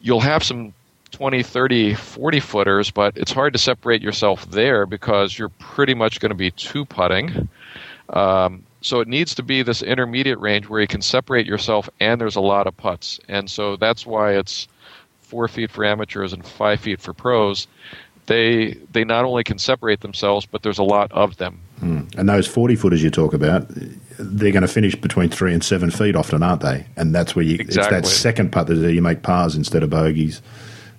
You'll 0.00 0.20
have 0.20 0.42
some 0.42 0.72
20, 1.12 1.42
30, 1.42 1.94
40 1.94 2.40
footers, 2.40 2.90
but 2.90 3.16
it's 3.16 3.32
hard 3.32 3.52
to 3.52 3.58
separate 3.58 4.02
yourself 4.02 4.50
there 4.50 4.86
because 4.86 5.36
you're 5.38 5.48
pretty 5.48 5.94
much 5.94 6.20
going 6.20 6.30
to 6.30 6.36
be 6.36 6.50
two 6.50 6.84
putting. 6.84 7.48
Um, 8.08 8.64
so 8.82 9.00
it 9.00 9.08
needs 9.08 9.34
to 9.34 9.42
be 9.42 9.62
this 9.62 9.82
intermediate 9.82 10.38
range 10.38 10.68
where 10.68 10.80
you 10.80 10.86
can 10.86 11.02
separate 11.02 11.46
yourself 11.46 11.88
and 12.00 12.20
there's 12.20 12.36
a 12.36 12.40
lot 12.40 12.66
of 12.66 12.76
putts. 12.76 13.20
And 13.28 13.50
so 13.50 13.76
that's 13.76 14.06
why 14.06 14.36
it's 14.36 14.68
four 15.22 15.48
feet 15.48 15.70
for 15.70 15.84
amateurs 15.84 16.32
and 16.32 16.46
five 16.46 16.80
feet 16.80 17.00
for 17.00 17.12
pros. 17.12 17.66
They 18.26 18.76
they 18.92 19.04
not 19.04 19.24
only 19.24 19.44
can 19.44 19.58
separate 19.58 20.00
themselves, 20.00 20.46
but 20.46 20.62
there's 20.62 20.78
a 20.78 20.84
lot 20.84 21.12
of 21.12 21.36
them. 21.36 21.60
And 21.80 22.28
those 22.28 22.46
40 22.46 22.76
footers 22.76 23.02
you 23.02 23.10
talk 23.10 23.32
about, 23.32 23.64
they're 24.18 24.52
going 24.52 24.62
to 24.62 24.68
finish 24.68 24.94
between 24.94 25.30
three 25.30 25.54
and 25.54 25.64
seven 25.64 25.90
feet 25.90 26.14
often, 26.14 26.42
aren't 26.42 26.62
they? 26.62 26.86
And 26.96 27.14
that's 27.14 27.34
where 27.34 27.44
you, 27.44 27.56
it's 27.58 27.76
that 27.76 28.06
second 28.06 28.52
putt 28.52 28.66
that 28.66 28.92
you 28.92 29.02
make 29.02 29.22
pars 29.22 29.56
instead 29.56 29.82
of 29.82 29.90
bogeys 29.90 30.42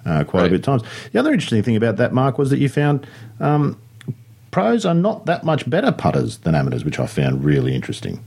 uh, 0.06 0.24
quite 0.24 0.46
a 0.46 0.50
bit 0.50 0.60
of 0.60 0.62
times. 0.64 0.84
The 1.12 1.20
other 1.20 1.32
interesting 1.32 1.64
thing 1.64 1.76
about 1.76 1.98
that, 1.98 2.14
Mark, 2.14 2.38
was 2.38 2.50
that 2.50 2.60
you 2.60 2.70
found 2.70 3.06
um, 3.40 3.80
pros 4.52 4.86
are 4.86 4.94
not 4.94 5.26
that 5.26 5.44
much 5.44 5.70
better 5.70 5.92
putters 5.92 6.40
than 6.40 6.56
amateurs, 6.56 6.84
which 6.84 7.00
I 7.00 7.06
found 7.06 7.44
really 7.44 7.76
interesting. 7.76 8.24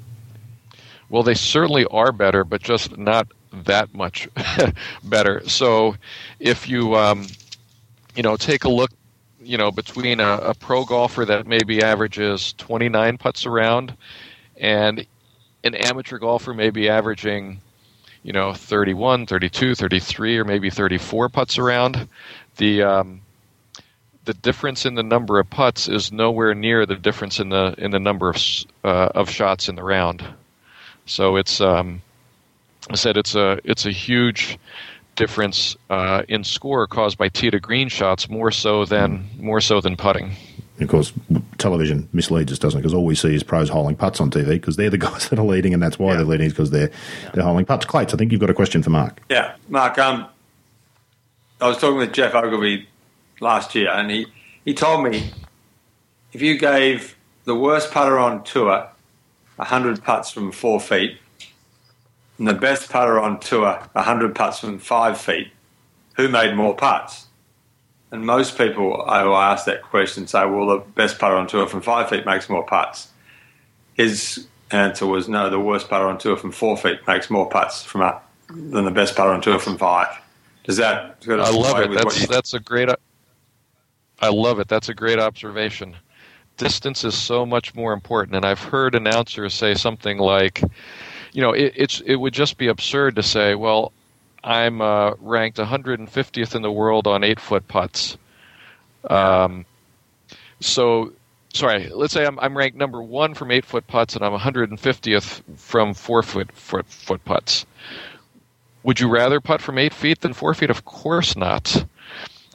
Well, 1.10 1.22
they 1.22 1.34
certainly 1.34 1.84
are 1.86 2.12
better, 2.12 2.44
but 2.44 2.62
just 2.62 2.96
not 2.96 3.28
that 3.52 3.94
much 3.94 4.28
better. 5.04 5.46
So, 5.48 5.96
if 6.40 6.68
you 6.68 6.96
um, 6.96 7.26
you 8.16 8.22
know 8.22 8.36
take 8.36 8.64
a 8.64 8.68
look, 8.68 8.90
you 9.44 9.58
know 9.58 9.70
between 9.70 10.20
a, 10.20 10.32
a 10.38 10.54
pro 10.54 10.84
golfer 10.84 11.24
that 11.24 11.46
maybe 11.46 11.82
averages 11.82 12.54
29 12.54 13.18
putts 13.18 13.46
around, 13.46 13.96
and 14.56 15.06
an 15.64 15.74
amateur 15.74 16.18
golfer 16.18 16.52
maybe 16.54 16.88
averaging, 16.88 17.60
you 18.22 18.32
know, 18.32 18.52
31, 18.52 19.26
32, 19.26 19.74
33, 19.74 20.38
or 20.38 20.44
maybe 20.44 20.70
34 20.70 21.28
putts 21.28 21.58
around, 21.58 22.08
the 22.56 22.82
um, 22.82 23.20
the 24.24 24.34
difference 24.34 24.86
in 24.86 24.94
the 24.94 25.02
number 25.02 25.38
of 25.38 25.48
putts 25.50 25.88
is 25.88 26.10
nowhere 26.10 26.54
near 26.54 26.86
the 26.86 26.96
difference 26.96 27.40
in 27.40 27.48
the 27.50 27.74
in 27.78 27.90
the 27.90 27.98
number 27.98 28.30
of 28.30 28.36
uh, 28.84 29.08
of 29.14 29.30
shots 29.30 29.68
in 29.68 29.74
the 29.74 29.82
round. 29.82 30.24
So 31.06 31.36
it's 31.36 31.60
um, 31.60 32.02
I 32.90 32.96
said 32.96 33.16
it's 33.16 33.34
a 33.34 33.58
it's 33.64 33.86
a 33.86 33.90
huge 33.90 34.58
difference 35.16 35.76
uh, 35.90 36.22
in 36.28 36.44
score 36.44 36.86
caused 36.86 37.18
by 37.18 37.28
tee 37.28 37.50
to 37.50 37.60
green 37.60 37.88
shots 37.88 38.28
more 38.28 38.50
so 38.50 38.84
than 38.84 39.28
more 39.38 39.60
so 39.60 39.80
than 39.80 39.96
putting. 39.96 40.32
Of 40.80 40.88
course, 40.88 41.12
television 41.58 42.08
misleads 42.12 42.50
us, 42.50 42.58
doesn't 42.58 42.78
it? 42.78 42.82
Because 42.82 42.94
all 42.94 43.04
we 43.04 43.14
see 43.14 43.32
is 43.34 43.44
pros 43.44 43.68
holding 43.68 43.94
putts 43.94 44.20
on 44.20 44.30
TV 44.30 44.46
because 44.50 44.74
they're 44.76 44.90
the 44.90 44.98
guys 45.08 45.28
that 45.28 45.38
are 45.38 45.44
leading, 45.44 45.72
and 45.72 45.82
that's 45.82 45.98
why 45.98 46.10
Yeah. 46.10 46.16
they're 46.16 46.24
leading, 46.26 46.48
because 46.48 46.70
they're, 46.70 46.90
they're 47.32 47.44
holding 47.44 47.64
putts. 47.64 47.84
Clates, 47.86 48.12
I 48.12 48.16
think 48.16 48.32
you've 48.32 48.40
got 48.40 48.50
a 48.50 48.54
question 48.54 48.82
for 48.82 48.90
Mark. 48.90 49.20
Yeah, 49.30 49.54
Mark. 49.68 49.98
Um, 49.98 50.26
I 51.60 51.68
was 51.68 51.78
talking 51.78 51.98
with 51.98 52.12
Geoff 52.12 52.34
Ogilvy 52.34 52.88
last 53.40 53.74
year, 53.76 53.88
and 53.90 54.10
he, 54.10 54.26
he 54.64 54.74
told 54.74 55.04
me 55.04 55.30
if 56.32 56.42
you 56.42 56.58
gave 56.58 57.16
the 57.44 57.54
worst 57.54 57.92
putter 57.92 58.18
on 58.18 58.42
tour 58.42 58.88
hundred 59.60 60.02
putts 60.02 60.30
from 60.30 60.50
four 60.50 60.80
feet, 60.80 61.16
and 62.38 62.48
the 62.48 62.54
best 62.54 62.90
putter 62.90 63.18
on 63.18 63.40
tour 63.40 63.80
hundred 63.94 64.34
putts 64.34 64.58
from 64.60 64.78
five 64.78 65.20
feet, 65.20 65.50
who 66.16 66.28
made 66.28 66.54
more 66.54 66.74
putts? 66.74 67.26
And 68.10 68.24
most 68.24 68.56
people 68.56 69.02
I 69.06 69.24
will 69.24 69.36
ask 69.36 69.66
that 69.66 69.82
question 69.82 70.26
say, 70.26 70.44
"Well, 70.46 70.66
the 70.66 70.78
best 70.78 71.18
putter 71.18 71.36
on 71.36 71.46
tour 71.46 71.66
from 71.66 71.80
five 71.80 72.08
feet 72.08 72.24
makes 72.26 72.48
more 72.48 72.64
putts." 72.64 73.08
His 73.94 74.46
answer 74.70 75.06
was, 75.06 75.28
"No, 75.28 75.50
the 75.50 75.60
worst 75.60 75.88
putter 75.88 76.06
on 76.06 76.18
tour 76.18 76.36
from 76.36 76.52
four 76.52 76.76
feet 76.76 77.00
makes 77.06 77.30
more 77.30 77.48
putts 77.48 77.82
from 77.82 78.02
a, 78.02 78.20
than 78.48 78.84
the 78.84 78.90
best 78.90 79.16
putter 79.16 79.30
on 79.30 79.40
tour 79.40 79.58
from 79.58 79.78
five. 79.78 80.08
Does 80.64 80.76
that? 80.78 81.22
sort 81.22 81.40
of 81.40 81.46
I 81.46 81.50
love 81.50 81.78
it. 81.80 81.90
That's 81.94 82.20
you- 82.20 82.26
that's 82.26 82.54
a 82.54 82.60
great. 82.60 82.88
I 84.20 84.28
love 84.28 84.58
it. 84.60 84.68
That's 84.68 84.88
a 84.88 84.94
great 84.94 85.18
observation. 85.18 85.96
Distance 86.56 87.02
is 87.04 87.14
so 87.16 87.44
much 87.44 87.74
more 87.74 87.92
important, 87.92 88.36
and 88.36 88.44
I've 88.46 88.60
heard 88.62 88.94
announcers 88.94 89.52
say 89.54 89.74
something 89.74 90.18
like, 90.18 90.62
you 91.34 91.42
know, 91.42 91.52
it, 91.52 91.74
it's 91.76 92.00
it 92.00 92.14
would 92.14 92.32
just 92.32 92.56
be 92.56 92.68
absurd 92.68 93.16
to 93.16 93.22
say, 93.22 93.54
well, 93.54 93.92
I'm 94.42 94.80
uh, 94.80 95.14
ranked 95.20 95.58
150th 95.58 96.54
in 96.54 96.62
the 96.62 96.70
world 96.70 97.06
on 97.06 97.24
eight 97.24 97.40
foot 97.40 97.66
putts. 97.66 98.16
Um, 99.10 99.66
so, 100.60 101.12
sorry, 101.52 101.88
let's 101.88 102.14
say 102.14 102.24
I'm, 102.24 102.38
I'm 102.38 102.56
ranked 102.56 102.78
number 102.78 103.02
one 103.02 103.34
from 103.34 103.50
eight 103.50 103.64
foot 103.64 103.86
putts, 103.86 104.14
and 104.14 104.24
I'm 104.24 104.32
150th 104.32 105.42
from 105.58 105.92
four 105.92 106.22
foot 106.22 106.52
foot, 106.52 106.86
foot 106.86 107.24
putts. 107.24 107.66
Would 108.84 109.00
you 109.00 109.08
rather 109.08 109.40
putt 109.40 109.60
from 109.60 109.76
eight 109.78 109.92
feet 109.92 110.20
than 110.20 110.34
four 110.34 110.54
feet? 110.54 110.70
Of 110.70 110.84
course 110.84 111.36
not. 111.36 111.84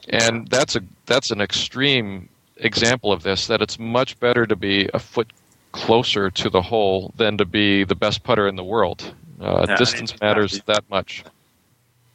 And 0.08 0.48
that's 0.48 0.74
a 0.74 0.80
that's 1.06 1.30
an 1.30 1.40
extreme 1.40 2.30
example 2.56 3.12
of 3.12 3.22
this. 3.22 3.48
That 3.48 3.60
it's 3.60 3.78
much 3.78 4.18
better 4.20 4.46
to 4.46 4.56
be 4.56 4.88
a 4.94 4.98
foot 4.98 5.30
closer 5.72 6.30
to 6.30 6.50
the 6.50 6.62
hole 6.62 7.12
than 7.16 7.36
to 7.38 7.44
be 7.44 7.84
the 7.84 7.94
best 7.94 8.22
putter 8.22 8.46
in 8.48 8.56
the 8.56 8.64
world. 8.64 9.14
Uh, 9.40 9.66
Yeah, 9.68 9.76
distance 9.76 10.10
and- 10.12 10.20
matters 10.20 10.60
that 10.66 10.84
much. 10.90 11.24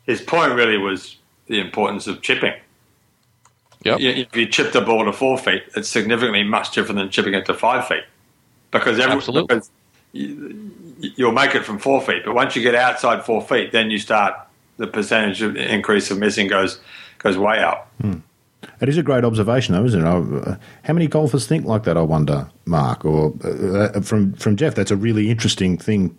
his 0.06 0.22
point 0.22 0.54
really 0.54 0.78
was 0.78 1.18
the 1.48 1.60
importance 1.60 2.06
of 2.08 2.22
chipping. 2.22 2.54
Yep. 3.84 4.00
if 4.00 4.36
you 4.36 4.48
chip 4.48 4.72
the 4.72 4.82
ball 4.82 5.06
to 5.06 5.14
four 5.14 5.38
feet, 5.38 5.64
it's 5.76 5.88
significantly 5.90 6.44
much 6.44 6.72
different 6.72 6.98
than 6.98 7.10
chipping 7.12 7.36
it 7.36 7.46
to 7.46 7.54
five 7.54 7.88
feet 7.88 8.04
because 8.72 8.98
every, 9.00 9.14
Absolutely. 9.16 9.48
because 9.56 9.70
you, 10.12 10.72
you'll 11.16 11.32
make 11.32 11.54
it 11.54 11.64
from 11.64 11.78
four 11.78 12.02
feet, 12.02 12.24
but 12.26 12.34
once 12.34 12.56
you 12.56 12.64
get 12.64 12.74
outside 12.74 13.24
four 13.24 13.42
feet, 13.44 13.72
then 13.72 13.92
you 13.92 14.00
start 14.00 14.34
the 14.78 14.88
percentage 14.88 15.42
of 15.44 15.56
increase 15.56 16.10
of 16.10 16.18
missing 16.18 16.48
goes 16.48 16.80
goes 17.20 17.38
way 17.38 17.60
up. 17.64 17.92
It 18.82 18.90
is 18.90 18.98
a 18.98 19.04
great 19.04 19.24
observation, 19.24 19.74
though, 19.76 19.86
isn't 19.86 20.02
it? 20.06 20.48
Uh, 20.48 20.56
How 20.84 20.94
many 20.94 21.08
golfers 21.08 21.48
think 21.48 21.66
like 21.66 21.84
that? 21.84 21.98
I 21.98 22.02
wonder, 22.02 22.48
Mark, 22.66 23.06
or 23.06 23.34
uh, 23.44 24.02
from 24.02 24.34
from 24.34 24.56
Geoff. 24.58 24.76
That's 24.76 24.92
a 24.92 24.98
really 24.98 25.30
interesting 25.30 25.78
thing 25.78 26.16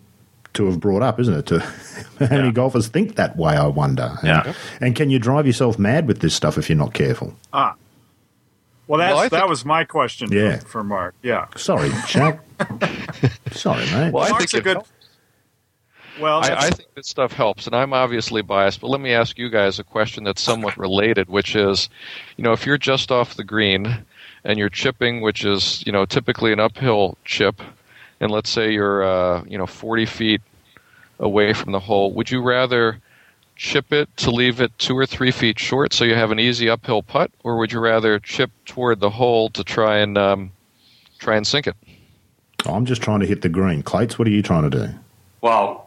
to 0.53 0.65
have 0.65 0.79
brought 0.79 1.03
up, 1.03 1.19
isn't 1.19 1.33
it? 1.33 1.45
To 1.47 1.59
how 2.19 2.27
many 2.37 2.51
golfers 2.51 2.87
think 2.87 3.15
that 3.15 3.37
way? 3.37 3.55
I 3.55 3.67
wonder. 3.67 4.15
And, 4.21 4.27
Yeah. 4.27 4.53
And 4.81 4.95
can 4.95 5.09
you 5.11 5.19
drive 5.19 5.45
yourself 5.45 5.77
mad 5.77 6.07
with 6.07 6.19
this 6.19 6.33
stuff 6.33 6.57
if 6.57 6.67
you're 6.69 6.77
not 6.77 6.93
careful? 6.93 7.35
Ah. 7.53 7.75
Well, 8.87 8.99
that's, 8.99 9.13
Well, 9.13 9.23
I 9.25 9.27
that 9.29 9.49
was 9.49 9.65
my 9.65 9.83
question 9.83 10.31
Yeah. 10.31 10.59
for, 10.59 10.67
for 10.67 10.83
Mark. 10.83 11.13
Yeah. 11.21 11.47
Sorry, 11.57 11.89
Shaq. 11.89 12.39
Sorry, 13.51 13.85
mate. 13.91 14.13
Well, 14.13 14.23
I 14.23 14.29
Mark's 14.29 14.51
think 14.51 14.65
a 14.65 14.69
it 14.71 14.73
good. 14.75 14.83
Well, 16.19 16.39
I, 16.39 16.55
I 16.55 16.69
think 16.69 16.93
this 16.95 17.07
stuff 17.07 17.31
helps, 17.31 17.67
and 17.67 17.75
I'm 17.75 17.93
obviously 17.93 18.41
biased, 18.41 18.81
but 18.81 18.87
let 18.87 19.01
me 19.01 19.13
ask 19.13 19.37
you 19.37 19.49
guys 19.49 19.79
a 19.79 19.83
question 19.83 20.23
that's 20.23 20.41
somewhat 20.41 20.77
related, 20.77 21.29
which 21.29 21.55
is, 21.55 21.89
you 22.37 22.43
know, 22.43 22.53
if 22.53 22.65
you're 22.65 22.77
just 22.77 23.11
off 23.11 23.35
the 23.35 23.43
green 23.43 24.05
and 24.43 24.57
you're 24.57 24.69
chipping, 24.69 25.21
which 25.21 25.45
is, 25.45 25.83
you 25.85 25.91
know, 25.91 26.05
typically 26.05 26.51
an 26.51 26.59
uphill 26.59 27.17
chip, 27.23 27.61
and 28.19 28.31
let's 28.31 28.49
say 28.49 28.71
you're, 28.71 29.03
uh, 29.03 29.43
you 29.47 29.57
know, 29.57 29.67
40 29.67 30.05
feet 30.05 30.41
away 31.19 31.53
from 31.53 31.71
the 31.71 31.79
hole, 31.79 32.11
would 32.13 32.31
you 32.31 32.41
rather 32.41 32.99
chip 33.55 33.91
it 33.91 34.15
to 34.17 34.31
leave 34.31 34.61
it 34.61 34.71
two 34.77 34.95
or 34.95 35.05
three 35.05 35.31
feet 35.31 35.59
short 35.59 35.91
so 35.91 36.05
you 36.05 36.15
have 36.15 36.31
an 36.31 36.39
easy 36.39 36.69
uphill 36.69 37.03
putt, 37.03 37.31
or 37.43 37.57
would 37.57 37.71
you 37.71 37.79
rather 37.79 38.19
chip 38.19 38.51
toward 38.65 38.99
the 38.99 39.09
hole 39.09 39.49
to 39.49 39.63
try 39.63 39.97
and 39.97 40.17
um, 40.17 40.51
try 41.19 41.35
and 41.35 41.45
sink 41.45 41.67
it? 41.67 41.75
I'm 42.65 42.85
just 42.85 43.01
trying 43.01 43.19
to 43.19 43.25
hit 43.25 43.41
the 43.41 43.49
green. 43.49 43.83
Clates, 43.83 44.17
what 44.17 44.27
are 44.27 44.31
you 44.31 44.41
trying 44.41 44.69
to 44.69 44.87
do? 44.87 44.93
Well, 45.41 45.86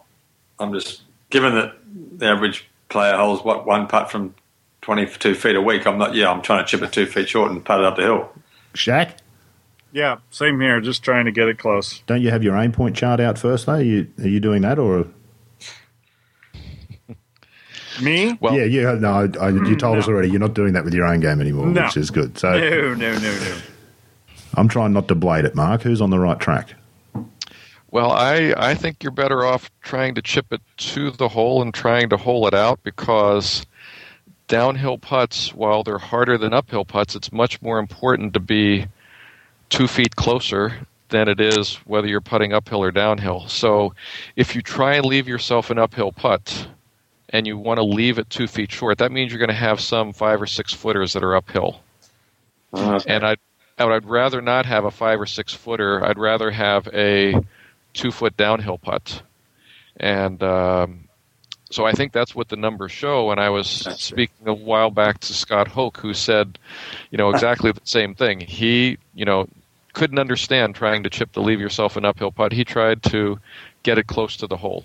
I'm 0.60 0.72
just 0.72 1.02
given 1.30 1.54
that 1.54 1.74
the 2.18 2.26
average 2.26 2.68
player 2.88 3.16
holds 3.16 3.42
what 3.44 3.66
one 3.66 3.86
putt 3.86 4.10
from 4.10 4.34
22 4.82 5.34
feet 5.34 5.56
a 5.56 5.62
week. 5.62 5.86
I'm 5.86 5.98
not. 5.98 6.14
Yeah, 6.14 6.30
I'm 6.30 6.42
trying 6.42 6.64
to 6.64 6.68
chip 6.70 6.82
it 6.82 6.92
two 6.92 7.06
feet 7.06 7.28
short 7.28 7.50
and 7.50 7.64
putt 7.64 7.80
it 7.80 7.86
up 7.86 7.96
the 7.96 8.02
hill. 8.02 8.30
Shaq, 8.74 9.12
yeah, 9.92 10.18
same 10.30 10.60
here. 10.60 10.80
Just 10.80 11.02
trying 11.02 11.24
to 11.24 11.32
get 11.32 11.48
it 11.48 11.58
close. 11.58 12.02
don't 12.06 12.22
you 12.22 12.30
have 12.30 12.42
your 12.44 12.56
aim 12.56 12.72
point 12.72 12.94
chart 12.96 13.18
out 13.20 13.38
first, 13.38 13.66
though? 13.66 13.72
Are 13.74 13.82
you, 13.82 14.06
are 14.20 14.28
you 14.28 14.38
doing 14.40 14.62
that, 14.62 14.78
or 14.78 15.06
Me? 18.02 18.38
Well, 18.40 18.54
yeah, 18.54 18.64
yeah? 18.64 18.94
No, 18.94 19.12
I, 19.40 19.46
I, 19.46 19.48
you 19.50 19.76
told 19.76 19.98
us 19.98 20.06
already. 20.08 20.30
You're 20.30 20.40
not 20.40 20.54
doing 20.54 20.72
that 20.74 20.84
with 20.84 20.94
your 20.94 21.04
own 21.06 21.20
game 21.20 21.40
anymore, 21.40 21.66
No. 21.66 21.82
which 21.84 21.96
is 21.96 22.10
good. 22.10 22.38
So 22.38 22.52
No, 22.52 22.94
no, 22.94 23.12
no, 23.18 23.18
no. 23.18 23.56
I'm 24.54 24.68
trying 24.68 24.92
not 24.92 25.08
to 25.08 25.14
blade 25.14 25.44
it, 25.44 25.54
Mark. 25.54 25.82
Who's 25.82 26.00
on 26.00 26.10
the 26.10 26.18
right 26.18 26.38
track? 26.38 26.74
Well, 27.90 28.12
I, 28.12 28.54
I 28.56 28.74
think 28.74 29.02
you're 29.02 29.10
better 29.10 29.44
off 29.44 29.70
trying 29.82 30.14
to 30.14 30.22
chip 30.22 30.52
it 30.52 30.60
to 30.78 31.10
the 31.10 31.28
hole 31.28 31.60
and 31.62 31.74
trying 31.74 32.10
to 32.10 32.16
hole 32.16 32.46
it 32.46 32.54
out 32.54 32.82
because 32.84 33.66
downhill 34.48 34.98
putts, 34.98 35.52
while 35.54 35.82
they're 35.82 35.98
harder 35.98 36.38
than 36.38 36.52
uphill 36.52 36.84
putts, 36.84 37.14
it's 37.16 37.32
much 37.32 37.60
more 37.62 37.78
important 37.78 38.34
to 38.34 38.40
be 38.40 38.86
two 39.68 39.88
feet 39.88 40.14
closer 40.16 40.86
than 41.08 41.28
it 41.28 41.40
is 41.40 41.74
whether 41.86 42.06
you're 42.06 42.20
putting 42.20 42.52
uphill 42.52 42.82
or 42.82 42.92
downhill. 42.92 43.48
So 43.48 43.94
if 44.36 44.54
you 44.54 44.62
try 44.62 44.94
and 44.94 45.04
leave 45.04 45.26
yourself 45.26 45.70
an 45.70 45.78
uphill 45.78 46.12
putt 46.12 46.68
and 47.30 47.46
you 47.46 47.58
want 47.58 47.78
to 47.78 47.84
leave 47.84 48.18
it 48.18 48.30
two 48.30 48.46
feet 48.46 48.70
short, 48.70 48.98
that 48.98 49.10
means 49.10 49.32
you're 49.32 49.40
going 49.40 49.48
to 49.48 49.54
have 49.54 49.80
some 49.80 50.12
five 50.12 50.40
or 50.40 50.46
six 50.46 50.72
footers 50.72 51.12
that 51.14 51.24
are 51.24 51.34
uphill 51.34 51.80
uh-huh. 52.72 53.00
and 53.06 53.24
I'd 53.24 53.38
I 53.78 53.84
would- 53.84 53.94
I'd 53.94 54.04
rather 54.04 54.42
not 54.42 54.66
have 54.66 54.84
a 54.84 54.90
five 54.90 55.20
or 55.20 55.26
six 55.26 55.54
footer. 55.54 56.04
I'd 56.04 56.18
rather 56.18 56.50
have 56.50 56.86
a 56.92 57.34
two 57.94 58.10
foot 58.10 58.36
downhill 58.36 58.78
putt, 58.78 59.22
and 59.96 60.42
um, 60.42 61.08
so 61.70 61.86
I 61.86 61.92
think 61.92 62.12
that's 62.12 62.34
what 62.34 62.48
the 62.48 62.56
numbers 62.56 62.92
show. 62.92 63.30
And 63.30 63.40
I 63.40 63.50
was 63.50 63.82
Gotcha. 63.82 64.02
speaking 64.02 64.48
a 64.48 64.54
while 64.54 64.90
back 64.90 65.20
to 65.20 65.32
Scott 65.32 65.68
Hoch, 65.68 65.96
who 65.98 66.14
said, 66.14 66.58
you 67.10 67.18
know, 67.18 67.30
exactly 67.30 67.70
the 67.72 67.80
same 67.84 68.14
thing. 68.14 68.40
He, 68.40 68.98
you 69.14 69.24
know, 69.24 69.48
couldn't 69.92 70.18
understand 70.18 70.74
trying 70.74 71.04
to 71.04 71.10
chip 71.10 71.32
to 71.32 71.40
leave 71.40 71.60
yourself 71.60 71.96
an 71.96 72.04
uphill 72.04 72.32
putt. 72.32 72.52
He 72.52 72.64
tried 72.64 73.02
to 73.04 73.38
get 73.82 73.98
it 73.98 74.06
close 74.06 74.36
to 74.38 74.46
the 74.46 74.56
hole, 74.56 74.84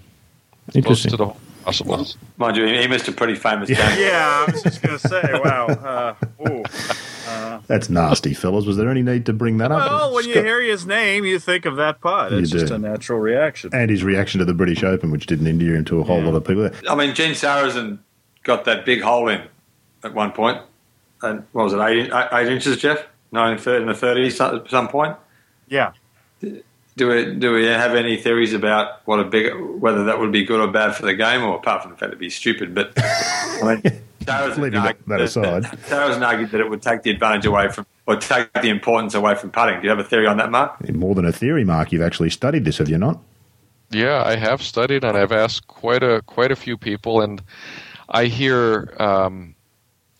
close 0.84 1.04
to 1.04 1.18
the 1.18 1.26
hole 1.26 1.38
as 1.68 1.82
possible. 1.82 2.06
Mind 2.38 2.58
you, 2.58 2.66
he 2.68 2.88
missed 2.88 3.08
a 3.08 3.12
pretty 3.12 3.36
famous 3.36 3.68
game. 3.68 3.78
Yeah, 3.78 4.46
I 4.48 4.52
was 4.52 4.62
just 4.64 4.82
going 4.82 4.98
to 4.98 5.08
say, 5.08 5.22
wow. 5.44 5.66
Uh, 5.68 6.16
ooh. 6.48 6.64
That's 7.68 7.90
nasty, 7.90 8.34
fellas. 8.34 8.66
Was 8.66 8.78
there 8.78 8.90
any 8.90 9.02
need 9.02 9.26
to 9.28 9.34
bring 9.34 9.58
that 9.58 9.72
up? 9.72 9.90
Well, 9.90 10.14
when 10.14 10.26
you 10.28 10.34
hear 10.34 10.62
his 10.62 10.86
name, 10.86 11.26
you 11.26 11.40
think 11.40 11.66
of 11.66 11.76
that 11.78 12.02
putt. 12.02 12.32
You 12.32 12.40
It's 12.40 12.52
just 12.52 12.68
do. 12.68 12.76
a 12.76 12.78
natural 12.78 13.20
reaction. 13.20 13.70
and 13.74 13.90
his 13.90 14.04
reaction 14.04 14.40
to 14.40 14.46
the 14.46 14.54
British 14.54 14.84
Open, 14.84 15.12
which 15.12 15.26
didn't 15.26 15.48
endear 15.48 15.76
him 15.76 15.86
to 15.86 16.00
a 16.00 16.04
whole 16.04 16.20
Yeah. 16.20 16.26
lot 16.30 16.36
of 16.36 16.46
people. 16.46 16.64
There. 16.64 16.74
I 16.90 16.96
mean, 16.96 17.14
Gene 17.16 17.32
Sarazen 17.32 18.00
got 18.44 18.66
that 18.66 18.86
big 18.86 19.02
hole 19.02 19.28
in 19.30 19.42
at 20.04 20.14
one 20.14 20.32
point, 20.32 20.60
and 21.22 21.44
what 21.52 21.64
was 21.66 21.74
it, 21.74 21.80
eight, 21.80 22.12
eight, 22.14 22.28
eight 22.32 22.48
inches, 22.52 22.78
Geoff? 22.78 23.04
No, 23.32 23.46
in, 23.52 23.58
thir- 23.58 23.82
in 23.82 23.88
the 23.88 23.94
thirties 23.94 24.40
at 24.40 24.70
some 24.70 24.88
point. 24.88 25.16
Yeah. 25.68 25.92
Do 26.98 27.10
we 27.10 27.34
do 27.36 27.52
we 27.52 27.66
have 27.66 27.94
any 27.94 28.16
theories 28.16 28.54
about 28.54 29.02
what 29.06 29.20
a 29.20 29.26
big 29.26 29.54
whether 29.56 30.06
that 30.06 30.18
would 30.20 30.32
be 30.32 30.46
good 30.46 30.62
or 30.62 30.68
bad 30.72 30.96
for 30.96 31.02
the 31.06 31.14
game, 31.14 31.44
or 31.44 31.56
apart 31.58 31.82
from 31.82 31.92
the 31.92 31.98
fact 31.98 32.10
it'd 32.10 32.20
be 32.20 32.30
stupid? 32.30 32.74
But 32.74 32.94
I 32.98 33.80
mean, 33.84 34.02
Sarazen 34.26 34.58
Leaving 34.58 34.82
that- 34.82 34.88
argued 34.88 35.08
that 35.08 35.22
aside. 35.22 35.64
Sarazen 35.88 36.26
argued 36.26 36.52
that 36.52 36.62
it 36.62 36.70
would 36.70 36.82
take 36.82 37.04
the 37.04 37.12
advantage 37.12 37.46
away 37.46 37.70
from 37.70 37.86
or 38.08 38.16
take 38.18 38.52
the 38.54 38.70
importance 38.70 39.14
away 39.16 39.36
from 39.36 39.52
putting. 39.52 39.78
Do 39.80 39.84
you 39.84 39.90
have 39.90 40.00
a 40.00 40.04
theory 40.04 40.28
on 40.28 40.38
that, 40.38 40.52
Mark? 40.52 40.88
More 40.94 41.16
than 41.16 41.26
a 41.26 41.32
theory, 41.32 41.64
Mark. 41.64 41.92
You've 41.92 42.04
actually 42.04 42.30
studied 42.30 42.64
this, 42.66 42.78
have 42.78 42.90
you 42.90 42.98
not? 42.98 43.20
Yeah, 43.92 44.24
I 44.24 44.36
have 44.36 44.62
studied 44.62 45.04
and 45.04 45.18
I've 45.18 45.32
asked 45.32 45.68
quite 45.68 46.04
a 46.04 46.22
quite 46.24 46.52
a 46.52 46.56
few 46.56 46.78
people, 46.78 47.22
and 47.22 47.42
I 48.10 48.26
hear 48.26 48.94
um, 49.00 49.56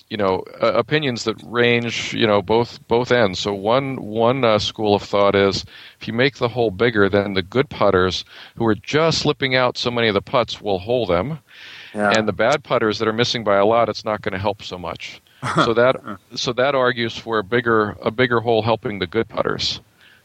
you 0.10 0.18
know 0.18 0.44
uh, 0.62 0.74
opinions 0.74 1.24
that 1.24 1.42
range 1.44 2.14
you 2.14 2.28
know 2.28 2.42
both 2.42 2.80
both 2.88 3.12
ends. 3.12 3.40
So 3.40 3.54
one 3.54 3.98
one 4.02 4.46
uh, 4.46 4.60
school 4.60 4.96
of 4.96 5.02
thought 5.04 5.36
is 5.36 5.66
if 6.00 6.08
you 6.08 6.14
make 6.14 6.38
the 6.38 6.48
hole 6.48 6.72
bigger, 6.72 7.10
then 7.10 7.34
the 7.34 7.42
good 7.42 7.70
putters 7.70 8.24
who 8.56 8.66
are 8.68 8.76
just 8.76 9.20
slipping 9.20 9.56
out 9.56 9.78
so 9.78 9.90
many 9.92 10.08
of 10.08 10.14
the 10.14 10.22
putts 10.22 10.62
will 10.62 10.80
hole 10.80 11.06
them, 11.08 11.40
Yeah. 11.96 12.12
and 12.12 12.28
the 12.28 12.34
bad 12.34 12.64
putters 12.64 13.00
that 13.00 13.08
are 13.08 13.14
missing 13.14 13.46
by 13.46 13.56
a 13.56 13.66
lot, 13.66 13.88
it's 13.88 14.04
not 14.04 14.22
going 14.22 14.34
to 14.34 14.40
help 14.40 14.62
so 14.62 14.78
much. 14.78 15.22
so 15.56 15.74
that 15.74 15.96
so 16.36 16.54
that 16.54 16.76
argues 16.76 17.18
for 17.18 17.40
a 17.40 17.44
bigger 17.44 17.96
a 18.02 18.12
bigger 18.12 18.40
hole 18.40 18.62
helping 18.62 19.00
the 19.00 19.08
good 19.08 19.30
putters. 19.30 19.80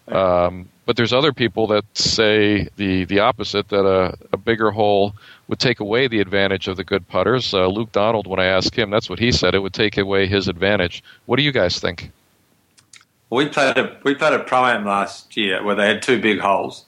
Um, 0.08 0.68
but 0.86 0.96
there's 0.96 1.12
other 1.12 1.32
people 1.32 1.68
that 1.68 1.84
say 1.94 2.68
the, 2.74 3.04
the 3.04 3.20
opposite 3.20 3.68
that 3.68 3.86
a, 3.86 4.16
a 4.32 4.36
bigger 4.36 4.72
hole 4.72 5.14
would 5.46 5.60
take 5.60 5.78
away 5.78 6.08
the 6.08 6.18
advantage 6.18 6.66
of 6.66 6.76
the 6.76 6.82
good 6.82 7.06
putters. 7.06 7.54
Uh, 7.54 7.68
Luke 7.68 7.92
Donald, 7.92 8.26
when 8.26 8.40
I 8.40 8.46
asked 8.46 8.74
him, 8.74 8.90
that's 8.90 9.08
what 9.08 9.20
he 9.20 9.30
said. 9.30 9.54
It 9.54 9.60
would 9.60 9.72
take 9.72 9.98
away 9.98 10.26
his 10.26 10.48
advantage. 10.48 11.04
What 11.26 11.36
do 11.36 11.44
you 11.44 11.52
guys 11.52 11.78
think? 11.78 12.10
We 13.30 13.48
played 13.48 13.78
a 13.78 13.96
we 14.02 14.16
played 14.16 14.32
a 14.32 14.40
pro 14.40 14.64
am 14.66 14.84
last 14.84 15.36
year 15.36 15.62
where 15.62 15.76
they 15.76 15.86
had 15.86 16.02
two 16.02 16.20
big 16.20 16.40
holes 16.40 16.86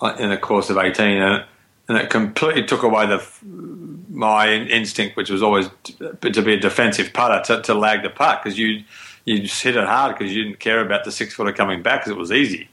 uh, 0.00 0.14
in 0.20 0.30
the 0.30 0.38
course 0.38 0.70
of 0.70 0.76
eighteen, 0.78 1.20
and 1.20 1.42
it, 1.42 1.46
and 1.88 1.98
it 1.98 2.10
completely 2.10 2.64
took 2.64 2.84
away 2.84 3.06
the 3.06 3.18
my 4.14 4.48
instinct, 4.52 5.16
which 5.16 5.30
was 5.30 5.42
always 5.42 5.68
to, 5.84 6.30
to 6.32 6.42
be 6.42 6.54
a 6.54 6.60
defensive 6.60 7.12
putter, 7.12 7.42
to, 7.56 7.62
to 7.62 7.74
lag 7.74 8.02
the 8.02 8.10
putt 8.10 8.42
because 8.42 8.58
you 8.58 8.84
you 9.26 9.40
just 9.40 9.62
hit 9.62 9.76
it 9.76 9.86
hard 9.86 10.16
because 10.18 10.34
you 10.34 10.44
didn't 10.44 10.60
care 10.60 10.80
about 10.80 11.04
the 11.04 11.12
six 11.12 11.34
footer 11.34 11.52
coming 11.52 11.82
back 11.82 12.00
because 12.02 12.12
it 12.12 12.18
was 12.18 12.32
easy. 12.32 12.68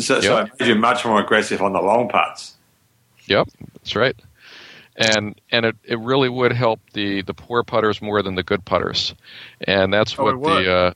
So, 0.00 0.20
so 0.20 0.38
Yeah. 0.38 0.42
it 0.44 0.50
made 0.60 0.68
you 0.68 0.74
much 0.76 1.04
more 1.04 1.20
aggressive 1.20 1.62
on 1.62 1.72
the 1.72 1.80
long 1.82 2.08
putts. 2.08 2.54
Yep, 3.26 3.48
that's 3.74 3.96
right. 3.96 4.16
And 4.96 5.40
and 5.52 5.66
it, 5.66 5.76
it 5.84 5.98
really 6.00 6.28
would 6.28 6.52
help 6.52 6.80
the, 6.94 7.22
the 7.22 7.34
poor 7.34 7.64
putters 7.64 8.02
more 8.02 8.22
than 8.22 8.34
the 8.36 8.42
good 8.44 8.64
putters, 8.64 9.14
and 9.62 9.92
that's 9.92 10.18
Oh, 10.18 10.24
what 10.24 10.42
the 10.42 10.70
uh, 10.72 10.92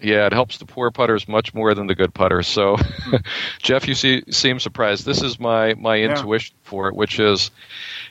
yeah 0.00 0.26
it 0.26 0.32
helps 0.32 0.58
the 0.58 0.66
poor 0.66 0.90
putters 0.90 1.28
much 1.28 1.54
more 1.54 1.74
than 1.74 1.86
the 1.88 1.94
good 1.94 2.14
putters. 2.14 2.48
So, 2.48 2.76
Geoff, 3.62 3.88
you 3.88 3.94
see, 3.94 4.22
seem 4.30 4.60
surprised. 4.60 5.06
This 5.06 5.22
is 5.22 5.40
my 5.40 5.74
my 5.74 5.98
Yeah. 5.98 6.06
intuition 6.06 6.54
for 6.62 6.88
it, 6.88 6.96
which 6.96 7.20
is, 7.20 7.50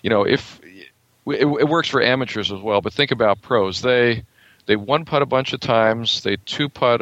you 0.04 0.10
know, 0.10 0.24
if 0.24 0.61
it, 1.28 1.46
it 1.46 1.70
works 1.70 1.88
for 1.88 2.02
amateurs 2.02 2.52
as 2.52 2.60
well, 2.60 2.82
but 2.82 2.94
think 2.94 3.12
about 3.12 3.42
pros. 3.42 3.82
They 3.82 4.24
they 4.66 4.76
one 4.76 5.06
putt 5.06 5.22
a 5.22 5.26
bunch 5.26 5.54
of 5.54 5.60
times, 5.60 6.24
they 6.24 6.38
two 6.46 6.70
putt 6.70 7.02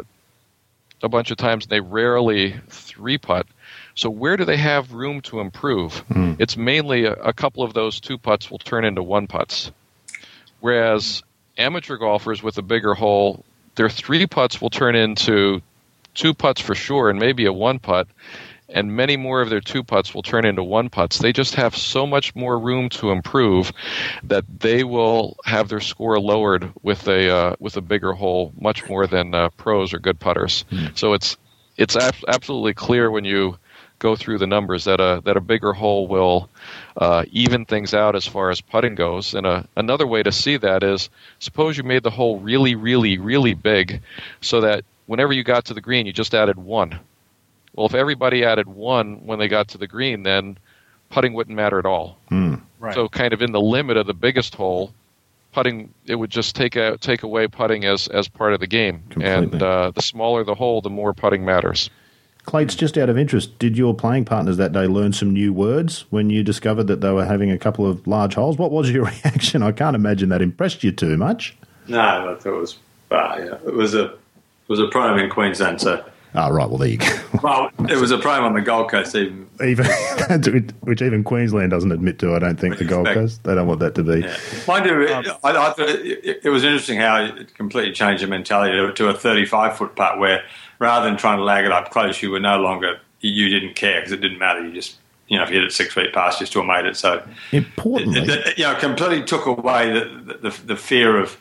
a 1.02 1.08
bunch 1.08 1.30
of 1.30 1.36
times, 1.36 1.64
and 1.64 1.70
they 1.70 1.80
rarely 1.80 2.54
three 2.68 3.18
putt. 3.18 3.46
So 3.94 4.10
where 4.10 4.36
do 4.36 4.44
they 4.44 4.56
have 4.56 4.92
room 4.92 5.20
to 5.22 5.40
improve? 5.40 5.98
Hmm. 6.12 6.34
It's 6.38 6.56
mainly 6.56 7.04
a, 7.04 7.12
a 7.14 7.32
couple 7.32 7.62
of 7.62 7.74
those 7.74 8.00
two 8.00 8.18
putts 8.18 8.50
will 8.50 8.58
turn 8.58 8.84
into 8.84 9.02
one 9.02 9.26
putts. 9.26 9.70
Whereas 10.60 11.22
amateur 11.58 11.96
golfers 11.96 12.42
with 12.42 12.58
a 12.58 12.62
bigger 12.62 12.94
hole, 12.94 13.44
their 13.74 13.88
three 13.88 14.26
putts 14.26 14.60
will 14.60 14.70
turn 14.70 14.94
into 14.94 15.62
two 16.14 16.34
putts 16.34 16.60
for 16.60 16.74
sure, 16.74 17.08
and 17.08 17.18
maybe 17.18 17.46
a 17.46 17.52
one 17.52 17.78
putt. 17.78 18.08
And 18.72 18.96
many 18.96 19.16
more 19.16 19.40
of 19.40 19.50
their 19.50 19.60
two 19.60 19.82
putts 19.82 20.14
will 20.14 20.22
turn 20.22 20.44
into 20.44 20.62
one 20.62 20.88
putts. 20.88 21.18
They 21.18 21.32
just 21.32 21.54
have 21.54 21.76
so 21.76 22.06
much 22.06 22.34
more 22.34 22.58
room 22.58 22.88
to 22.90 23.10
improve 23.10 23.72
that 24.24 24.44
they 24.60 24.84
will 24.84 25.36
have 25.44 25.68
their 25.68 25.80
score 25.80 26.18
lowered 26.20 26.72
with 26.82 27.06
a 27.08 27.30
uh, 27.30 27.56
with 27.58 27.76
a 27.76 27.80
bigger 27.80 28.12
hole 28.12 28.52
much 28.60 28.88
more 28.88 29.06
than 29.06 29.34
uh, 29.34 29.50
pros 29.50 29.92
or 29.92 29.98
good 29.98 30.18
putters. 30.18 30.64
Mm. 30.70 30.96
So 30.96 31.12
it's 31.12 31.36
it's 31.76 31.96
ab- 31.96 32.14
absolutely 32.28 32.74
clear 32.74 33.10
when 33.10 33.24
you 33.24 33.56
go 33.98 34.16
through 34.16 34.38
the 34.38 34.46
numbers 34.46 34.84
that 34.84 35.00
a 35.00 35.22
that 35.24 35.36
a 35.36 35.40
bigger 35.40 35.72
hole 35.72 36.08
will 36.08 36.50
uh, 36.96 37.24
even 37.30 37.64
things 37.64 37.94
out 37.94 38.16
as 38.16 38.26
far 38.26 38.50
as 38.50 38.60
putting 38.60 38.94
goes. 38.94 39.34
And 39.34 39.46
a, 39.46 39.50
uh, 39.50 39.62
another 39.76 40.06
way 40.06 40.22
to 40.22 40.32
see 40.32 40.56
that 40.56 40.82
is 40.82 41.08
suppose 41.38 41.76
you 41.76 41.84
made 41.84 42.02
the 42.02 42.10
hole 42.10 42.40
really, 42.40 42.74
really, 42.74 43.18
really 43.18 43.54
big, 43.54 44.02
so 44.40 44.60
that 44.62 44.84
whenever 45.06 45.32
you 45.32 45.44
got 45.44 45.66
to 45.66 45.74
the 45.74 45.80
green, 45.80 46.06
you 46.06 46.12
just 46.12 46.34
added 46.34 46.56
one. 46.56 46.98
Well, 47.74 47.86
if 47.86 47.94
everybody 47.94 48.44
added 48.44 48.66
one 48.66 49.26
when 49.26 49.38
they 49.38 49.48
got 49.48 49.68
to 49.68 49.78
the 49.78 49.86
green, 49.86 50.22
then 50.22 50.58
putting 51.08 51.34
wouldn't 51.34 51.56
matter 51.56 51.78
at 51.78 51.86
all. 51.86 52.18
Mm. 52.30 52.60
Right. 52.78 52.94
So, 52.94 53.08
kind 53.08 53.32
of 53.32 53.42
in 53.42 53.52
the 53.52 53.60
limit 53.60 53.96
of 53.96 54.06
the 54.06 54.14
biggest 54.14 54.54
hole, 54.54 54.92
putting 55.52 55.92
it 56.06 56.14
would 56.16 56.30
just 56.30 56.56
take 56.56 56.76
a, 56.76 56.96
take 56.98 57.22
away 57.22 57.46
putting 57.46 57.84
as 57.84 58.08
as 58.08 58.28
part 58.28 58.54
of 58.54 58.60
the 58.60 58.66
game. 58.66 59.02
Completely. 59.10 59.32
And 59.32 59.62
uh, 59.62 59.92
the 59.94 60.02
smaller 60.02 60.44
the 60.44 60.54
hole, 60.54 60.80
the 60.80 60.90
more 60.90 61.12
putting 61.12 61.44
matters. 61.44 61.90
Clates, 62.44 62.74
just 62.74 62.96
out 62.96 63.10
of 63.10 63.18
interest, 63.18 63.58
did 63.58 63.76
your 63.76 63.94
playing 63.94 64.24
partners 64.24 64.56
that 64.56 64.72
day 64.72 64.86
learn 64.86 65.12
some 65.12 65.32
new 65.32 65.52
words 65.52 66.06
when 66.10 66.30
you 66.30 66.42
discovered 66.42 66.84
that 66.84 67.00
they 67.00 67.12
were 67.12 67.24
having 67.24 67.50
a 67.50 67.58
couple 67.58 67.86
of 67.86 68.06
large 68.06 68.34
holes? 68.34 68.56
What 68.56 68.70
was 68.70 68.90
your 68.90 69.04
reaction? 69.24 69.62
I 69.62 69.72
can't 69.72 69.94
imagine 69.94 70.30
that 70.30 70.40
impressed 70.40 70.82
you 70.82 70.90
too 70.90 71.16
much. 71.16 71.56
No, 71.86 72.00
I 72.00 72.34
thought 72.36 72.46
it 72.46 72.56
was, 72.56 72.78
uh, 73.10 73.36
yeah, 73.38 73.58
it 73.66 73.74
was 73.74 73.94
a 73.94 74.06
it 74.06 74.68
was 74.68 74.80
a 74.80 74.86
pro 74.86 75.12
am 75.12 75.18
in 75.18 75.28
Queensland, 75.28 75.80
so 75.80 76.04
Oh, 76.34 76.50
right. 76.50 76.68
Well, 76.68 76.78
there 76.78 76.88
you 76.88 76.98
go. 76.98 77.06
well, 77.42 77.70
it 77.88 77.96
was 77.96 78.10
a 78.10 78.18
pro 78.18 78.32
am 78.32 78.44
on 78.44 78.54
the 78.54 78.60
Gold 78.60 78.90
Coast, 78.90 79.14
even. 79.16 79.48
even 79.64 79.86
which 80.80 81.02
even 81.02 81.24
Queensland 81.24 81.70
doesn't 81.70 81.90
admit 81.90 82.18
to. 82.20 82.34
I 82.34 82.38
don't 82.38 82.58
think 82.58 82.78
the 82.78 82.84
Gold 82.84 83.08
Coast. 83.08 83.42
They 83.44 83.54
don't 83.54 83.66
want 83.66 83.80
that 83.80 83.94
to 83.96 84.04
be. 84.04 84.20
Yeah. 84.20 84.36
Mind 84.68 84.86
you, 84.86 85.14
um, 85.14 85.24
I, 85.42 85.50
I, 85.50 85.72
thought 85.72 85.88
it, 85.88 86.40
it, 86.44 86.50
was 86.50 86.62
interesting 86.62 86.98
how 86.98 87.24
it 87.24 87.54
completely 87.54 87.92
changed 87.92 88.22
the 88.22 88.28
mentality 88.28 88.76
to, 88.76 88.92
to 88.92 89.08
a 89.08 89.14
35 89.14 89.76
foot 89.76 89.96
putt, 89.96 90.18
where 90.18 90.44
rather 90.78 91.06
than 91.06 91.16
trying 91.16 91.38
to 91.38 91.44
lag 91.44 91.64
it 91.64 91.72
up 91.72 91.90
close, 91.90 92.22
you 92.22 92.30
were 92.30 92.40
no 92.40 92.60
longer 92.60 93.00
you 93.20 93.48
didn't 93.48 93.74
care 93.74 94.00
because 94.00 94.12
it 94.12 94.20
didn't 94.20 94.38
matter. 94.38 94.64
You 94.64 94.72
just 94.72 94.98
you 95.28 95.36
know 95.36 95.42
if 95.42 95.50
you 95.50 95.56
hit 95.56 95.64
it 95.64 95.72
six 95.72 95.94
feet 95.94 96.12
past, 96.12 96.40
you 96.40 96.46
still 96.46 96.64
made 96.64 96.86
it. 96.86 96.96
So 96.96 97.26
importantly, 97.52 98.20
it, 98.20 98.28
it, 98.28 98.58
you 98.58 98.64
know, 98.64 98.74
completely 98.76 99.24
took 99.24 99.46
away 99.46 99.92
the, 99.92 100.38
the, 100.42 100.60
the 100.66 100.76
fear 100.76 101.18
of 101.18 101.36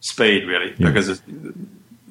speed 0.00 0.46
really 0.46 0.74
yeah. 0.78 0.88
because 0.88 1.20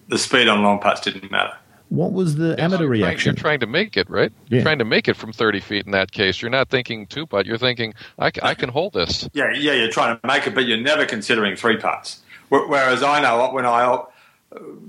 the 0.07 0.17
speed 0.17 0.47
on 0.47 0.61
long 0.63 0.79
putts 0.79 1.01
didn't 1.01 1.31
matter. 1.31 1.55
What 1.89 2.11
was 2.11 2.35
the 2.35 2.49
yes, 2.49 2.59
amateur 2.59 2.83
you're 2.83 2.89
reaction? 2.89 3.35
Trying, 3.35 3.35
you're 3.35 3.41
trying 3.41 3.59
to 3.61 3.67
make 3.67 3.97
it, 3.97 4.09
right? 4.09 4.31
Yeah. 4.47 4.57
You're 4.57 4.63
trying 4.63 4.79
to 4.79 4.85
make 4.85 5.07
it 5.07 5.15
from 5.15 5.33
30 5.33 5.59
feet 5.59 5.85
in 5.85 5.91
that 5.91 6.11
case. 6.11 6.41
You're 6.41 6.51
not 6.51 6.69
thinking 6.69 7.07
two 7.07 7.25
putt. 7.25 7.45
You're 7.45 7.57
thinking, 7.57 7.93
I, 8.19 8.31
I 8.43 8.53
can 8.53 8.69
hold 8.69 8.93
this. 8.93 9.27
Yeah, 9.33 9.51
yeah, 9.53 9.73
you're 9.73 9.89
trying 9.89 10.19
to 10.19 10.27
make 10.27 10.45
it, 10.45 10.53
but 10.53 10.65
you're 10.65 10.77
never 10.77 11.05
considering 11.05 11.55
three 11.55 11.77
putts. 11.77 12.21
Whereas 12.49 13.03
I 13.03 13.21
know 13.21 13.51
when 13.51 13.65
I 13.65 13.83
uh, 13.83 14.05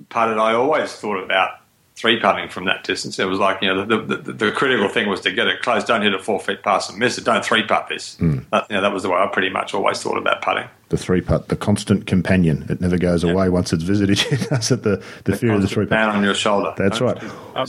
putted, 0.08 0.38
I 0.38 0.52
always 0.54 0.92
thought 0.92 1.22
about 1.22 1.59
three 1.96 2.18
putting 2.18 2.48
from 2.48 2.64
that 2.64 2.84
distance. 2.84 3.18
It 3.18 3.26
was 3.26 3.38
like, 3.38 3.60
you 3.60 3.68
know, 3.68 3.84
the, 3.84 4.16
the, 4.16 4.32
the, 4.32 4.52
critical 4.52 4.88
thing 4.88 5.08
was 5.08 5.20
to 5.22 5.30
get 5.30 5.46
it 5.48 5.60
close. 5.60 5.84
Don't 5.84 6.02
hit 6.02 6.14
it 6.14 6.22
four 6.22 6.40
feet 6.40 6.62
past 6.62 6.90
and 6.90 6.98
miss 6.98 7.18
it. 7.18 7.24
Don't 7.24 7.44
three 7.44 7.62
putt 7.62 7.88
this. 7.88 8.16
Mm. 8.16 8.48
That, 8.50 8.66
you 8.70 8.76
know, 8.76 8.82
that 8.82 8.92
was 8.92 9.02
the 9.02 9.10
way 9.10 9.16
I 9.16 9.26
pretty 9.26 9.50
much 9.50 9.74
always 9.74 10.02
thought 10.02 10.16
about 10.16 10.40
putting. 10.40 10.68
The 10.88 10.96
three 10.96 11.20
putt, 11.20 11.48
the 11.48 11.56
constant 11.56 12.06
companion. 12.06 12.66
It 12.68 12.80
never 12.80 12.96
goes 12.96 13.22
yeah. 13.22 13.32
away 13.32 13.48
once 13.50 13.72
it's 13.72 13.82
visited 13.82 14.22
you, 14.30 14.36
does 14.48 14.70
it? 14.70 14.82
The, 14.82 14.96
the, 15.24 15.32
the 15.32 15.36
fear 15.36 15.52
of 15.52 15.62
the 15.62 15.68
three 15.68 15.86
putt. 15.86 15.98
on 15.98 16.24
your 16.24 16.34
shoulder. 16.34 16.74
That's 16.76 16.98
Don't 16.98 17.20
right. 17.20 17.32
Uh, 17.54 17.66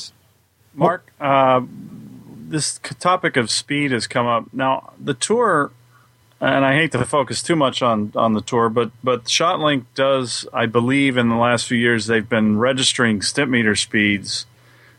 Mark, 0.74 1.12
uh, 1.20 1.62
this 2.48 2.80
topic 3.00 3.36
of 3.36 3.52
speed 3.52 3.92
has 3.92 4.08
come 4.08 4.28
up. 4.28 4.46
Now, 4.54 4.94
the 5.00 5.14
tour 5.14 5.72
and 6.42 6.66
I 6.66 6.74
hate 6.74 6.92
to 6.94 7.06
focus 7.06 7.44
too 7.44 7.56
much 7.56 7.84
on, 7.84 8.12
on 8.16 8.34
the 8.34 8.42
tour, 8.42 8.68
but 8.70 8.92
but 9.04 9.26
ShotLink 9.26 9.86
does, 9.94 10.48
I 10.52 10.66
believe, 10.66 11.16
in 11.16 11.30
the 11.30 11.36
last 11.36 11.68
few 11.68 11.78
years 11.78 12.08
they've 12.08 12.28
been 12.28 12.58
registering 12.58 13.20
Stimpmeter 13.20 13.78
speeds 13.78 14.48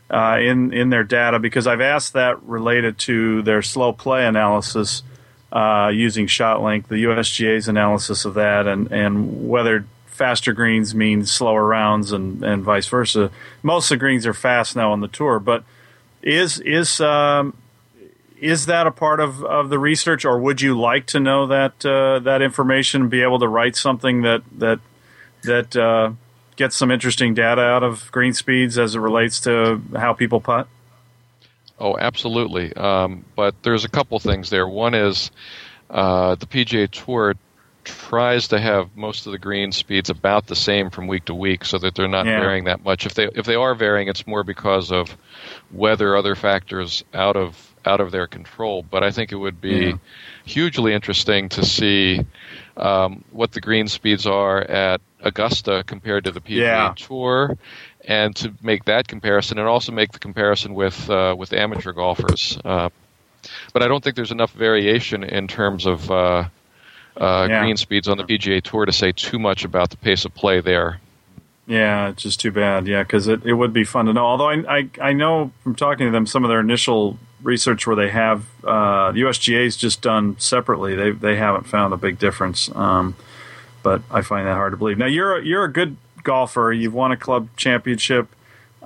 uh, 0.09 0.37
in 0.39 0.71
in 0.71 0.89
their 0.89 1.03
data 1.03 1.39
because 1.39 1.67
I've 1.67 1.81
asked 1.81 2.13
that 2.13 2.41
related 2.43 2.97
to 2.99 3.41
their 3.41 3.61
slow 3.61 3.91
play 3.91 4.25
analysis 4.25 5.03
uh, 5.51 5.91
using 5.93 6.27
ShotLink, 6.27 6.87
the 6.87 7.03
USGA's 7.03 7.67
analysis 7.67 8.23
of 8.23 8.35
that, 8.35 8.65
and 8.65 8.89
and 8.91 9.49
whether 9.49 9.85
faster 10.05 10.53
greens 10.53 10.95
mean 10.95 11.25
slower 11.25 11.65
rounds 11.65 12.13
and 12.13 12.41
and 12.41 12.63
vice 12.63 12.87
versa. 12.87 13.31
Most 13.61 13.91
of 13.91 13.97
the 13.97 13.99
greens 13.99 14.25
are 14.25 14.33
fast 14.33 14.77
now 14.77 14.93
on 14.93 15.01
the 15.01 15.09
tour, 15.09 15.39
but 15.39 15.65
is 16.21 16.59
is 16.61 17.01
um, 17.01 17.53
is 18.43 18.65
that 18.65 18.85
a 18.85 18.91
part 18.91 19.21
of, 19.21 19.43
of 19.43 19.69
the 19.69 19.79
research, 19.79 20.25
or 20.25 20.37
would 20.37 20.61
you 20.61 20.77
like 20.77 21.05
to 21.07 21.19
know 21.19 21.47
that 21.47 21.85
uh, 21.85 22.19
that 22.19 22.41
information, 22.41 23.07
be 23.07 23.21
able 23.21 23.39
to 23.39 23.47
write 23.47 23.75
something 23.75 24.23
that 24.23 24.41
that 24.57 24.79
that 25.43 25.75
uh, 25.75 26.11
gets 26.57 26.75
some 26.75 26.91
interesting 26.91 27.33
data 27.33 27.61
out 27.61 27.83
of 27.83 28.11
green 28.11 28.33
speeds 28.33 28.77
as 28.77 28.95
it 28.95 28.99
relates 28.99 29.39
to 29.41 29.81
how 29.95 30.13
people 30.13 30.41
putt? 30.41 30.67
Oh, 31.79 31.97
absolutely. 31.97 32.73
Um, 32.73 33.25
but 33.35 33.55
there's 33.63 33.85
a 33.85 33.89
couple 33.89 34.19
things 34.19 34.49
there. 34.49 34.67
One 34.67 34.93
is 34.93 35.31
uh, 35.89 36.35
the 36.35 36.45
PGA 36.45 36.89
Tour 36.89 37.35
tries 37.83 38.49
to 38.49 38.59
have 38.59 38.95
most 38.95 39.25
of 39.25 39.31
the 39.31 39.39
green 39.39 39.71
speeds 39.71 40.09
about 40.09 40.47
the 40.47 40.55
same 40.55 40.89
from 40.89 41.07
week 41.07 41.25
to 41.25 41.33
week, 41.33 41.63
so 41.63 41.77
that 41.77 41.95
they're 41.95 42.07
not 42.07 42.25
yeah. 42.25 42.39
varying 42.39 42.65
that 42.65 42.83
much. 42.83 43.05
If 43.05 43.13
they 43.13 43.29
if 43.35 43.45
they 43.45 43.55
are 43.55 43.73
varying, 43.73 44.09
it's 44.09 44.27
more 44.27 44.43
because 44.43 44.91
of 44.91 45.15
weather, 45.71 46.17
other 46.17 46.35
factors 46.35 47.05
out 47.13 47.37
of 47.37 47.72
out 47.85 48.01
of 48.01 48.11
their 48.11 48.27
control. 48.27 48.83
But 48.83 49.03
I 49.03 49.11
think 49.11 49.31
it 49.31 49.35
would 49.35 49.61
be 49.61 49.87
yeah. 49.87 49.93
hugely 50.45 50.93
interesting 50.93 51.49
to 51.49 51.65
see 51.65 52.25
um, 52.77 53.23
what 53.31 53.51
the 53.51 53.61
green 53.61 53.87
speeds 53.87 54.25
are 54.25 54.61
at 54.61 55.01
Augusta 55.21 55.83
compared 55.85 56.25
to 56.25 56.31
the 56.31 56.41
PGA 56.41 56.57
yeah. 56.57 56.93
Tour, 56.95 57.57
and 58.05 58.35
to 58.37 58.53
make 58.61 58.85
that 58.85 59.07
comparison, 59.07 59.57
and 59.57 59.67
also 59.67 59.91
make 59.91 60.11
the 60.11 60.19
comparison 60.19 60.73
with 60.73 61.09
uh, 61.09 61.35
with 61.37 61.53
amateur 61.53 61.93
golfers. 61.93 62.57
Uh, 62.63 62.89
but 63.73 63.83
I 63.83 63.87
don't 63.87 64.03
think 64.03 64.15
there's 64.15 64.31
enough 64.31 64.51
variation 64.51 65.23
in 65.23 65.47
terms 65.47 65.85
of 65.85 66.09
uh, 66.09 66.45
uh 67.15 67.47
yeah. 67.49 67.61
green 67.61 67.77
speeds 67.77 68.07
on 68.07 68.17
the 68.17 68.23
PGA 68.23 68.61
Tour 68.61 68.85
to 68.85 68.91
say 68.91 69.11
too 69.11 69.39
much 69.39 69.65
about 69.65 69.89
the 69.89 69.97
pace 69.97 70.25
of 70.25 70.33
play 70.33 70.61
there. 70.61 70.99
Yeah, 71.65 72.09
it's 72.09 72.23
just 72.23 72.39
too 72.39 72.51
bad. 72.51 72.87
Yeah, 72.87 73.03
because 73.03 73.27
it, 73.27 73.45
it 73.45 73.53
would 73.53 73.71
be 73.71 73.85
fun 73.85 74.07
to 74.07 74.13
know. 74.13 74.25
Although 74.25 74.49
I, 74.49 74.77
I, 74.77 74.89
I 75.01 75.13
know 75.13 75.51
from 75.63 75.75
talking 75.75 76.07
to 76.07 76.11
them 76.11 76.25
some 76.25 76.43
of 76.43 76.49
their 76.49 76.59
initial 76.59 77.17
research 77.43 77.85
where 77.85 77.95
they 77.95 78.09
have 78.09 78.45
uh, 78.63 79.11
the 79.11 79.21
USGA 79.21 79.65
is 79.65 79.77
just 79.77 80.01
done 80.01 80.39
separately. 80.39 80.95
They 80.95 81.11
they 81.11 81.35
haven't 81.35 81.67
found 81.67 81.93
a 81.93 81.97
big 81.97 82.17
difference, 82.17 82.73
um, 82.75 83.15
but 83.83 84.01
I 84.09 84.21
find 84.21 84.47
that 84.47 84.55
hard 84.55 84.73
to 84.73 84.77
believe. 84.77 84.97
Now 84.97 85.05
you're 85.05 85.37
a, 85.37 85.45
you're 85.45 85.65
a 85.65 85.71
good 85.71 85.97
golfer. 86.23 86.71
You've 86.71 86.93
won 86.93 87.11
a 87.11 87.17
club 87.17 87.49
championship. 87.57 88.27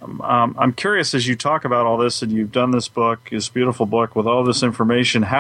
Um, 0.01 0.22
um, 0.22 0.55
I'm 0.60 0.74
curious 0.74 1.14
as 1.14 1.28
you 1.28 1.36
talk 1.36 1.66
about 1.66 1.86
all 1.86 1.97
this, 1.97 2.22
and 2.22 2.32
you've 2.32 2.51
done 2.51 2.72
this 2.72 2.88
book, 2.88 3.30
this 3.32 3.49
beautiful 3.49 3.86
book 3.86 4.16
with 4.16 4.28
all 4.28 4.43
this 4.43 4.64
information. 4.64 5.24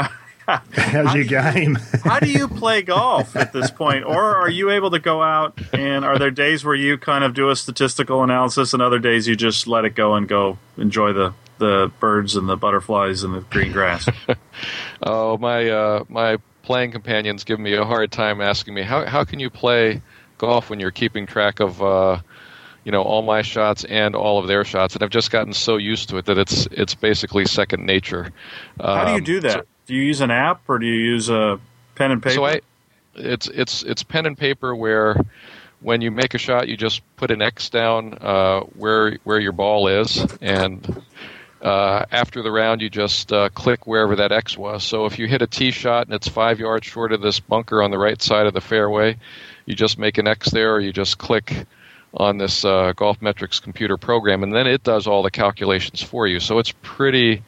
How 0.47 0.61
how's 0.71 1.13
your 1.13 1.25
game? 1.25 1.75
how 2.05 2.21
do 2.21 2.31
you 2.31 2.47
play 2.47 2.81
golf 2.81 3.35
at 3.35 3.51
this 3.51 3.69
point, 3.69 4.05
or 4.05 4.37
are 4.37 4.49
you 4.49 4.69
able 4.69 4.91
to 4.91 4.99
go 4.99 5.21
out 5.21 5.59
and 5.73 6.05
are 6.05 6.17
there 6.17 6.31
days 6.31 6.63
where 6.63 6.73
you 6.73 6.97
kind 6.97 7.25
of 7.25 7.33
do 7.33 7.49
a 7.49 7.55
statistical 7.55 8.23
analysis, 8.23 8.73
and 8.73 8.81
other 8.81 8.97
days 8.97 9.27
you 9.27 9.35
just 9.35 9.67
let 9.67 9.83
it 9.83 9.93
go 9.93 10.15
and 10.15 10.25
go 10.25 10.57
enjoy 10.77 11.11
the 11.11 11.33
the 11.57 11.91
birds 11.99 12.35
and 12.35 12.47
the 12.47 12.55
butterflies 12.55 13.23
and 13.23 13.33
the 13.33 13.41
green 13.41 13.71
grass? 13.71 14.07
oh, 15.03 15.37
my 15.37 15.69
uh, 15.69 16.03
my 16.09 16.37
playing 16.63 16.91
companions 16.91 17.43
give 17.43 17.59
me 17.59 17.73
a 17.73 17.85
hard 17.85 18.11
time 18.11 18.41
asking 18.41 18.73
me 18.73 18.81
how 18.81 19.05
how 19.05 19.23
can 19.23 19.39
you 19.39 19.49
play 19.49 20.01
golf 20.37 20.69
when 20.69 20.79
you're 20.79 20.91
keeping 20.91 21.25
track 21.25 21.59
of 21.59 21.81
uh, 21.81 22.19
you 22.83 22.91
know 22.91 23.01
all 23.01 23.21
my 23.21 23.41
shots 23.41 23.83
and 23.83 24.15
all 24.15 24.39
of 24.39 24.47
their 24.47 24.63
shots, 24.63 24.95
and 24.95 25.03
I've 25.03 25.09
just 25.09 25.31
gotten 25.31 25.53
so 25.53 25.77
used 25.77 26.09
to 26.09 26.17
it 26.17 26.25
that 26.25 26.37
it's 26.37 26.67
it's 26.71 26.95
basically 26.95 27.45
second 27.45 27.85
nature. 27.85 28.31
How 28.79 29.05
do 29.05 29.11
you 29.11 29.17
um, 29.17 29.23
do 29.23 29.39
that? 29.41 29.51
So, 29.51 29.63
do 29.87 29.93
you 29.93 30.03
use 30.03 30.21
an 30.21 30.31
app 30.31 30.61
or 30.67 30.79
do 30.79 30.85
you 30.85 30.95
use 30.95 31.29
a 31.29 31.59
pen 31.95 32.11
and 32.11 32.21
paper? 32.21 32.35
So 32.35 32.45
I, 32.45 32.61
it's 33.15 33.47
it's 33.47 33.83
it's 33.83 34.03
pen 34.03 34.25
and 34.25 34.37
paper 34.37 34.75
where 34.75 35.15
when 35.81 36.01
you 36.01 36.11
make 36.11 36.33
a 36.33 36.37
shot, 36.37 36.67
you 36.67 36.77
just 36.77 37.01
put 37.17 37.31
an 37.31 37.41
X 37.41 37.69
down 37.69 38.17
uh, 38.19 38.61
where 38.61 39.17
where 39.23 39.39
your 39.39 39.51
ball 39.51 39.87
is, 39.87 40.25
and 40.41 41.03
uh, 41.61 42.05
after 42.11 42.43
the 42.43 42.51
round, 42.51 42.81
you 42.81 42.89
just 42.89 43.33
uh, 43.33 43.49
click 43.49 43.87
wherever 43.87 44.17
that 44.17 44.31
X 44.31 44.57
was. 44.57 44.83
So 44.83 45.05
if 45.05 45.17
you 45.17 45.27
hit 45.27 45.41
a 45.41 45.47
tee 45.47 45.71
shot 45.71 46.07
and 46.07 46.13
it's 46.13 46.27
five 46.27 46.59
yards 46.59 46.85
short 46.85 47.11
of 47.11 47.21
this 47.21 47.39
bunker 47.39 47.81
on 47.81 47.91
the 47.91 47.97
right 47.97 48.21
side 48.21 48.45
of 48.45 48.53
the 48.53 48.61
fairway, 48.61 49.17
you 49.65 49.75
just 49.75 49.97
make 49.97 50.17
an 50.17 50.27
X 50.27 50.49
there, 50.51 50.75
or 50.75 50.79
you 50.79 50.93
just 50.93 51.17
click 51.17 51.65
on 52.13 52.37
this 52.37 52.63
uh, 52.63 52.93
GolfMetrics 52.93 53.61
computer 53.61 53.97
program, 53.97 54.43
and 54.43 54.53
then 54.53 54.67
it 54.67 54.83
does 54.83 55.07
all 55.07 55.23
the 55.23 55.31
calculations 55.31 56.01
for 56.01 56.27
you. 56.27 56.39
So 56.39 56.59
it's 56.59 56.73
pretty 56.81 57.43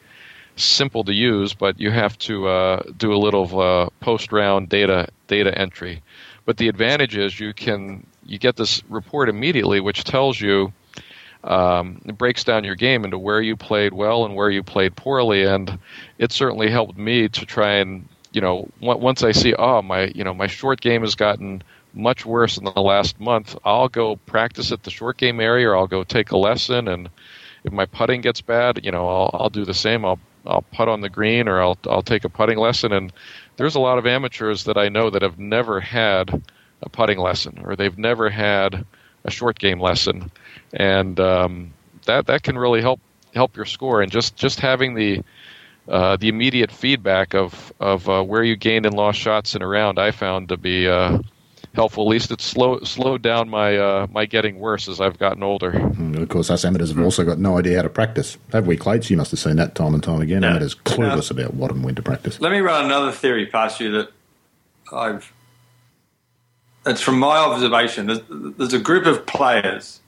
simple 0.56 1.04
to 1.04 1.14
use, 1.14 1.54
but 1.54 1.80
you 1.80 1.90
have 1.90 2.18
to 2.18 2.48
uh, 2.48 2.82
do 2.96 3.12
a 3.12 3.16
little 3.16 3.60
uh, 3.60 3.88
post 4.00 4.32
round 4.32 4.68
data 4.68 5.08
data 5.28 5.56
entry. 5.56 6.02
But 6.44 6.56
the 6.56 6.68
advantage 6.68 7.16
is 7.16 7.38
you 7.38 7.52
can 7.54 8.06
you 8.26 8.38
get 8.38 8.56
this 8.56 8.82
report 8.88 9.28
immediately, 9.28 9.80
which 9.80 10.04
tells 10.04 10.40
you 10.40 10.72
um, 11.44 12.00
it 12.04 12.18
breaks 12.18 12.44
down 12.44 12.64
your 12.64 12.74
game 12.74 13.04
into 13.04 13.18
where 13.18 13.40
you 13.40 13.56
played 13.56 13.92
well 13.92 14.24
and 14.24 14.34
where 14.34 14.50
you 14.50 14.62
played 14.62 14.96
poorly, 14.96 15.44
and 15.44 15.78
it 16.18 16.32
certainly 16.32 16.70
helped 16.70 16.98
me 16.98 17.28
to 17.28 17.46
try 17.46 17.74
and 17.74 18.08
you 18.32 18.40
know 18.40 18.68
once 18.80 19.22
I 19.22 19.32
see 19.32 19.54
oh 19.54 19.82
my 19.82 20.12
you 20.14 20.22
know 20.22 20.34
my 20.34 20.46
short 20.46 20.80
game 20.80 21.00
has 21.02 21.14
gotten 21.14 21.62
much 21.92 22.24
worse 22.24 22.56
in 22.56 22.64
the 22.64 22.80
last 22.80 23.18
month, 23.18 23.56
I'll 23.64 23.88
go 23.88 24.16
practice 24.16 24.70
at 24.70 24.84
the 24.84 24.90
short 24.90 25.16
game 25.16 25.40
area, 25.40 25.70
or 25.70 25.76
I'll 25.76 25.88
go 25.88 26.04
take 26.04 26.30
a 26.30 26.36
lesson, 26.38 26.86
and 26.86 27.08
if 27.64 27.72
my 27.72 27.86
putting 27.86 28.20
gets 28.20 28.40
bad, 28.40 28.84
you 28.84 28.90
know 28.90 29.08
I'll 29.08 29.30
I'll 29.32 29.50
do 29.50 29.64
the 29.64 29.74
same. 29.74 30.04
I'll 30.04 30.20
I'll 30.46 30.62
putt 30.62 30.88
on 30.88 31.00
the 31.00 31.08
green, 31.08 31.48
or 31.48 31.60
I'll 31.60 31.78
I'll 31.86 32.02
take 32.02 32.24
a 32.24 32.28
putting 32.28 32.58
lesson, 32.58 32.92
and 32.92 33.12
there's 33.56 33.74
a 33.74 33.80
lot 33.80 33.98
of 33.98 34.06
amateurs 34.06 34.64
that 34.64 34.76
I 34.76 34.88
know 34.88 35.10
that 35.10 35.22
have 35.22 35.38
never 35.38 35.80
had 35.80 36.42
a 36.82 36.88
putting 36.88 37.18
lesson, 37.18 37.60
or 37.64 37.76
they've 37.76 37.98
never 37.98 38.30
had 38.30 38.84
a 39.24 39.30
short 39.30 39.58
game 39.58 39.80
lesson, 39.80 40.30
and 40.72 41.18
um, 41.20 41.72
that 42.06 42.26
that 42.26 42.42
can 42.42 42.58
really 42.58 42.80
help 42.80 43.00
help 43.34 43.56
your 43.56 43.66
score. 43.66 44.02
And 44.02 44.10
just 44.10 44.36
just 44.36 44.60
having 44.60 44.94
the 44.94 45.22
uh, 45.88 46.16
the 46.16 46.28
immediate 46.28 46.70
feedback 46.70 47.34
of 47.34 47.72
of 47.80 48.08
uh, 48.08 48.22
where 48.22 48.42
you 48.42 48.56
gained 48.56 48.86
and 48.86 48.94
lost 48.94 49.18
shots 49.18 49.54
in 49.54 49.62
a 49.62 49.66
round, 49.66 49.98
I 49.98 50.10
found 50.10 50.48
to 50.50 50.56
be 50.56 50.88
uh, 50.88 51.18
helpful. 51.74 52.04
At 52.04 52.10
least 52.10 52.30
it 52.30 52.40
slow 52.40 52.80
slowed 52.80 53.22
down 53.22 53.48
my 53.48 53.76
uh, 53.76 54.06
my 54.10 54.26
getting 54.26 54.58
worse 54.58 54.88
as 54.88 55.00
I've 55.00 55.18
gotten 55.18 55.42
older. 55.42 55.72
Mm, 55.72 56.22
of 56.22 56.28
course, 56.28 56.50
us 56.50 56.64
amateurs 56.64 56.90
have 56.90 57.00
also 57.00 57.24
got 57.24 57.38
no 57.38 57.58
idea 57.58 57.76
how 57.76 57.82
to 57.82 57.88
practice. 57.88 58.38
Have 58.52 58.66
we, 58.66 58.76
Clates? 58.76 59.10
You 59.10 59.16
must 59.16 59.30
have 59.30 59.40
seen 59.40 59.56
that 59.56 59.74
time 59.74 59.94
and 59.94 60.02
time 60.02 60.20
again. 60.20 60.42
Yeah. 60.42 60.50
Amateurs 60.50 60.74
clueless 60.74 61.30
about 61.30 61.54
what 61.54 61.70
and 61.70 61.84
when 61.84 61.94
to 61.96 62.02
practice. 62.02 62.40
Let 62.40 62.52
me 62.52 62.60
run 62.60 62.84
another 62.84 63.12
theory 63.12 63.46
past 63.46 63.80
you 63.80 63.90
that 63.92 64.12
I've. 64.92 65.32
It's 66.86 67.00
from 67.00 67.18
my 67.18 67.36
observation. 67.36 68.06
There's, 68.06 68.20
there's 68.28 68.72
a 68.72 68.78
group 68.78 69.06
of 69.06 69.26
players 69.26 70.00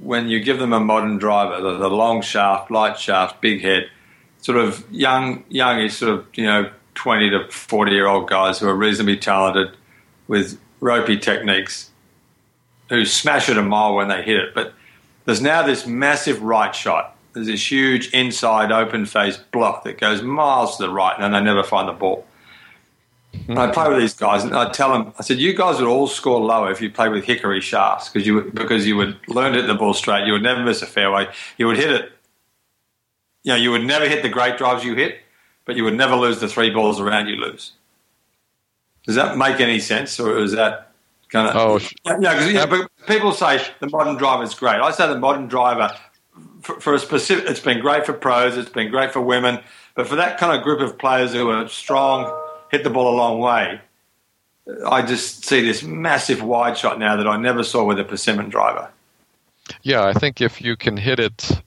when 0.00 0.28
you 0.28 0.40
give 0.40 0.58
them 0.58 0.72
a 0.72 0.80
modern 0.80 1.18
driver, 1.18 1.60
the, 1.60 1.78
the 1.78 1.90
long 1.90 2.22
shaft, 2.22 2.70
light 2.70 2.98
shaft, 2.98 3.40
big 3.40 3.60
head, 3.62 3.88
sort 4.38 4.58
of 4.58 4.84
young, 4.90 5.44
youngish, 5.48 5.94
sort 5.96 6.18
of 6.18 6.26
you 6.34 6.44
know, 6.44 6.70
twenty 6.94 7.30
to 7.30 7.48
forty 7.50 7.92
year 7.92 8.06
old 8.06 8.28
guys 8.28 8.58
who 8.58 8.68
are 8.68 8.74
reasonably 8.74 9.16
talented 9.16 9.76
with 10.28 10.58
ropey 10.80 11.18
techniques, 11.18 11.90
who 12.88 13.04
smash 13.04 13.48
it 13.48 13.58
a 13.58 13.62
mile 13.62 13.94
when 13.94 14.08
they 14.08 14.22
hit 14.22 14.36
it. 14.36 14.54
But 14.54 14.72
there's 15.24 15.42
now 15.42 15.62
this 15.62 15.86
massive 15.86 16.42
right 16.42 16.74
shot. 16.74 17.16
There's 17.32 17.46
this 17.48 17.70
huge 17.70 18.08
inside 18.14 18.72
open 18.72 19.04
face 19.04 19.36
block 19.36 19.84
that 19.84 19.98
goes 19.98 20.22
miles 20.22 20.78
to 20.78 20.84
the 20.84 20.92
right, 20.92 21.16
and 21.18 21.34
they 21.34 21.40
never 21.40 21.62
find 21.62 21.88
the 21.88 21.92
ball. 21.92 22.26
And 23.48 23.58
I 23.58 23.70
play 23.70 23.88
with 23.88 23.98
these 23.98 24.14
guys, 24.14 24.44
and 24.44 24.54
I 24.54 24.70
tell 24.70 24.92
them, 24.92 25.12
I 25.18 25.22
said, 25.22 25.38
"You 25.38 25.54
guys 25.54 25.80
would 25.80 25.88
all 25.88 26.06
score 26.06 26.40
lower 26.40 26.70
if 26.70 26.80
you 26.80 26.90
played 26.90 27.12
with 27.12 27.24
hickory 27.24 27.60
shafts 27.60 28.08
because 28.08 28.26
you 28.26 28.50
because 28.52 28.86
you 28.86 28.96
would 28.96 29.18
learn 29.28 29.52
to 29.52 29.60
hit 29.60 29.66
the 29.66 29.74
ball 29.74 29.94
straight. 29.94 30.26
You 30.26 30.32
would 30.32 30.42
never 30.42 30.62
miss 30.62 30.82
a 30.82 30.86
fairway. 30.86 31.28
You 31.56 31.66
would 31.66 31.76
hit 31.76 31.90
it. 31.90 32.12
You 33.44 33.52
know, 33.52 33.56
you 33.56 33.70
would 33.70 33.84
never 33.84 34.08
hit 34.08 34.22
the 34.22 34.28
great 34.28 34.58
drives 34.58 34.84
you 34.84 34.94
hit, 34.94 35.20
but 35.64 35.76
you 35.76 35.84
would 35.84 35.94
never 35.94 36.16
lose 36.16 36.40
the 36.40 36.48
three 36.48 36.70
balls 36.70 37.00
around 37.00 37.28
you 37.28 37.36
lose. 37.36 37.72
Does 39.04 39.14
that 39.14 39.36
make 39.36 39.60
any 39.60 39.78
sense, 39.78 40.18
or 40.18 40.38
is 40.38 40.52
that 40.52 40.90
kind 41.28 41.48
of? 41.48 41.56
Oh, 41.56 41.78
yeah, 42.20 42.34
because 42.34 42.88
people 43.06 43.30
say 43.30 43.64
the 43.78 43.88
modern 43.88 44.16
driver 44.16 44.42
is 44.42 44.54
great. 44.54 44.80
I 44.80 44.90
say 44.90 45.06
the 45.06 45.18
modern 45.18 45.46
driver 45.46 45.96
for, 46.62 46.80
for 46.80 46.94
a 46.94 46.98
specific. 46.98 47.48
It's 47.48 47.60
been 47.60 47.80
great 47.80 48.04
for 48.04 48.12
pros. 48.12 48.56
It's 48.56 48.70
been 48.70 48.90
great 48.90 49.12
for 49.12 49.20
women, 49.20 49.60
but 49.94 50.08
for 50.08 50.16
that 50.16 50.38
kind 50.38 50.56
of 50.56 50.64
group 50.64 50.80
of 50.80 50.98
players 50.98 51.32
who 51.32 51.48
are 51.50 51.68
strong 51.68 52.24
hit 52.70 52.84
the 52.84 52.90
ball 52.90 53.14
a 53.14 53.16
long 53.16 53.40
way. 53.40 53.80
I 54.86 55.02
just 55.02 55.44
see 55.44 55.60
this 55.60 55.82
massive 55.82 56.42
wide 56.42 56.76
shot 56.76 56.98
now 56.98 57.16
that 57.16 57.26
I 57.26 57.36
never 57.36 57.62
saw 57.62 57.84
with 57.84 58.00
a 58.00 58.04
persimmon 58.04 58.48
driver. 58.48 58.90
Yeah, 59.82 60.04
I 60.04 60.12
think 60.12 60.40
if 60.40 60.60
you 60.60 60.76
can 60.76 60.96
hit 60.96 61.20
it 61.20 61.62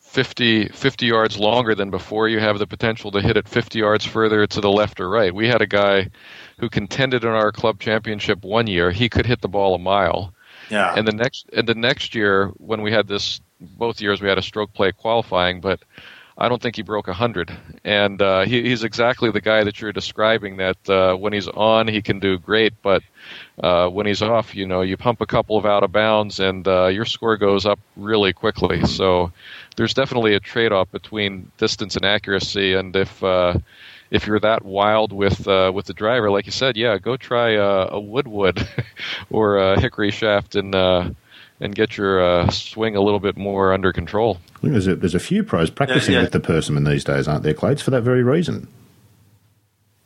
50, 0.00 0.68
50 0.68 1.06
yards 1.06 1.38
longer 1.38 1.74
than 1.74 1.90
before, 1.90 2.28
you 2.28 2.40
have 2.40 2.58
the 2.58 2.66
potential 2.66 3.10
to 3.10 3.20
hit 3.20 3.36
it 3.36 3.46
50 3.46 3.78
yards 3.78 4.04
further 4.04 4.46
to 4.46 4.60
the 4.62 4.70
left 4.70 4.98
or 4.98 5.10
right. 5.10 5.34
We 5.34 5.46
had 5.46 5.60
a 5.60 5.66
guy 5.66 6.08
who 6.58 6.70
contended 6.70 7.22
in 7.22 7.30
our 7.30 7.52
club 7.52 7.80
championship 7.80 8.42
one 8.42 8.66
year. 8.66 8.90
He 8.90 9.10
could 9.10 9.26
hit 9.26 9.42
the 9.42 9.48
ball 9.48 9.74
a 9.74 9.78
mile. 9.78 10.32
Yeah. 10.70 10.94
And 10.96 11.06
the 11.06 11.12
next 11.12 11.46
and 11.52 11.68
the 11.68 11.74
next 11.74 12.14
year 12.14 12.48
when 12.56 12.82
we 12.82 12.90
had 12.90 13.06
this 13.06 13.40
both 13.60 14.00
years 14.00 14.20
we 14.20 14.28
had 14.28 14.38
a 14.38 14.42
stroke 14.42 14.72
play 14.72 14.90
qualifying, 14.90 15.60
but 15.60 15.80
I 16.38 16.48
don't 16.48 16.60
think 16.60 16.76
he 16.76 16.82
broke 16.82 17.06
100. 17.06 17.56
And 17.84 18.20
uh, 18.20 18.44
he, 18.44 18.62
he's 18.62 18.84
exactly 18.84 19.30
the 19.30 19.40
guy 19.40 19.64
that 19.64 19.80
you're 19.80 19.92
describing 19.92 20.58
that 20.58 20.88
uh, 20.88 21.14
when 21.14 21.32
he's 21.32 21.48
on, 21.48 21.88
he 21.88 22.02
can 22.02 22.20
do 22.20 22.38
great, 22.38 22.74
but 22.82 23.02
uh, 23.62 23.88
when 23.88 24.06
he's 24.06 24.20
off, 24.20 24.54
you 24.54 24.66
know, 24.66 24.82
you 24.82 24.98
pump 24.98 25.22
a 25.22 25.26
couple 25.26 25.56
of 25.56 25.64
out 25.64 25.82
of 25.82 25.92
bounds 25.92 26.38
and 26.38 26.68
uh, 26.68 26.86
your 26.88 27.06
score 27.06 27.38
goes 27.38 27.64
up 27.64 27.78
really 27.96 28.34
quickly. 28.34 28.84
So 28.84 29.32
there's 29.76 29.94
definitely 29.94 30.34
a 30.34 30.40
trade 30.40 30.72
off 30.72 30.90
between 30.90 31.50
distance 31.56 31.96
and 31.96 32.04
accuracy. 32.04 32.74
And 32.74 32.94
if 32.94 33.24
uh, 33.24 33.54
if 34.10 34.26
you're 34.26 34.40
that 34.40 34.62
wild 34.64 35.12
with 35.12 35.48
uh, 35.48 35.72
with 35.74 35.86
the 35.86 35.94
driver, 35.94 36.30
like 36.30 36.44
you 36.44 36.52
said, 36.52 36.76
yeah, 36.76 36.98
go 36.98 37.16
try 37.16 37.52
a 37.52 37.98
woodwood 37.98 38.68
or 39.30 39.56
a 39.56 39.80
hickory 39.80 40.10
shaft 40.10 40.54
and 40.54 40.74
and 41.60 41.74
get 41.74 41.96
your 41.96 42.20
uh, 42.20 42.50
swing 42.50 42.96
a 42.96 43.00
little 43.00 43.20
bit 43.20 43.36
more 43.36 43.72
under 43.72 43.92
control. 43.92 44.38
There's 44.62 44.86
a, 44.86 44.96
there's 44.96 45.14
a 45.14 45.20
few 45.20 45.42
pros 45.42 45.70
practicing 45.70 46.12
yeah, 46.12 46.20
yeah. 46.20 46.24
with 46.24 46.32
the 46.32 46.40
Persimmon 46.40 46.84
these 46.84 47.04
days, 47.04 47.28
aren't 47.28 47.42
there, 47.42 47.54
Clates, 47.54 47.82
for 47.82 47.90
that 47.92 48.02
very 48.02 48.22
reason? 48.22 48.68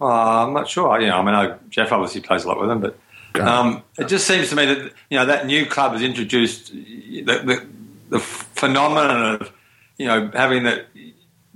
Uh, 0.01 0.47
I'm 0.47 0.53
not 0.53 0.69
sure. 0.69 1.01
You 1.01 1.09
know, 1.09 1.19
I 1.19 1.23
mean, 1.23 1.35
I, 1.35 1.57
Geoff 1.69 1.93
obviously 1.93 2.21
plays 2.21 2.45
a 2.45 2.49
lot 2.49 2.59
with 2.61 2.69
them, 2.69 2.81
but 2.81 2.99
um, 3.41 3.83
it 3.99 4.09
just 4.09 4.27
seems 4.27 4.49
to 4.51 4.57
me 4.57 4.67
that 4.67 4.93
you 5.11 5.19
know 5.19 5.27
that 5.27 5.47
new 5.47 5.67
club 5.67 5.93
has 5.93 6.03
introduced 6.03 6.73
the, 6.73 7.23
the, 7.23 7.67
the 8.09 8.19
phenomenon 8.19 9.35
of 9.35 9.53
you 9.99 10.07
know 10.07 10.31
having 10.33 10.65
the 10.65 10.85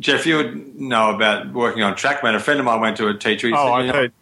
Geoff, 0.00 0.26
you 0.26 0.36
would 0.36 0.78
know 0.78 1.14
about 1.14 1.52
working 1.52 1.82
on 1.82 1.94
TrackMan. 1.94 2.34
A 2.34 2.40
friend 2.40 2.60
of 2.60 2.66
mine 2.66 2.80
went 2.80 2.96
to 2.98 3.08
a 3.08 3.14
teacher. 3.14 3.48
He 3.48 3.54
oh, 3.54 3.64
said, 3.66 3.72
I 3.72 3.92
heard. 3.92 4.12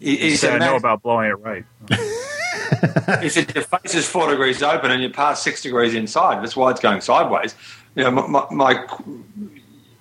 He, 0.00 0.16
he 0.16 0.36
said, 0.36 0.60
"I 0.60 0.66
know 0.66 0.76
about 0.76 1.02
blowing 1.02 1.30
it 1.30 1.34
right." 1.34 1.64
he 3.20 3.28
said 3.28 3.54
your 3.54 3.64
face 3.64 3.94
is 3.94 4.08
four 4.08 4.30
degrees 4.30 4.62
open 4.62 4.90
and 4.90 5.02
you're 5.02 5.10
past 5.10 5.42
six 5.42 5.62
degrees 5.62 5.94
inside. 5.94 6.42
That's 6.42 6.56
why 6.56 6.70
it's 6.70 6.80
going 6.80 7.00
sideways. 7.00 7.54
You 7.94 8.04
know, 8.04 8.10
my, 8.10 8.46
my 8.50 8.86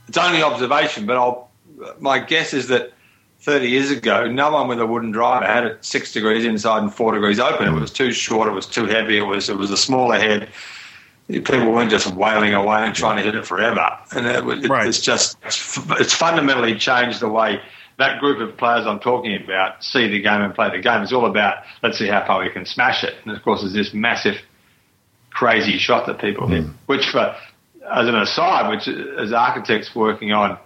it's 0.08 0.18
only 0.18 0.42
observation, 0.42 1.06
but 1.06 1.18
I'll, 1.18 1.50
my 2.00 2.20
guess 2.20 2.54
is 2.54 2.68
that 2.68 2.94
30 3.40 3.70
years 3.70 3.92
ago, 3.92 4.28
no 4.30 4.52
one 4.52 4.68
with 4.68 4.80
a 4.80 4.86
wooden 4.86 5.12
driver 5.12 5.46
had 5.46 5.66
it 5.66 5.86
six 5.86 6.12
degrees 6.12 6.44
inside 6.44 6.80
and 6.82 6.94
four 6.94 7.14
degrees 7.14 7.40
open. 7.40 7.68
It 7.68 7.80
was 7.80 7.92
too 7.92 8.12
short. 8.12 8.48
It 8.48 8.52
was 8.52 8.66
too 8.66 8.86
heavy. 8.86 9.18
It 9.18 9.24
was 9.24 9.50
it 9.50 9.58
was 9.58 9.72
a 9.72 9.78
smaller 9.78 10.18
head. 10.18 10.50
People 11.28 11.72
weren't 11.72 11.92
just 11.92 12.08
wailing 12.16 12.54
away 12.54 12.78
and 12.80 12.96
trying 12.96 13.18
to 13.18 13.24
hit 13.24 13.36
it 13.36 13.46
forever. 13.46 13.98
And 14.16 14.26
it, 14.26 14.64
it, 14.64 14.70
right. 14.70 14.88
it's 14.88 15.02
just 15.02 15.38
it's 15.46 16.14
fundamentally 16.14 16.76
changed 16.76 17.20
the 17.20 17.28
way 17.28 17.62
that 17.98 18.20
group 18.20 18.40
of 18.48 18.58
players 18.58 18.86
I'm 18.86 19.00
talking 19.00 19.38
about 19.44 19.84
see 19.84 20.08
the 20.08 20.22
game 20.22 20.42
and 20.42 20.54
play 20.54 20.70
the 20.70 20.82
game. 20.82 21.02
It's 21.02 21.14
all 21.14 21.26
about 21.26 21.64
let's 21.82 21.98
see 21.98 22.08
how 22.08 22.26
far 22.26 22.44
we 22.44 22.52
can 22.52 22.66
smash 22.66 23.04
it. 23.04 23.16
And 23.26 23.36
of 23.36 23.44
course, 23.44 23.62
there's 23.62 23.74
this 23.74 23.94
massive, 23.94 24.36
crazy 25.32 25.78
shot 25.78 26.08
that 26.08 26.20
people 26.20 26.48
mm. 26.48 26.64
hit, 26.64 26.66
which 26.86 27.06
for 27.12 27.36
as 27.90 28.08
an 28.08 28.16
aside, 28.16 28.70
which 28.70 28.88
as 28.88 29.34
architects 29.34 29.96
working 29.96 30.32
on 30.32 30.58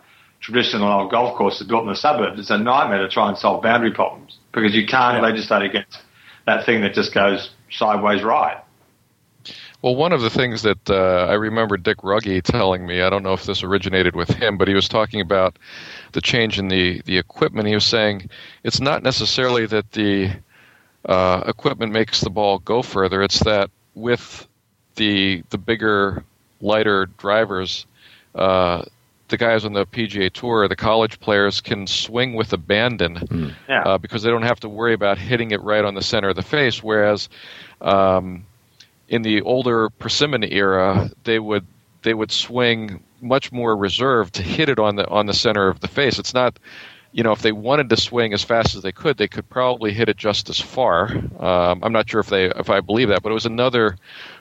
traditional 0.41 0.91
old 0.91 1.11
golf 1.11 1.38
courses 1.38 1.67
built 1.67 1.84
in 1.84 1.89
the 1.89 1.95
suburbs, 1.95 2.39
it's 2.39 2.49
a 2.49 2.57
nightmare 2.57 3.01
to 3.01 3.09
try 3.09 3.29
and 3.29 3.38
solve 3.38 3.61
boundary 3.61 3.93
problems 3.93 4.38
because 4.51 4.73
you 4.73 4.86
can't 4.88 5.17
yeah. 5.17 5.21
legislate 5.21 5.69
against 5.69 5.99
that 6.47 6.65
thing 6.65 6.82
that 6.82 6.93
just 6.93 7.13
goes 7.13 7.51
sideways 7.69 8.23
right. 8.23 8.57
Well, 9.82 9.95
one 9.95 10.13
of 10.13 10.21
the 10.21 10.29
things 10.29 10.61
that 10.61 10.89
uh, 10.89 11.25
I 11.27 11.34
remember 11.34 11.75
Dick 11.75 11.97
Rugge 11.97 12.43
telling 12.43 12.86
me, 12.86 13.01
I 13.01 13.09
don't 13.09 13.23
know 13.23 13.34
if 13.34 13.45
this 13.45 13.63
originated 13.63 14.15
with 14.15 14.29
him, 14.29 14.57
but 14.57 14.67
he 14.67 14.75
was 14.75 14.88
talking 14.88 15.21
about 15.21 15.57
the 16.11 16.21
change 16.21 16.59
in 16.59 16.67
the, 16.67 17.01
the 17.05 17.17
equipment. 17.17 17.67
He 17.67 17.73
was 17.73 17.86
saying 17.86 18.29
it's 18.63 18.79
not 18.79 19.01
necessarily 19.01 19.65
that 19.65 19.91
the 19.91 20.32
uh, 21.05 21.43
equipment 21.47 21.91
makes 21.91 22.21
the 22.21 22.29
ball 22.29 22.59
go 22.59 22.84
further, 22.84 23.23
it's 23.23 23.39
that 23.39 23.71
with 23.95 24.47
the, 24.95 25.43
the 25.49 25.57
bigger, 25.57 26.23
lighter 26.61 27.07
drivers, 27.17 27.88
uh, 28.36 28.84
the 29.29 29.38
guys 29.38 29.65
on 29.65 29.73
the 29.73 29.86
PGA 29.88 30.32
Tour, 30.32 30.67
the 30.67 30.75
college 30.75 31.19
players, 31.19 31.59
can 31.59 31.88
swing 31.88 32.36
with 32.36 32.53
abandon 32.53 33.15
mm. 33.15 33.55
yeah. 33.67 33.82
uh, 33.84 33.97
because 33.97 34.21
they 34.21 34.29
don't 34.29 34.43
have 34.43 34.59
to 34.59 34.69
worry 34.69 34.93
about 34.93 35.17
hitting 35.17 35.51
it 35.51 35.61
right 35.63 35.84
on 35.84 35.95
the 35.95 36.03
center 36.03 36.29
of 36.29 36.36
the 36.36 36.43
face. 36.43 36.84
Whereas 36.84 37.29
um, 37.79 38.45
in 39.12 39.22
the 39.22 39.41
older 39.41 39.89
persimmon 39.89 40.43
era, 40.45 41.12
they 41.26 41.38
would 41.38 41.68
they 42.01 42.16
would 42.16 42.32
swing 42.32 43.03
much 43.22 43.51
more 43.51 43.76
reserved 43.78 44.34
to 44.34 44.41
hit 44.41 44.70
it 44.70 44.80
on 44.80 44.95
the 44.95 45.07
on 45.09 45.28
the 45.28 45.34
center 45.34 45.68
of 45.68 45.82
the 45.82 45.88
face. 45.88 46.18
It's 46.18 46.34
not, 46.34 46.57
you 47.12 47.22
know, 47.22 47.34
if 47.34 47.41
they 47.41 47.51
wanted 47.51 47.89
to 47.89 47.97
swing 47.97 48.34
as 48.34 48.41
fast 48.41 48.74
as 48.74 48.82
they 48.82 48.93
could, 48.93 49.18
they 49.18 49.28
could 49.28 49.47
probably 49.49 49.91
hit 49.91 50.07
it 50.07 50.16
just 50.16 50.49
as 50.49 50.59
far. 50.59 51.12
Um, 51.39 51.84
I'm 51.84 51.91
not 51.91 52.09
sure 52.09 52.22
if 52.22 52.28
they 52.28 52.45
if 52.45 52.70
I 52.70 52.80
believe 52.80 53.09
that, 53.09 53.22
but 53.22 53.32
it 53.32 53.34
was 53.34 53.45
another 53.45 53.97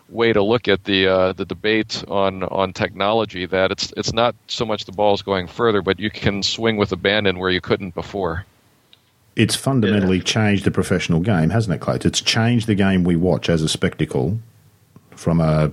way 0.09 0.33
to 0.33 0.43
look 0.43 0.69
at 0.69 0.85
the 0.85 1.09
uh, 1.09 1.33
the 1.33 1.45
debate 1.45 2.05
on 2.07 2.45
on 2.45 2.73
technology 2.73 3.47
that 3.47 3.73
it's 3.73 3.93
it's 3.97 4.13
not 4.13 4.37
so 4.47 4.65
much 4.65 4.85
the 4.85 4.93
ball's 4.93 5.21
going 5.21 5.49
further, 5.49 5.83
but 5.83 5.99
you 5.99 6.11
can 6.11 6.45
swing 6.45 6.77
with 6.77 6.93
abandon 6.93 7.41
where 7.41 7.51
you 7.51 7.61
couldn't 7.61 7.93
before. 7.95 8.47
It's 9.35 9.57
fundamentally 9.57 10.19
yeah. 10.19 10.25
changed 10.25 10.65
the 10.65 10.71
professional 10.71 11.21
game, 11.21 11.51
hasn't 11.51 11.75
it, 11.75 11.81
Clay? 11.81 11.99
It's 12.05 12.21
changed 12.21 12.69
the 12.69 12.75
game 12.77 13.03
we 13.03 13.17
watch 13.17 13.49
as 13.49 13.63
a 13.63 13.69
spectacle 13.69 14.39
from 15.21 15.41
a 15.41 15.71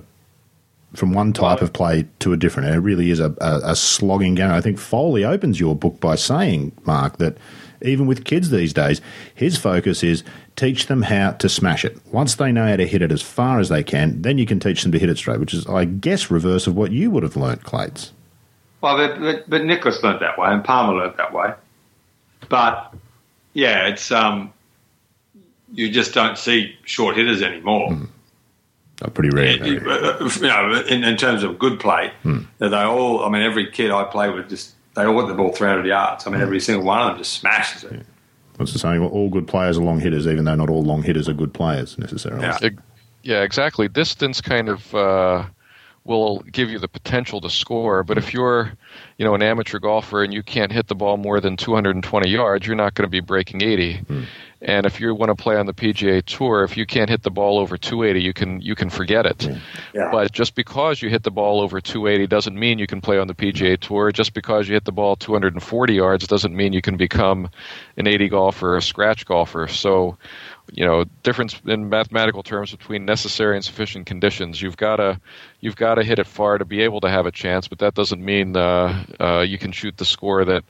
from 0.94 1.12
one 1.12 1.32
type 1.32 1.60
of 1.60 1.72
play 1.72 2.06
to 2.18 2.32
a 2.32 2.36
different. 2.36 2.74
It 2.74 2.78
really 2.78 3.10
is 3.10 3.20
a, 3.20 3.34
a, 3.40 3.72
a 3.72 3.76
slogging 3.76 4.34
game. 4.34 4.50
I 4.50 4.60
think 4.60 4.78
Foley 4.78 5.24
opens 5.24 5.60
your 5.60 5.74
book 5.74 6.00
by 6.00 6.14
saying, 6.14 6.72
Mark, 6.84 7.18
that 7.18 7.36
even 7.82 8.06
with 8.06 8.24
kids 8.24 8.50
these 8.50 8.72
days, 8.72 9.00
his 9.34 9.58
focus 9.58 10.02
is 10.02 10.24
teach 10.56 10.86
them 10.86 11.02
how 11.02 11.32
to 11.32 11.48
smash 11.48 11.84
it. 11.84 11.98
Once 12.10 12.36
they 12.36 12.52
know 12.52 12.66
how 12.66 12.76
to 12.76 12.86
hit 12.86 13.02
it 13.02 13.12
as 13.12 13.20
far 13.20 13.60
as 13.60 13.68
they 13.68 13.82
can, 13.82 14.22
then 14.22 14.38
you 14.38 14.46
can 14.46 14.60
teach 14.60 14.82
them 14.82 14.92
to 14.92 14.98
hit 14.98 15.10
it 15.10 15.18
straight, 15.18 15.40
which 15.40 15.52
is, 15.52 15.66
I 15.66 15.84
guess, 15.84 16.30
reverse 16.30 16.66
of 16.66 16.74
what 16.74 16.90
you 16.90 17.10
would 17.10 17.22
have 17.22 17.36
learnt, 17.36 17.64
Clates. 17.64 18.12
Well, 18.80 18.96
but, 18.96 19.20
but, 19.20 19.50
but 19.50 19.64
Nicklaus 19.64 20.02
learnt 20.02 20.20
that 20.20 20.38
way, 20.38 20.48
and 20.48 20.64
Palmer 20.64 20.94
learnt 20.94 21.16
that 21.18 21.32
way. 21.32 21.52
But 22.48 22.94
yeah, 23.52 23.88
it's 23.88 24.10
um, 24.10 24.52
you 25.72 25.90
just 25.90 26.14
don't 26.14 26.38
see 26.38 26.76
short 26.84 27.16
hitters 27.16 27.42
anymore. 27.42 27.90
Mm. 27.90 28.08
Oh, 29.02 29.10
pretty 29.10 29.30
rare. 29.30 29.64
You, 29.64 29.74
you 29.74 30.48
know, 30.48 30.82
in, 30.88 31.04
in, 31.04 31.16
terms 31.16 31.44
of 31.44 31.58
good 31.58 31.78
play, 31.78 32.12
mm. 32.24 32.44
they 32.58 32.66
all. 32.66 33.24
I 33.24 33.28
mean, 33.28 33.42
every 33.42 33.70
kid 33.70 33.92
I 33.92 34.04
play 34.04 34.28
with 34.28 34.48
just 34.48 34.74
they 34.94 35.04
all 35.04 35.20
get 35.20 35.28
the 35.28 35.34
ball 35.34 35.52
300 35.52 35.86
yards. 35.86 36.26
I 36.26 36.30
mean, 36.30 36.40
every 36.40 36.58
single 36.58 36.84
one 36.84 37.00
of 37.00 37.08
them 37.08 37.18
just 37.18 37.34
smashes 37.34 37.84
it. 37.84 37.92
Yeah. 37.92 38.02
What's 38.56 38.72
the 38.72 38.80
saying? 38.80 39.00
Well, 39.00 39.10
all 39.10 39.30
good 39.30 39.46
players 39.46 39.78
are 39.78 39.82
long 39.82 40.00
hitters, 40.00 40.26
even 40.26 40.44
though 40.44 40.56
not 40.56 40.68
all 40.68 40.82
long 40.82 41.04
hitters 41.04 41.28
are 41.28 41.32
good 41.32 41.54
players 41.54 41.96
necessarily. 41.96 42.42
Yeah, 42.42 42.70
yeah 43.22 43.42
exactly. 43.42 43.86
Distance 43.86 44.40
kind 44.40 44.68
of 44.68 44.92
uh, 44.96 45.46
will 46.08 46.40
give 46.40 46.70
you 46.70 46.78
the 46.78 46.88
potential 46.88 47.40
to 47.42 47.50
score, 47.50 48.02
but 48.02 48.16
if 48.16 48.32
you're, 48.32 48.72
you 49.18 49.24
know, 49.24 49.34
an 49.34 49.42
amateur 49.42 49.78
golfer 49.78 50.24
and 50.24 50.32
you 50.32 50.42
can't 50.42 50.72
hit 50.72 50.88
the 50.88 50.94
ball 50.94 51.18
more 51.18 51.38
than 51.38 51.56
220 51.56 52.30
yards, 52.30 52.66
you're 52.66 52.74
not 52.74 52.94
going 52.94 53.04
to 53.04 53.10
be 53.10 53.20
breaking 53.20 53.62
80. 53.62 53.98
Mm. 53.98 54.24
And 54.60 54.86
if 54.86 55.00
you 55.00 55.14
want 55.14 55.30
to 55.30 55.40
play 55.40 55.56
on 55.56 55.66
the 55.66 55.74
PGA 55.74 56.24
Tour, 56.24 56.64
if 56.64 56.76
you 56.76 56.84
can't 56.84 57.08
hit 57.08 57.22
the 57.22 57.30
ball 57.30 57.58
over 57.58 57.76
280, 57.76 58.24
you 58.24 58.32
can 58.32 58.60
you 58.60 58.74
can 58.74 58.90
forget 58.90 59.24
it. 59.24 59.48
Yeah. 59.94 60.08
But 60.10 60.32
just 60.32 60.56
because 60.56 61.00
you 61.00 61.10
hit 61.10 61.22
the 61.22 61.30
ball 61.30 61.60
over 61.60 61.80
280 61.80 62.26
doesn't 62.26 62.58
mean 62.58 62.80
you 62.80 62.88
can 62.88 63.00
play 63.00 63.18
on 63.18 63.28
the 63.28 63.34
PGA 63.34 63.78
Tour. 63.78 64.10
Just 64.10 64.34
because 64.34 64.66
you 64.66 64.74
hit 64.74 64.84
the 64.84 64.92
ball 64.92 65.14
240 65.14 65.94
yards 65.94 66.26
doesn't 66.26 66.56
mean 66.56 66.72
you 66.72 66.82
can 66.82 66.96
become 66.96 67.50
an 67.96 68.08
80 68.08 68.30
golfer 68.30 68.70
or 68.70 68.76
a 68.78 68.82
scratch 68.82 69.26
golfer. 69.26 69.68
So, 69.68 70.18
you 70.72 70.84
know, 70.84 71.04
difference 71.22 71.60
in 71.66 71.88
mathematical 71.88 72.42
terms 72.42 72.70
between 72.70 73.04
necessary 73.04 73.56
and 73.56 73.64
sufficient 73.64 74.06
conditions. 74.06 74.60
You've 74.60 74.76
got 74.76 74.96
to 74.96 75.20
you've 75.60 75.76
got 75.76 75.96
to 75.96 76.04
hit 76.04 76.18
it 76.18 76.26
far 76.26 76.58
to 76.58 76.64
be 76.64 76.82
able 76.82 77.00
to 77.00 77.08
have 77.08 77.26
a 77.26 77.30
chance, 77.30 77.68
but 77.68 77.78
that 77.78 77.94
doesn't 77.94 78.24
mean 78.24 78.56
uh, 78.56 79.04
uh, 79.20 79.40
you 79.40 79.58
can 79.58 79.72
shoot 79.72 79.96
the 79.96 80.04
score 80.04 80.44
that 80.44 80.64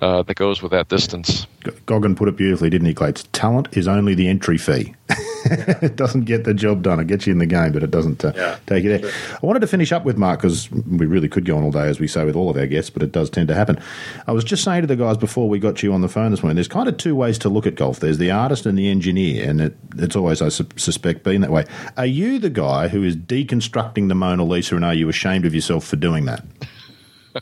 uh, 0.00 0.22
that 0.22 0.34
goes 0.36 0.60
with 0.60 0.72
that 0.72 0.88
distance. 0.88 1.46
Goggin 1.86 2.14
put 2.14 2.28
it 2.28 2.36
beautifully, 2.36 2.68
didn't 2.68 2.86
he, 2.86 2.94
Clates? 2.94 3.24
Talent 3.32 3.76
is 3.76 3.86
only 3.86 4.14
the 4.14 4.28
entry 4.28 4.58
fee. 4.58 4.94
it 5.44 5.94
doesn't 5.94 6.24
get 6.24 6.44
the 6.44 6.52
job 6.52 6.82
done. 6.82 6.98
It 6.98 7.06
gets 7.06 7.26
you 7.26 7.32
in 7.32 7.38
the 7.38 7.46
game, 7.46 7.72
but 7.72 7.82
it 7.82 7.90
doesn't 7.90 8.24
uh, 8.24 8.32
yeah, 8.34 8.58
take 8.66 8.82
you 8.84 8.90
there. 8.90 9.10
sure. 9.10 9.38
I 9.42 9.46
wanted 9.46 9.60
to 9.60 9.66
finish 9.66 9.92
up 9.92 10.04
with 10.04 10.16
Mark 10.16 10.40
because 10.40 10.70
we 10.70 11.06
really 11.06 11.28
could 11.28 11.44
go 11.44 11.56
on 11.56 11.62
all 11.62 11.70
day, 11.70 11.86
as 11.86 12.00
we 12.00 12.08
say 12.08 12.24
with 12.24 12.34
all 12.34 12.50
of 12.50 12.56
our 12.56 12.66
guests, 12.66 12.90
but 12.90 13.02
it 13.02 13.12
does 13.12 13.30
tend 13.30 13.48
to 13.48 13.54
happen. 13.54 13.78
I 14.26 14.32
was 14.32 14.42
just 14.42 14.64
saying 14.64 14.80
to 14.80 14.86
the 14.86 14.96
guys 14.96 15.16
before 15.16 15.48
we 15.48 15.58
got 15.58 15.82
you 15.82 15.92
on 15.92 16.00
the 16.00 16.08
phone 16.08 16.32
this 16.32 16.42
morning, 16.42 16.56
there's 16.56 16.68
kind 16.68 16.88
of 16.88 16.96
two 16.96 17.14
ways 17.14 17.38
to 17.38 17.48
look 17.48 17.66
at 17.66 17.76
golf. 17.76 18.00
There's 18.00 18.18
the 18.18 18.30
artist 18.30 18.66
and 18.66 18.76
the 18.76 18.90
engineer, 18.90 19.48
and 19.48 19.60
it, 19.60 19.76
it's 19.96 20.16
always, 20.16 20.42
I 20.42 20.48
su- 20.48 20.66
suspect, 20.76 21.22
been 21.22 21.40
that 21.42 21.50
way. 21.50 21.66
Are 21.96 22.06
you 22.06 22.38
the 22.38 22.50
guy 22.50 22.88
who 22.88 23.04
is 23.04 23.16
deconstructing 23.16 24.08
the 24.08 24.14
Mona 24.14 24.44
Lisa, 24.44 24.74
and 24.74 24.84
are 24.84 24.94
you 24.94 25.08
ashamed 25.08 25.46
of 25.46 25.54
yourself 25.54 25.84
for 25.84 25.96
doing 25.96 26.24
that? 26.24 26.44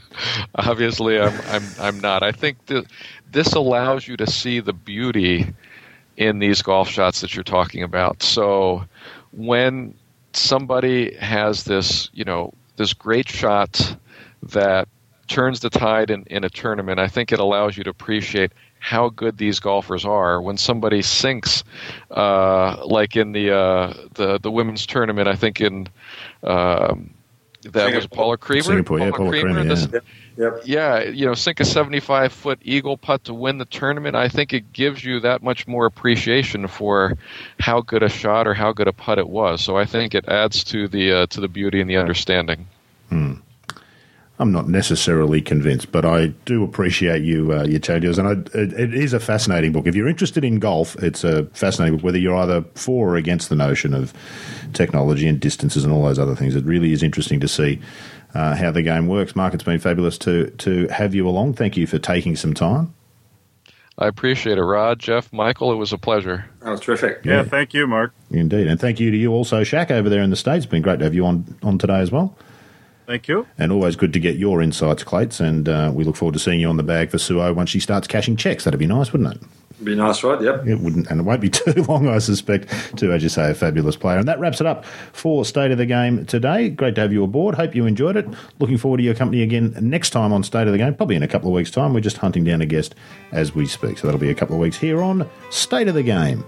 Obviously, 0.55 1.19
I'm, 1.21 1.41
I'm, 1.49 1.65
I'm 1.79 2.01
not. 2.01 2.23
I 2.23 2.33
think 2.33 2.67
that 2.67 2.87
this 3.31 3.53
allows 3.53 4.07
you 4.07 4.17
to 4.17 4.27
see 4.27 4.61
the 4.61 4.73
beauty 4.73 5.53
in 6.17 6.39
these 6.39 6.63
golf 6.63 6.89
shots 6.89 7.21
that 7.21 7.35
you're 7.35 7.45
talking 7.45 7.83
about. 7.83 8.23
So 8.23 8.85
when 9.33 9.95
somebody 10.33 11.15
has 11.17 11.65
this, 11.65 12.11
you 12.13 12.25
know, 12.25 12.53
this 12.77 12.93
great 12.93 13.29
shot 13.29 13.97
that 14.43 14.89
turns 15.29 15.61
the 15.61 15.71
tide 15.71 16.11
in, 16.11 16.25
in 16.25 16.45
a 16.45 16.51
tournament, 16.51 16.99
I 16.99 17.09
think 17.09 17.33
it 17.33 17.39
allows 17.39 17.77
you 17.77 17.85
to 17.85 17.91
appreciate 17.91 18.53
how 18.79 19.11
good 19.11 19.39
these 19.39 19.61
golfers 19.61 20.05
are. 20.05 20.43
When 20.43 20.57
somebody 20.57 21.03
sinks, 21.03 21.63
uh, 22.11 22.85
like 22.85 23.17
in 23.17 23.33
the 23.33 23.55
uh, 23.55 23.95
the 24.15 24.39
the 24.41 24.51
women's 24.51 24.87
tournament, 24.87 25.29
I 25.29 25.37
think 25.37 25.61
in 25.61 25.89
um, 26.43 27.15
that 27.63 27.73
Singapore. 27.73 27.95
was 27.97 28.07
Paula 28.07 28.37
Creamer. 28.39 28.63
Singapore, 28.63 28.99
yeah, 28.99 29.11
Paula 29.11 29.31
Creamer, 29.31 29.65
this- 29.65 29.89
yeah. 29.93 30.01
Yep. 30.37 30.63
yeah, 30.65 31.03
you 31.03 31.27
know, 31.27 31.35
sink 31.35 31.61
a 31.61 31.65
75 31.65 32.33
foot 32.33 32.59
eagle 32.63 32.97
putt 32.97 33.25
to 33.25 33.35
win 33.35 33.59
the 33.59 33.67
tournament. 33.67 34.17
I 34.17 34.29
think 34.29 34.55
it 34.55 34.73
gives 34.73 35.05
you 35.05 35.21
that 35.21 35.43
much 35.43 35.67
more 35.67 35.85
appreciation 35.85 36.69
for 36.69 37.19
how 37.61 37.83
good 37.83 38.03
a 38.03 38.09
shot 38.09 38.47
or 38.47 38.55
how 38.55 38.73
good 38.73 38.89
a 38.89 38.95
putt 38.95 39.19
it 39.19 39.29
was. 39.29 39.61
So 39.61 39.77
I 39.77 39.85
think 39.85 40.15
it 40.15 40.27
adds 40.29 40.65
to 40.65 40.89
the 40.89 41.13
uh, 41.13 41.27
to 41.27 41.41
the 41.41 41.49
beauty 41.49 41.81
and 41.83 41.91
the 41.91 41.99
understanding. 41.99 42.67
I'm 44.43 44.53
not 44.53 44.69
necessarily 44.69 45.41
convinced, 45.41 45.93
but 45.93 46.05
I 46.05 46.27
do 46.45 46.65
appreciate 46.65 47.23
you, 47.23 47.53
uh, 47.53 47.65
your 47.65 47.79
changes, 47.79 48.19
and 48.19 48.29
I, 48.29 48.33
it, 48.59 48.73
it 48.73 48.93
is 48.95 49.13
a 49.13 49.21
fascinating 49.21 49.73
book. 49.73 49.87
If 49.87 49.95
you're 49.95 50.09
interested 50.09 50.45
in 50.45 50.59
golf, 50.59 50.97
it's 50.97 51.23
a 51.25 51.45
fascinating 51.55 51.97
book. 51.97 52.05
Whether 52.05 52.19
you're 52.19 52.37
either 52.37 52.63
for 52.75 53.11
or 53.11 53.17
against 53.17 53.49
the 53.49 53.55
notion 53.57 53.95
of 53.95 54.13
technology 54.73 55.27
and 55.29 55.39
distances 55.41 55.85
and 55.85 55.93
all 55.93 56.03
those 56.03 56.19
other 56.19 56.35
things, 56.35 56.57
it 56.57 56.65
really 56.65 56.93
is 56.93 57.03
interesting 57.03 57.39
to 57.41 57.49
see 57.49 57.81
uh, 58.35 58.57
how 58.57 58.71
the 58.73 58.83
game 58.83 59.07
works. 59.07 59.37
Mark, 59.37 59.55
it's 59.55 59.65
been 59.65 59.79
fabulous 59.79 60.19
to 60.19 60.51
to 60.59 60.89
have 60.89 61.15
you 61.15 61.29
along. 61.29 61.55
Thank 61.55 61.77
you 61.77 61.87
for 61.87 61.99
taking 61.99 62.35
some 62.37 62.53
time. 62.53 62.93
I 63.99 64.09
appreciate 64.09 64.59
it, 64.59 64.63
Rod, 64.63 64.99
Geoff, 64.99 65.33
Michael. 65.33 65.71
It 65.71 65.77
was 65.77 65.93
a 65.93 65.99
pleasure. 65.99 66.47
That 66.63 66.71
was 66.71 66.81
terrific. 66.81 67.21
Yeah, 67.25 67.37
Yeah. 67.37 67.45
thank 67.45 67.75
you, 67.75 67.87
Mark. 67.87 68.13
Indeed, 68.31 68.67
and 68.67 68.81
thank 68.81 68.99
you 68.99 69.11
to 69.11 69.17
you 69.17 69.31
also, 69.33 69.63
Shaq, 69.63 69.91
over 69.91 70.09
there 70.09 70.23
in 70.23 70.31
the 70.31 70.37
states. 70.37 70.65
It's 70.65 70.71
been 70.71 70.83
great 70.83 70.99
to 70.99 71.05
have 71.05 71.15
you 71.15 71.27
on 71.27 71.45
on 71.63 71.79
today 71.79 72.01
as 72.01 72.11
well. 72.11 72.35
Thank 73.07 73.29
you. 73.29 73.47
And 73.59 73.73
always 73.73 73.97
good 73.97 74.13
to 74.13 74.21
get 74.21 74.37
your 74.37 74.63
insights, 74.63 75.03
Clates. 75.03 75.41
And 75.41 75.69
uh, 75.69 75.91
we 75.95 76.05
look 76.05 76.17
forward 76.17 76.35
to 76.35 76.39
seeing 76.39 76.61
you 76.61 76.69
on 76.69 76.77
the 76.77 76.83
bag 76.83 77.11
for 77.11 77.19
Suo 77.19 77.53
once 77.53 77.71
she 77.71 77.81
starts 77.81 78.07
cashing 78.07 78.37
checks. 78.37 78.65
That'd 78.65 78.79
be 78.79 78.87
nice, 78.87 79.13
wouldn't 79.13 79.35
it? 79.35 79.43
Be 79.85 79.97
nice, 79.97 80.23
right? 80.23 80.41
Yep. 80.41 80.67
It 80.67 80.79
wouldn't, 80.79 81.11
and 81.11 81.21
it 81.21 81.23
won't 81.25 81.41
be 81.41 81.51
too 81.51 81.83
long, 81.85 82.07
I 82.09 82.19
suspect, 82.19 82.97
to, 82.99 83.13
as 83.13 83.23
you 83.23 83.29
say, 83.29 83.51
a 83.51 83.55
fabulous 83.55 83.97
player. 83.97 84.19
And 84.19 84.29
that 84.29 84.39
wraps 84.39 84.61
it 84.61 84.67
up 84.67 84.85
for 85.13 85.45
State 85.45 85.73
of 85.73 85.79
the 85.79 85.87
Game 85.87 86.25
today. 86.27 86.71
Great 86.71 86.95
to 86.95 87.01
have 87.01 87.13
you 87.13 87.25
aboard. 87.25 87.57
Hope 87.57 87.75
you 87.75 87.87
enjoyed 87.87 88.17
it. 88.17 88.29
Looking 88.61 88.79
forward 88.79 88.99
to 88.99 89.03
your 89.03 89.15
company 89.15 89.43
again 89.43 89.77
next 89.81 90.11
time 90.11 90.33
on 90.33 90.45
State 90.45 90.67
of 90.67 90.73
the 90.73 90.79
Game, 90.79 90.95
probably 90.95 91.17
in 91.17 91.23
a 91.23 91.29
couple 91.29 91.49
of 91.49 91.55
weeks' 91.55 91.71
time. 91.71 91.95
We're 91.95 92.01
just 92.01 92.19
hunting 92.19 92.45
down 92.45 92.61
a 92.61 92.67
guest 92.67 92.95
as 93.33 93.55
we 93.55 93.67
speak. 93.67 93.99
So 93.99 94.07
that'll 94.07 94.21
be 94.21 94.31
a 94.31 94.35
couple 94.35 94.55
of 94.55 94.61
weeks 94.61 94.79
here 94.79 95.03
on 95.03 95.29
State 95.51 95.89
of 95.89 95.95
the 95.95 96.05
Game. 96.05 96.45